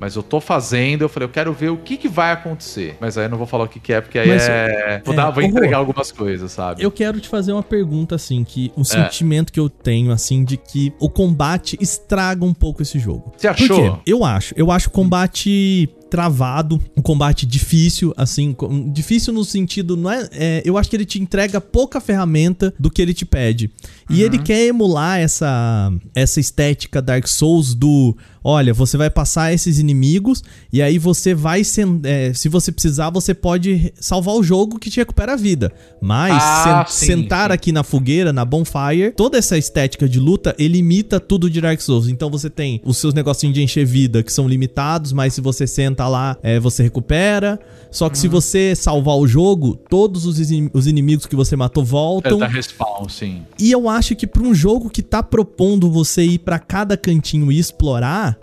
[0.00, 2.96] Mas eu tô fazendo, eu falei, eu quero ver o que, que vai acontecer.
[2.98, 5.02] Mas aí eu não vou falar o que, que é, porque aí Mas, é.
[5.04, 6.82] Vou, é, dar, vou entregar Rô, algumas coisas, sabe?
[6.82, 8.80] Eu quero te fazer uma pergunta, assim, que É.
[8.80, 13.34] um sentimento que eu tenho, assim, de que o combate estraga um pouco esse jogo.
[13.36, 14.00] Você achou?
[14.06, 14.54] Eu acho.
[14.56, 18.54] Eu acho o combate travado, um combate difícil, assim,
[18.92, 22.90] difícil no sentido, não é, é, eu acho que ele te entrega pouca ferramenta do
[22.90, 23.70] que ele te pede.
[24.10, 29.78] E ele quer emular essa essa estética Dark Souls do, olha, você vai passar esses
[29.78, 30.42] inimigos
[30.72, 34.90] e aí você vai, sen- é, se você precisar, você pode salvar o jogo que
[34.90, 35.72] te recupera a vida.
[36.00, 37.54] Mas Ah, sen- sim, sentar sim.
[37.54, 41.80] aqui na fogueira, na bonfire, toda essa estética de luta, ele imita tudo de Dark
[41.80, 42.08] Souls.
[42.08, 45.66] Então você tem os seus negocinhos de encher vida, que são limitados, mas se você
[45.66, 47.58] senta lá, é, você recupera.
[47.90, 48.32] Só que se Uhum.
[48.32, 52.42] você salvar o jogo, todos os, inim- os inimigos que você matou voltam.
[52.42, 53.42] É respawn, sim.
[53.58, 57.50] E eu acho que pra um jogo que tá propondo você ir pra cada cantinho
[57.52, 58.38] e explorar,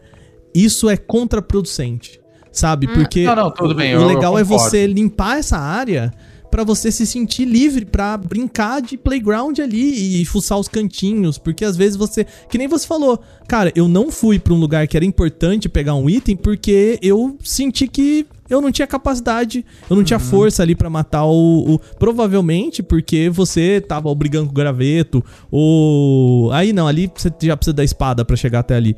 [0.54, 2.20] isso é contraproducente.
[2.52, 2.88] Sabe?
[2.88, 4.64] Porque Não, não, tudo o, bem, o eu- eu legal é concordo.
[4.70, 6.12] você limpar essa área
[6.50, 11.64] pra você se sentir livre pra brincar de playground ali e fuçar os cantinhos, porque
[11.64, 14.98] às vezes você, que nem você falou, cara, eu não fui pra um lugar que
[14.98, 20.04] era importante pegar um item porque eu senti que eu não tinha capacidade, eu não
[20.04, 25.24] tinha força ali pra matar o, o- provavelmente porque você tava brigando com o graveto
[25.72, 28.96] ou aí não, ali você já precisa da espada pra chegar até ali.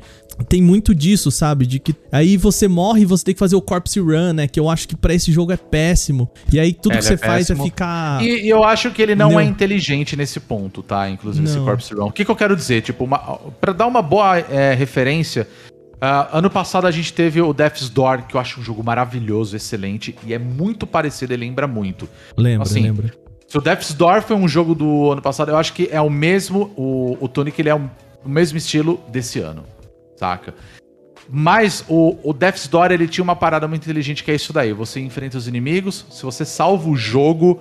[0.48, 1.66] Tem muito disso, sabe?
[1.66, 4.48] De que aí você morre e você tem que fazer o corpse run, né?
[4.48, 6.30] Que eu acho que pra esse jogo é péssimo.
[6.50, 9.02] E aí tudo É, que você é faz é ficar E, e eu acho que
[9.02, 9.40] ele não, Não.
[9.40, 11.10] é inteligente nesse ponto, tá?
[11.10, 11.64] Inclusive esse Não.
[11.66, 12.06] Corpse Run.
[12.06, 12.80] O que, que eu quero dizer?
[12.80, 13.18] Tipo, uma,
[13.60, 15.46] pra dar uma boa é, referência,
[16.00, 19.54] ah, ano passado a gente teve o Death's Door, que eu acho um jogo maravilhoso,
[19.56, 22.08] excelente, e é muito parecido, ele lembra muito.
[22.36, 23.12] Lembra, Assim, lembra.
[23.46, 26.08] Se o Death's Door foi um jogo do ano passado, eu acho que é o
[26.08, 27.90] mesmo, o, o Tunic ele é um-
[28.24, 29.64] o mesmo estilo desse ano,
[30.16, 30.54] saca?
[31.28, 34.72] Mas o, o Death's Door ele tinha uma parada muito inteligente que é isso daí.
[34.72, 37.60] Você enfrenta os inimigos, se você salva o jogo,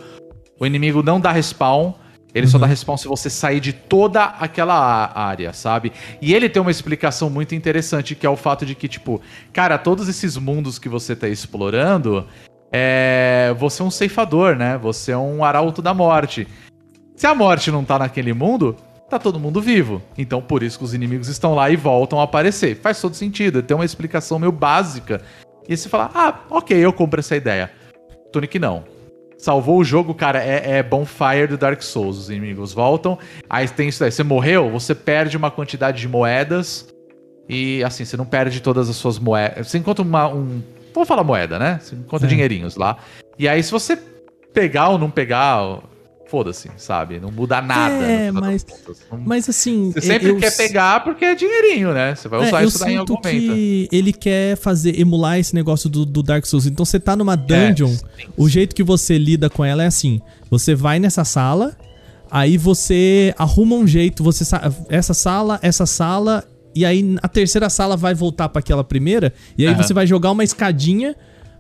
[0.60, 1.94] o inimigo não dá respawn,
[2.34, 5.92] ele só dá respawn se você sair de toda aquela área, sabe?
[6.22, 9.78] E ele tem uma explicação muito interessante, que é o fato de que, tipo, cara,
[9.78, 12.28] todos esses mundos que você tá explorando,
[12.72, 13.54] é...
[13.58, 14.78] você é um ceifador, né?
[14.78, 16.48] Você é um arauto da morte.
[17.16, 18.76] Se a morte não tá naquele mundo,
[19.10, 20.02] tá todo mundo vivo.
[20.16, 22.76] Então por isso que os inimigos estão lá e voltam a aparecer.
[22.80, 25.22] Faz todo sentido, tem uma explicação meio básica.
[25.68, 27.72] E você fala, ah, ok, eu compro essa ideia.
[28.32, 28.99] Tonic não.
[29.40, 32.18] Salvou o jogo, cara, é, é bonfire do Dark Souls.
[32.18, 33.18] Os inimigos voltam.
[33.50, 34.12] Aí tem isso daí.
[34.12, 36.88] Você morreu, você perde uma quantidade de moedas.
[37.48, 39.68] E assim, você não perde todas as suas moedas.
[39.70, 40.62] Você encontra uma, um.
[40.94, 41.80] Vamos falar moeda, né?
[41.82, 42.30] Você encontra É.
[42.30, 42.98] dinheirinhos lá.
[43.40, 43.98] E aí, se você
[44.54, 45.80] pegar ou não pegar,
[46.30, 47.20] foda-se, sabe?
[47.20, 48.06] Não muda nada.
[48.06, 48.66] É, mas-.
[49.12, 52.16] Não- Mas assim, Você sempre eu quer pegar porque é dinheirinho, né?
[52.16, 53.90] Você vai usar É, eu isso daí em algum momento.
[53.92, 56.66] ele quer fazer emular esse negócio do, do Dark Souls.
[56.66, 58.00] Então você tá numa dungeon, sim,
[58.38, 61.76] o jeito que você lida com ela é assim: você vai nessa sala,
[62.30, 66.44] aí você arruma um jeito, você sa- essa sala, essa sala,
[66.76, 69.82] e aí a terceira sala vai voltar pra aquela primeira, e aí Aham.
[69.84, 71.16] você vai jogar uma escadinha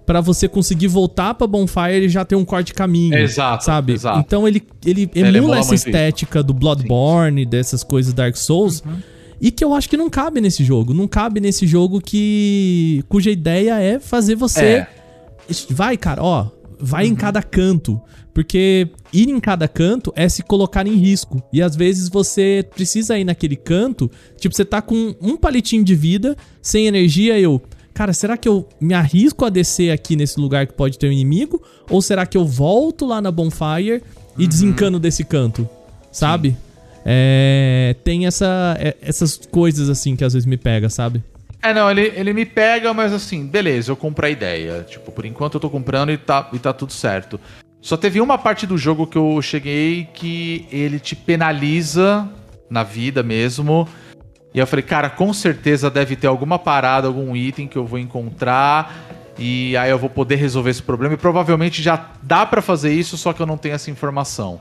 [0.09, 3.15] pra você conseguir voltar pra Bonfire e já ter um corte de caminho.
[3.15, 3.93] Exato, Sabe?
[3.93, 4.17] exato.
[4.17, 5.87] Então ele, ele Ele emula emula essa muito isso.
[5.87, 8.81] estética do Bloodborne, dessas coisas Dark Souls.
[8.83, 8.97] Uhum.
[9.39, 10.95] E que eu acho que não cabe nesse jogo.
[10.95, 13.03] Não cabe nesse jogo que.
[13.07, 14.65] cuja ideia é fazer você.
[14.65, 14.87] É.
[15.69, 16.47] Vai, cara, ó.
[16.79, 17.11] Vai Uhum.
[17.11, 18.01] em cada canto.
[18.33, 21.39] Porque ir em cada canto é se colocar em risco.
[21.53, 24.09] E às vezes você precisa ir naquele canto.
[24.39, 27.61] Tipo, você tá com um palitinho de vida, sem energia, eu.
[27.99, 31.11] Cara, será que eu me arrisco a descer aqui nesse lugar que pode ter um
[31.11, 31.61] inimigo?
[31.89, 34.01] Ou será que eu volto lá na bonfire
[34.37, 35.67] e desencano desse canto?
[36.09, 36.55] Sabe?
[37.05, 41.21] É, tem essa, é- essas coisas assim que às vezes me pega, sabe?
[41.61, 44.85] É, não, ele, ele me pega, mas assim, beleza, eu compro a ideia.
[44.87, 47.37] Tipo, por enquanto eu tô comprando e tá, e tá tudo certo.
[47.81, 52.29] Só teve uma parte do jogo que eu cheguei que ele te penaliza
[52.69, 53.85] na vida mesmo.
[54.53, 57.99] E eu falei, cara, com certeza deve ter alguma parada, algum item que eu vou
[57.99, 58.93] encontrar.
[59.37, 61.13] E aí eu vou poder resolver esse problema.
[61.13, 64.59] E provavelmente já dá pra fazer isso, só que eu não tenho essa informação.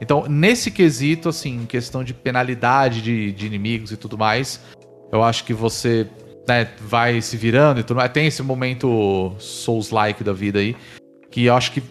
[0.00, 4.60] Então, nesse quesito, assim, questão de penalidade de, de inimigos e tudo mais,
[5.10, 6.06] eu acho que você
[6.46, 8.12] né, vai se virando e tudo mais.
[8.12, 10.76] Tem esse momento Souls-like da vida aí,
[11.30, 11.82] que eu acho que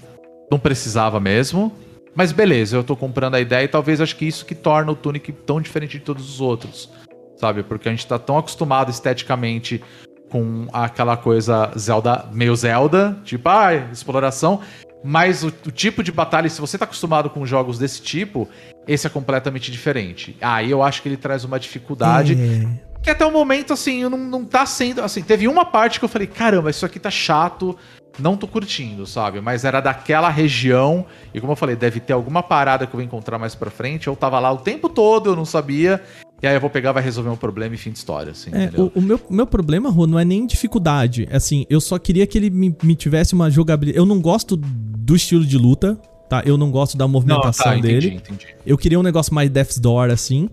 [0.51, 1.73] não precisava mesmo.
[2.15, 4.95] Mas beleza, eu tô comprando a ideia e talvez acho que isso que torna o
[4.95, 6.89] Tunic tão diferente de todos os outros.
[7.37, 7.63] Sabe?
[7.63, 9.81] Porque a gente tá tão acostumado esteticamente
[10.29, 14.61] com aquela coisa Zelda, meio Zelda, tipo, ah, exploração.
[15.03, 18.49] Mas o, o tipo de batalha, se você tá acostumado com jogos desse tipo,
[18.87, 20.35] esse é completamente diferente.
[20.41, 22.33] Aí eu acho que ele traz uma dificuldade.
[22.33, 22.87] É.
[23.01, 25.01] Que até o momento, assim, não, não tá sendo.
[25.01, 27.77] Assim, teve uma parte que eu falei, caramba, isso aqui tá chato,
[28.19, 29.39] não tô curtindo, sabe?
[29.39, 31.05] Mas era daquela região.
[31.33, 34.07] E como eu falei, deve ter alguma parada que eu vou encontrar mais pra frente.
[34.07, 36.03] Eu tava lá o tempo todo, eu não sabia.
[36.41, 38.69] E aí eu vou pegar, vai resolver um problema e fim de história, assim, É,
[38.79, 41.27] o, o meu, meu problema, Rô, não é nem dificuldade.
[41.31, 43.97] Assim, eu só queria que ele me, me tivesse uma jogabilidade.
[43.97, 45.99] Eu não gosto do estilo de luta,
[46.29, 46.43] tá?
[46.45, 48.15] Eu não gosto da Não, movimentação tá, entendi, dele.
[48.17, 48.47] entendi.
[48.65, 50.47] Eu queria um negócio mais Death's Door, assim.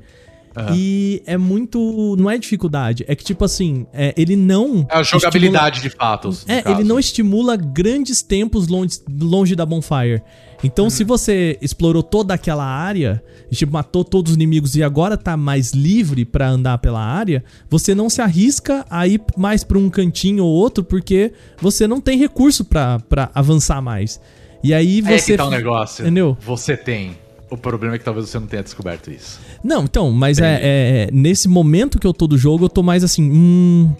[0.56, 0.74] Aham.
[0.74, 2.14] E é muito.
[2.16, 3.04] Não é dificuldade.
[3.08, 4.86] É que, tipo assim, é, ele não.
[4.88, 6.46] É a jogabilidade de fatos.
[6.48, 10.22] É, ele não estimula grandes tempos longe, longe da bonfire.
[10.64, 15.16] Então, se você explorou toda aquela área, e, tipo, matou todos os inimigos e agora
[15.16, 19.78] tá mais livre pra andar pela área, você não se arrisca a ir mais pra
[19.78, 24.20] um cantinho ou outro porque você não tem recurso pra pra avançar mais.
[24.62, 25.32] E aí É você.
[25.32, 26.02] que tá um negócio.
[26.02, 26.36] Entendeu?
[26.40, 27.16] Você tem.
[27.50, 29.38] O problema é que talvez você não tenha descoberto isso.
[29.62, 33.04] Não, então, mas é, é- nesse momento que eu tô do jogo, eu tô mais
[33.04, 33.92] assim, hum,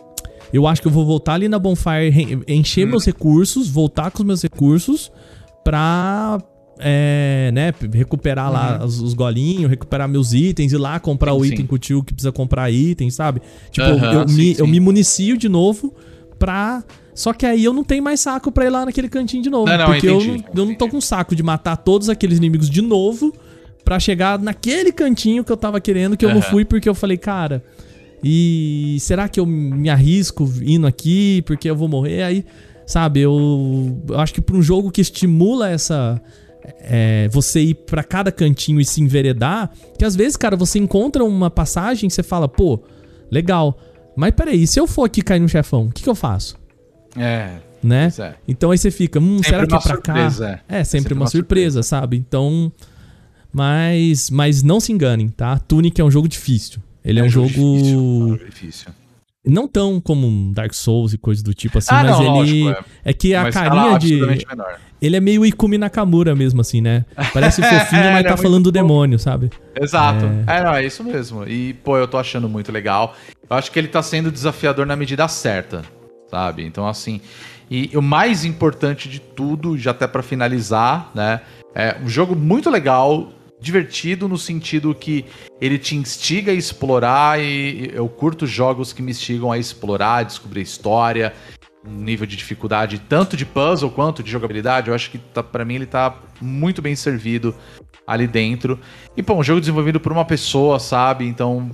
[0.53, 4.20] eu acho que eu vou voltar ali na Bonfire, re- encher meus recursos, voltar com
[4.23, 5.12] os meus recursos
[5.62, 6.39] pra,
[6.78, 11.44] é, né, recuperar lá os, os golinhos, recuperar meus itens, ir lá comprar Sim, o
[11.44, 11.52] sim.
[11.52, 13.40] item com o tio que precisa comprar item, sabe?
[13.70, 14.70] Tipo, Aham, eu, sim, me, eu sim.
[14.70, 15.94] me municio de novo
[16.38, 16.82] pra...
[17.14, 19.66] Só que aí eu não tenho mais saco pra ir lá naquele cantinho de novo.
[19.66, 22.38] Não, não, porque eu, entendi, não, eu não tô com saco de matar todos aqueles
[22.38, 23.32] inimigos de novo
[23.84, 27.16] pra chegar naquele cantinho que eu tava querendo, que eu não fui porque eu falei,
[27.16, 27.62] cara,
[28.22, 32.22] e será que eu me arrisco indo aqui porque eu vou morrer?
[32.22, 32.44] Aí,
[32.86, 36.20] sabe, eu, eu acho que pra um jogo que estimula essa.
[36.81, 41.24] É, você ir pra cada cantinho e se enveredar, que às vezes, cara, você encontra
[41.24, 42.81] uma passagem e você fala, pô,
[43.31, 43.78] legal,
[44.16, 46.57] mas peraí, se eu for aqui cair no chefão, o que, que eu faço?
[47.16, 47.59] É.
[47.82, 48.11] Né?
[48.19, 48.35] É.
[48.49, 50.62] Então aí você fica, hum, Sempre será que é pra surpresa, cá?
[50.69, 52.16] É, sempre, Sempre uma, uma surpresa, sabe?
[52.16, 52.73] Então.
[53.53, 55.59] Mas, mas não se enganem, tá?
[55.59, 56.82] Tunic é um jogo difícil.
[57.05, 57.47] Ele é, um jogo.
[57.49, 58.89] difícil, é jogo difícil.
[59.47, 62.65] Não tão como um Dark Souls e coisas do tipo assim, Ah, mas não, ele.
[62.65, 63.12] lógico, é.
[63.12, 64.15] que a Mas carinha é de.
[64.16, 64.81] menor.
[65.03, 67.05] Ele é meio Ikumi Nakamura mesmo, assim, né?
[67.35, 69.51] Parece fofinho, Ele mas é tá muito falando do demônio, sabe?
[69.79, 70.25] Exato.
[70.47, 70.62] É.
[70.65, 71.47] não, é isso mesmo.
[71.47, 73.15] E, pô, eu tô achando muito legal.
[73.51, 75.83] Eu acho que ele tá sendo desafiador na medida certa,
[76.31, 76.65] sabe?
[76.65, 77.21] Então, assim.
[77.71, 81.41] E o mais importante de tudo, já até pra finalizar, né?
[81.75, 83.31] É um jogo muito legal,
[83.65, 85.24] divertido no sentido que
[85.61, 90.23] ele te instiga a explorar e eu curto jogos que me instigam a explorar, a
[90.23, 91.32] descobrir história,
[91.86, 94.89] um nível de dificuldade tanto de puzzle quanto de jogabilidade.
[94.89, 97.55] Eu acho que tá, para mim ele tá muito bem servido
[98.07, 98.78] ali dentro.
[99.16, 101.27] E pô, um jogo desenvolvido por uma pessoa, sabe?
[101.27, 101.70] Então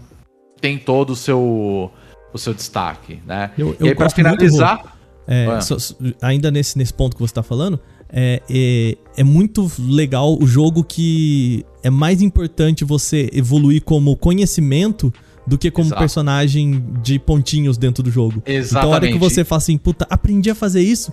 [0.60, 1.90] tem todo o seu
[2.32, 3.50] o seu destaque, né?
[3.58, 4.96] Eu- eu e aí pra finalizar,
[5.26, 9.70] É, só- só- ainda nesse, nesse ponto que você tá falando, é, é, é muito
[9.78, 15.12] legal o jogo que é mais importante você evoluir como conhecimento
[15.46, 16.00] do que como Exato.
[16.00, 18.42] personagem de pontinhos dentro do jogo.
[18.46, 18.58] Então a hora
[19.06, 19.12] Exatamente.
[19.14, 21.12] que você fala assim, puta, aprendi a fazer isso,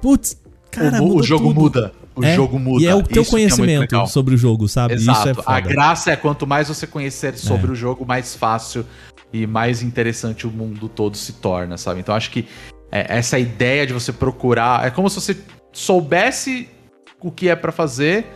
[0.00, 0.36] putz,
[0.70, 1.60] cara, o, o jogo tudo.
[1.60, 1.92] muda.
[2.16, 2.80] O É, jogo muda.
[2.82, 4.06] E é o teu Isso é conhecimento legal.
[4.06, 4.94] sobre o jogo, sabe?
[4.94, 5.34] Isso é Exato.
[5.42, 5.50] foda.
[5.56, 8.84] a graça é quanto mais você conhecer sobre o jogo, mais fácil
[9.32, 11.98] e mais interessante o mundo todo se torna, sabe?
[11.98, 12.44] Então acho que
[12.92, 14.86] é, essa ideia de você procurar.
[14.86, 15.36] É como se você
[15.72, 16.68] soubesse
[17.20, 18.26] o que é pra fazer,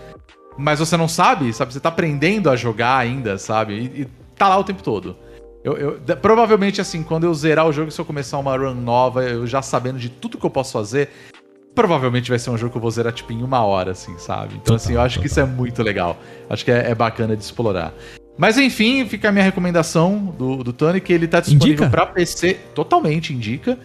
[0.59, 1.73] mas você não sabe, sabe?
[1.73, 3.75] Você tá aprendendo a jogar ainda, sabe?
[3.75, 5.17] E, e tá lá o tempo todo.
[5.63, 9.23] Eu, eu- provavelmente, assim, quando eu zerar o jogo, se eu começar uma run nova,
[9.23, 11.11] eu já sabendo de tudo que eu posso fazer,
[11.75, 14.57] provavelmente vai ser um jogo que eu vou zerar, tipo, em uma hora, assim, sabe?
[14.61, 16.17] Então, assim, eu acho que isso é muito legal.
[16.51, 17.93] Acho que é, é bacana de explorar.
[18.37, 22.55] Mas, enfim, fica a minha recomendação do, do Tony, que ele tá disponível pra PC,
[22.75, 23.79] totalmente indica.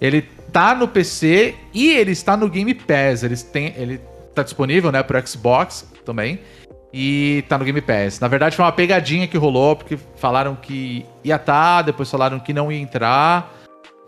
[0.00, 0.22] Ele
[0.52, 3.22] tá no PC e ele está no Game Pass.
[3.22, 4.00] Eles têm, ele
[4.34, 6.38] tá disponível, né, pro Xbox também.
[6.92, 8.20] E tá no Game Pass.
[8.20, 12.52] Na verdade, foi uma pegadinha que rolou, porque falaram que ia tá, depois falaram que
[12.52, 13.52] não ia entrar.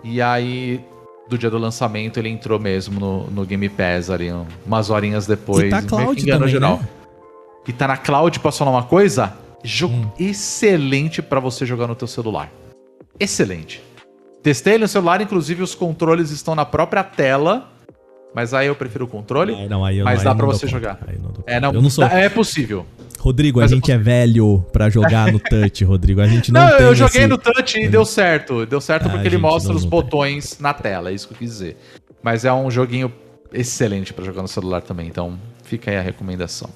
[0.05, 0.81] E aí,
[1.29, 5.27] do dia do lançamento, ele entrou mesmo no, no Game Pass ali, um- umas horinhas
[5.27, 5.65] depois.
[5.65, 6.77] E tá cloud também, geral.
[6.77, 6.89] né?
[7.67, 9.35] E tá na cloud, posso falar uma coisa?
[9.65, 10.11] Jogo Hum.
[10.21, 12.49] excelente pra você jogar no teu celular.
[13.19, 13.83] Excelente.
[14.45, 17.69] Testei ele no celular, inclusive os controles estão na própria tela.
[18.35, 19.55] Mas aí eu prefiro o controle.
[19.55, 20.99] Ai, não, eu Mas dá pra você jogar.
[21.23, 22.05] Não É, não, eu não sou.
[22.05, 22.85] é possível.
[23.19, 26.21] Rodrigo, a Mas eu gente é velho pra jogar no touch, Rodrigo.
[26.21, 28.67] A gente não, Não, eu joguei esse- no touch e deu certo.
[28.67, 31.51] Deu certo Ah, porque ele mostra os botões na tela, é isso que eu quis
[31.51, 31.77] dizer.
[32.23, 33.11] Mas é um joguinho
[33.53, 36.69] excelente pra jogar no celular também, então fica aí a recomendação.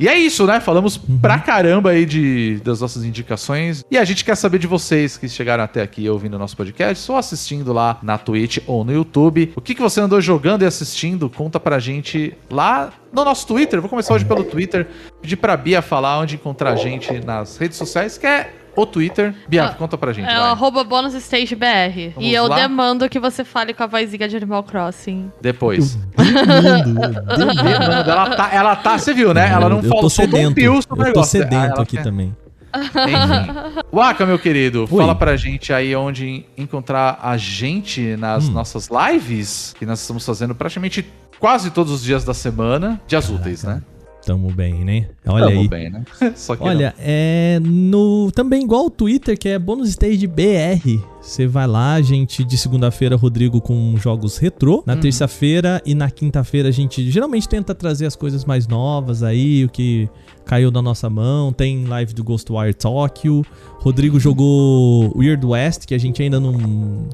[0.00, 0.60] E é isso, né?
[0.60, 1.18] Falamos Uhum.
[1.18, 3.84] pra caramba aí de, das nossas indicações.
[3.90, 7.02] E a gente quer saber de vocês que chegaram até aqui ouvindo o nosso podcast,
[7.02, 9.52] só assistindo lá na Twitch ou no YouTube.
[9.56, 11.28] O que, que você andou jogando e assistindo?
[11.28, 13.80] Conta pra gente lá no nosso Twitter.
[13.80, 14.86] Vou começar hoje pelo Twitter.
[15.20, 18.52] Pedir pra Bia falar onde encontrar a gente nas redes sociais, que é
[18.82, 19.34] o Twitter.
[19.48, 20.28] Bia, Ah, conta pra gente.
[20.28, 22.12] É arroba bonusstagebr.
[22.14, 22.56] Vamos E eu lá?
[22.56, 25.30] demando que você fale com a vozinha de Animal Crossing.
[25.40, 25.98] Depois.
[26.18, 29.48] Lindo, Demanda, ela tá, ela tá, você viu, né?
[29.50, 30.54] Ela não eu tô um sedento.
[30.54, 31.40] pio sobre o eu tô negócio.
[31.40, 32.36] Ah, sedento ela aqui quer- também.
[32.74, 33.84] Enfim.
[33.92, 34.98] Waka, meu querido, Oi.
[35.00, 38.52] fala pra gente aí onde encontrar a gente nas Hum.
[38.52, 41.06] nossas lives, que nós estamos fazendo praticamente
[41.40, 43.80] quase todos os dias da semana, dias úteis, né?
[44.26, 45.08] Tamo bem, né?
[45.26, 45.68] Olha Tamo aí.
[45.68, 46.04] bem, né?
[46.36, 51.00] Só que Olha, é no também igual o Twitter, que é Bônus Stage BR.
[51.22, 54.82] Você vai lá, gente, de segunda-feira, Rodrigo com jogos retrô.
[54.84, 59.64] Na terça-feira e na quinta-feira a gente geralmente tenta trazer as coisas mais novas aí,
[59.64, 60.08] o que
[60.44, 61.50] caiu na nossa mão.
[61.52, 63.42] Tem live do Ghostwire Tokyo.
[63.78, 67.08] Rodrigo jogou Weird West, que a gente ainda não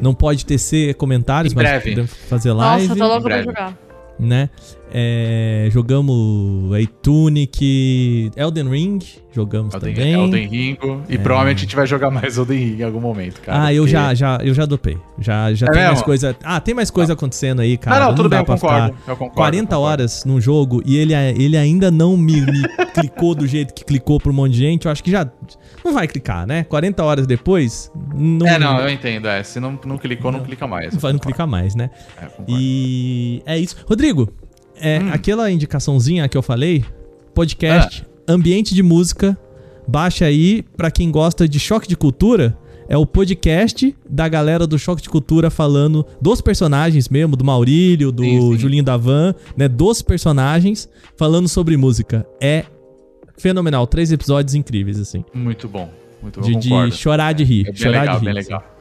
[0.00, 1.90] não pode tecer comentários, Em mas breve.
[1.90, 3.76] podemos fazer live Nossa, tô louco pra jogar.
[4.18, 4.48] né?
[4.94, 8.98] É, jogamos aí Tunic, Elden Ring,
[9.32, 10.12] jogamos Elden, também.
[10.12, 11.02] Elden Ringo.
[11.08, 13.64] E provavelmente a gente vai jogar mais Elden Ring em algum momento, cara.
[13.64, 14.98] ah, eu porque- já, já, eu já dopei.
[15.18, 16.04] Já, já É tem mais mesmo?
[16.04, 16.36] coisa.
[16.44, 18.00] Ah, tem mais coisa acontecendo aí, cara.
[18.00, 18.96] não, não, tudo dá bem, eu concordo.
[19.06, 19.34] Eu concordo.
[19.34, 19.84] 40 eu concordo.
[19.84, 22.62] horas num jogo e ele, ele ainda não me, me
[22.94, 24.84] clicou do jeito que clicou pra um monte de gente.
[24.86, 25.26] Eu acho que já
[25.84, 26.64] não vai clicar, né?
[26.64, 29.26] 40 horas depois, não, É, não, eu entendo.
[29.26, 30.92] É, se não, não clicou, não, clica mais.
[30.92, 31.90] não vai não clicar mais, né?
[32.20, 32.26] É.
[32.46, 33.76] E é isso.
[33.88, 34.28] Rodrigo,
[34.82, 35.10] é, Hum.
[35.12, 36.92] aquela indicaçãozinha que eu falei, Ah.
[37.34, 39.38] podcast, ambiente de música,
[39.88, 42.56] baixa aí pra quem gosta de choque de cultura.
[42.88, 48.12] É o podcast da galera do Choque de Cultura falando dos personagens mesmo, do Maurílio,
[48.12, 48.58] do Sim, sim.
[48.58, 49.66] Julinho da Van, né?
[49.66, 52.26] Dos personagens falando sobre música.
[52.38, 52.64] É
[53.38, 53.86] fenomenal.
[53.86, 55.24] Três episódios incríveis, assim.
[55.32, 55.88] Muito bom.
[56.20, 57.62] Muito bom, De, de chorar de rir.
[57.68, 58.32] É bem chorar legal, de rir.
[58.32, 58.52] bem assim.
[58.52, 58.76] legal.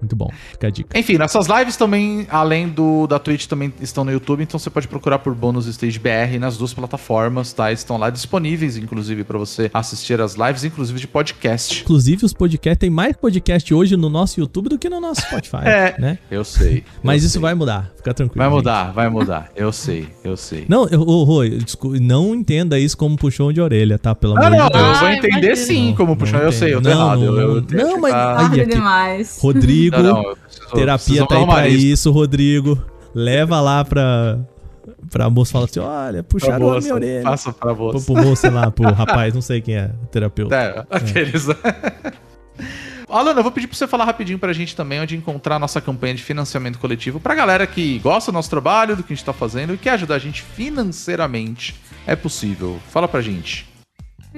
[0.00, 0.30] Muito bom.
[0.52, 0.98] Fica a dica.
[0.98, 4.86] Enfim, nossas lives também, além do da Twitch, também estão no YouTube, então você pode
[4.88, 7.72] procurar por Bônus Stage BR nas duas plataformas, tá?
[7.72, 11.82] Estão lá disponíveis, inclusive, pra você assistir as lives, inclusive de podcast.
[11.82, 15.56] Inclusive, os podcasts, tem mais podcast hoje no nosso YouTube do que no nosso Spotify,
[15.66, 15.94] É.
[15.98, 16.18] né?
[16.30, 16.84] Eu sei.
[17.02, 17.42] Mas eu isso sei.
[17.42, 18.38] vai mudar, fica tranquilo.
[18.38, 18.56] Vai gente.
[18.56, 19.50] mudar, vai mudar.
[19.56, 20.64] Eu sei, eu sei.
[20.68, 24.14] Não, eu, ô, Rô, desculpa, não entenda isso como puxão de orelha, tá?
[24.14, 24.86] Pelo Não, amor não, de Deus.
[24.86, 26.42] eu vou Ah, entender sim como puxar.
[26.42, 27.24] Eu sei, eu tô Não, errado.
[27.24, 28.70] eu- não, eu não, tenho que mas- Ai, Tarde aqui.
[28.74, 29.38] demais.
[29.40, 32.10] Rodrigo, Não, não, eu preciso- terapia preciso tá aí pra isso.
[32.10, 32.82] Rodrigo.
[33.14, 34.38] Leva lá pra,
[35.10, 37.22] pra moça e fala assim: olha, Pra puxaram a moça, minha orelha.
[37.22, 38.12] Passa pra Pro, você.
[38.12, 40.54] pro moço, sei lá, pro rapaz, não sei quem é, terapeuta.
[40.54, 41.46] É, aqueles.
[43.08, 45.80] Alana, eu vou pedir pra você falar rapidinho pra gente também onde encontrar a nossa
[45.80, 49.24] campanha de financiamento coletivo pra galera que gosta do nosso trabalho, do que a gente
[49.24, 51.74] tá fazendo e quer ajudar a gente financeiramente.
[52.06, 52.78] É possível.
[52.90, 53.66] Fala pra gente.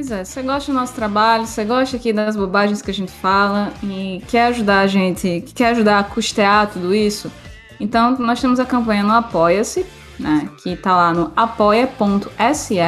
[0.01, 3.13] Pois é, você gosta do nosso trabalho, você gosta aqui das bobagens que a gente
[3.13, 7.31] fala e quer ajudar a gente, quer ajudar a custear tudo isso,
[7.79, 9.85] então nós temos a campanha no Apoia-se,
[10.19, 10.49] né?
[10.63, 12.79] Que tá lá no apoia.se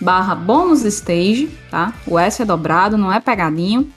[0.00, 1.92] barra bonusstage, tá?
[2.06, 3.92] O S é dobrado, não é pegadinho.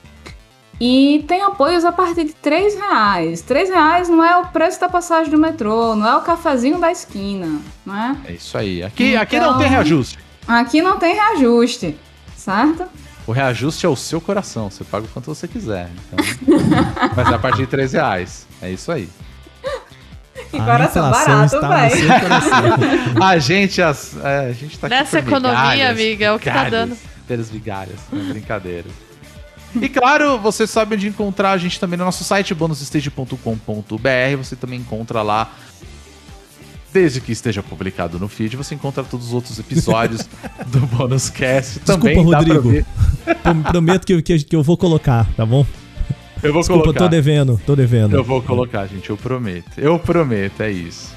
[0.78, 3.42] E tem apoios a partir de 3 reais.
[3.44, 6.92] 3 reais não é o preço da passagem do metrô, não é o cafezinho da
[6.92, 8.18] esquina, não é?
[8.26, 8.84] É isso aí.
[8.84, 10.20] Aqui, aqui não Então- tem reajuste.
[10.46, 11.98] Aqui não tem reajuste,
[12.48, 12.88] certo?
[13.28, 14.72] O reajuste é o seu coração.
[14.72, 15.90] Você paga o quanto você quiser.
[15.92, 16.26] Então...
[17.16, 18.48] Mas é a partir de 3 reais.
[18.62, 19.10] É isso aí.
[20.50, 23.22] Que A coração barato, velho.
[23.22, 26.46] A gente, as, é, a gente tá aqui Nessa economia, migalhas, amiga, é o que
[26.46, 26.98] tá migalhas, dando.
[27.28, 28.88] Pelas migalhas, é brincadeira.
[29.76, 34.38] E claro, você sabe onde encontrar a gente também no nosso site bonusstage.com.br.
[34.38, 35.52] Você também encontra lá,
[36.98, 40.28] desde que esteja publicado no feed, você encontra todos os outros episódios
[40.66, 41.80] do Bônus Cast.
[41.80, 42.86] Desculpa, também Rodrigo.
[43.72, 45.64] Prometo que, que, que eu vou colocar, tá bom?
[46.42, 47.00] Eu vou Desculpa, colocar.
[47.02, 48.16] tô devendo, tô devendo.
[48.16, 49.78] Eu vou colocar, gente, eu prometo.
[49.78, 51.16] Eu prometo, é isso.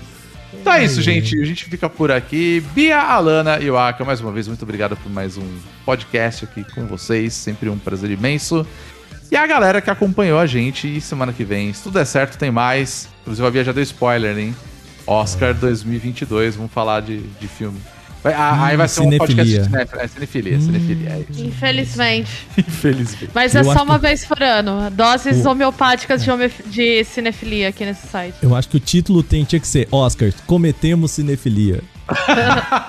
[0.53, 1.41] Então é isso, gente.
[1.41, 2.63] A gente fica por aqui.
[2.75, 5.49] Bia, Alana e o Aka, mais uma vez, muito obrigado por mais um
[5.87, 7.33] podcast aqui com vocês.
[7.33, 8.67] Sempre um prazer imenso.
[9.33, 10.95] E a galera que acompanhou a gente.
[10.95, 13.09] E semana que vem, se tudo der certo, tem mais.
[13.23, 14.55] Inclusive, a Bia já deu spoiler, hein?
[15.07, 16.57] Oscar 2022.
[16.57, 17.79] Vamos falar de, de filme.
[18.23, 19.65] Vai- ah, aí vai ser um podcast de cinefilia.
[19.65, 20.05] cinefilia.
[20.05, 21.09] É, cinefilia, cinefilia.
[21.11, 21.43] É isso.
[21.43, 22.47] Infelizmente.
[22.59, 23.31] Infelizmente.
[23.35, 24.91] Mas é Eu só uma que- vez por ano.
[24.91, 28.35] Doses O- homeopáticas de, home- de cinefilia aqui nesse site.
[28.43, 31.81] Eu acho que o título tem, tinha que ser Oscars, cometemos cinefilia.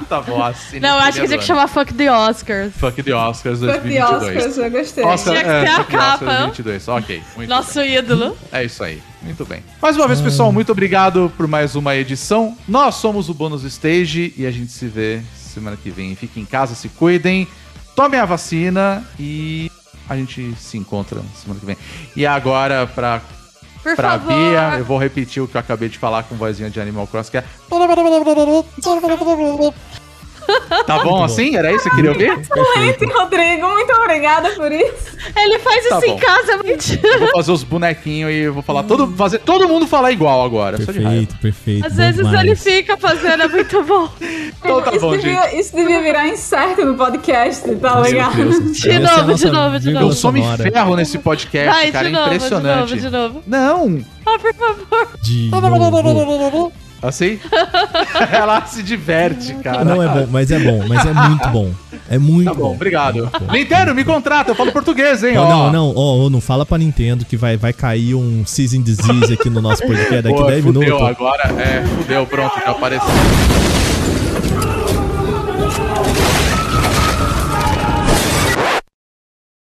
[0.09, 2.73] Tá bom, a cinefilia Não, eu acho que tinha que chamar Fuck the Oscars.
[2.75, 4.35] Fuck the Oscars Fuck the 2022.
[4.35, 5.03] Oscars, eu gostei.
[5.05, 5.89] Oscar, Tinha que é, ser a the Oscars
[6.19, 6.25] capa.
[6.25, 6.87] 2022.
[6.89, 7.95] Ok, muito Nosso bem.
[7.95, 8.37] ídolo.
[8.51, 9.01] É isso aí.
[9.21, 9.63] Muito bem.
[9.81, 12.57] Mais uma vez, pessoal, muito obrigado por mais uma edição.
[12.67, 16.15] Nós somos o Bônus Stage e a gente se vê semana que vem.
[16.15, 17.47] Fiquem em casa, se cuidem,
[17.95, 19.71] tomem a vacina e
[20.09, 21.77] a gente se encontra semana que vem.
[22.15, 23.21] E agora, pra,
[23.83, 24.33] Por pra favor.
[24.33, 27.29] Bia, eu vou repetir o que eu acabei de falar com vozinha de Animal Cross,
[27.29, 27.43] que é...
[30.85, 31.55] Tá bom assim?
[31.55, 32.39] Era isso que você queria ouvir?
[32.39, 33.67] Excelente, Rodrigo.
[33.69, 35.17] Muito obrigada por isso.
[35.35, 36.13] Ele faz Tá isso bom.
[36.13, 37.07] em casa, é mentira.
[37.07, 40.77] Eu vou fazer os bonequinhos e vou falar todo, fazer todo mundo falar igual agora.
[40.77, 40.85] De.
[40.85, 41.85] Perfeito, perfeito.
[41.87, 42.39] Às vezes demais.
[42.41, 44.09] ele fica fazendo, é muito bom.
[44.59, 45.23] Então tá isso, bom, gente.
[45.23, 48.35] devia, isso devia virar incerto no podcast, tá Meu ligado?
[48.35, 48.77] Deus.
[48.77, 51.91] De é novo, nossa de novo, de vírgula Eu só me ferro nesse podcast, Vai,
[51.91, 52.09] cara.
[52.09, 52.89] de é novo, de impressionante.
[52.95, 53.43] novo, de novo.
[53.47, 54.05] Não!
[54.25, 55.07] Ah, por favor.
[55.21, 56.71] De novo.
[57.01, 57.39] Assim?
[58.31, 59.83] Ela se diverte, cara.
[59.83, 61.71] Não é bom, mas é bom, mas é muito bom.
[62.09, 62.73] É muito Tá bom, bom.
[62.73, 63.29] obrigado.
[63.39, 63.51] Bom.
[63.51, 65.49] Nintendo, me contrata, eu falo português, hein, Não, ó.
[65.49, 69.49] não, não, ó, não fala pra Nintendo que vai, vai cair um Season Disease aqui
[69.49, 71.07] no nosso podcast daqui Pô, 10 fudeu minutos.
[71.07, 71.43] agora.
[71.59, 73.07] É, fudeu, pronto, já apareceu.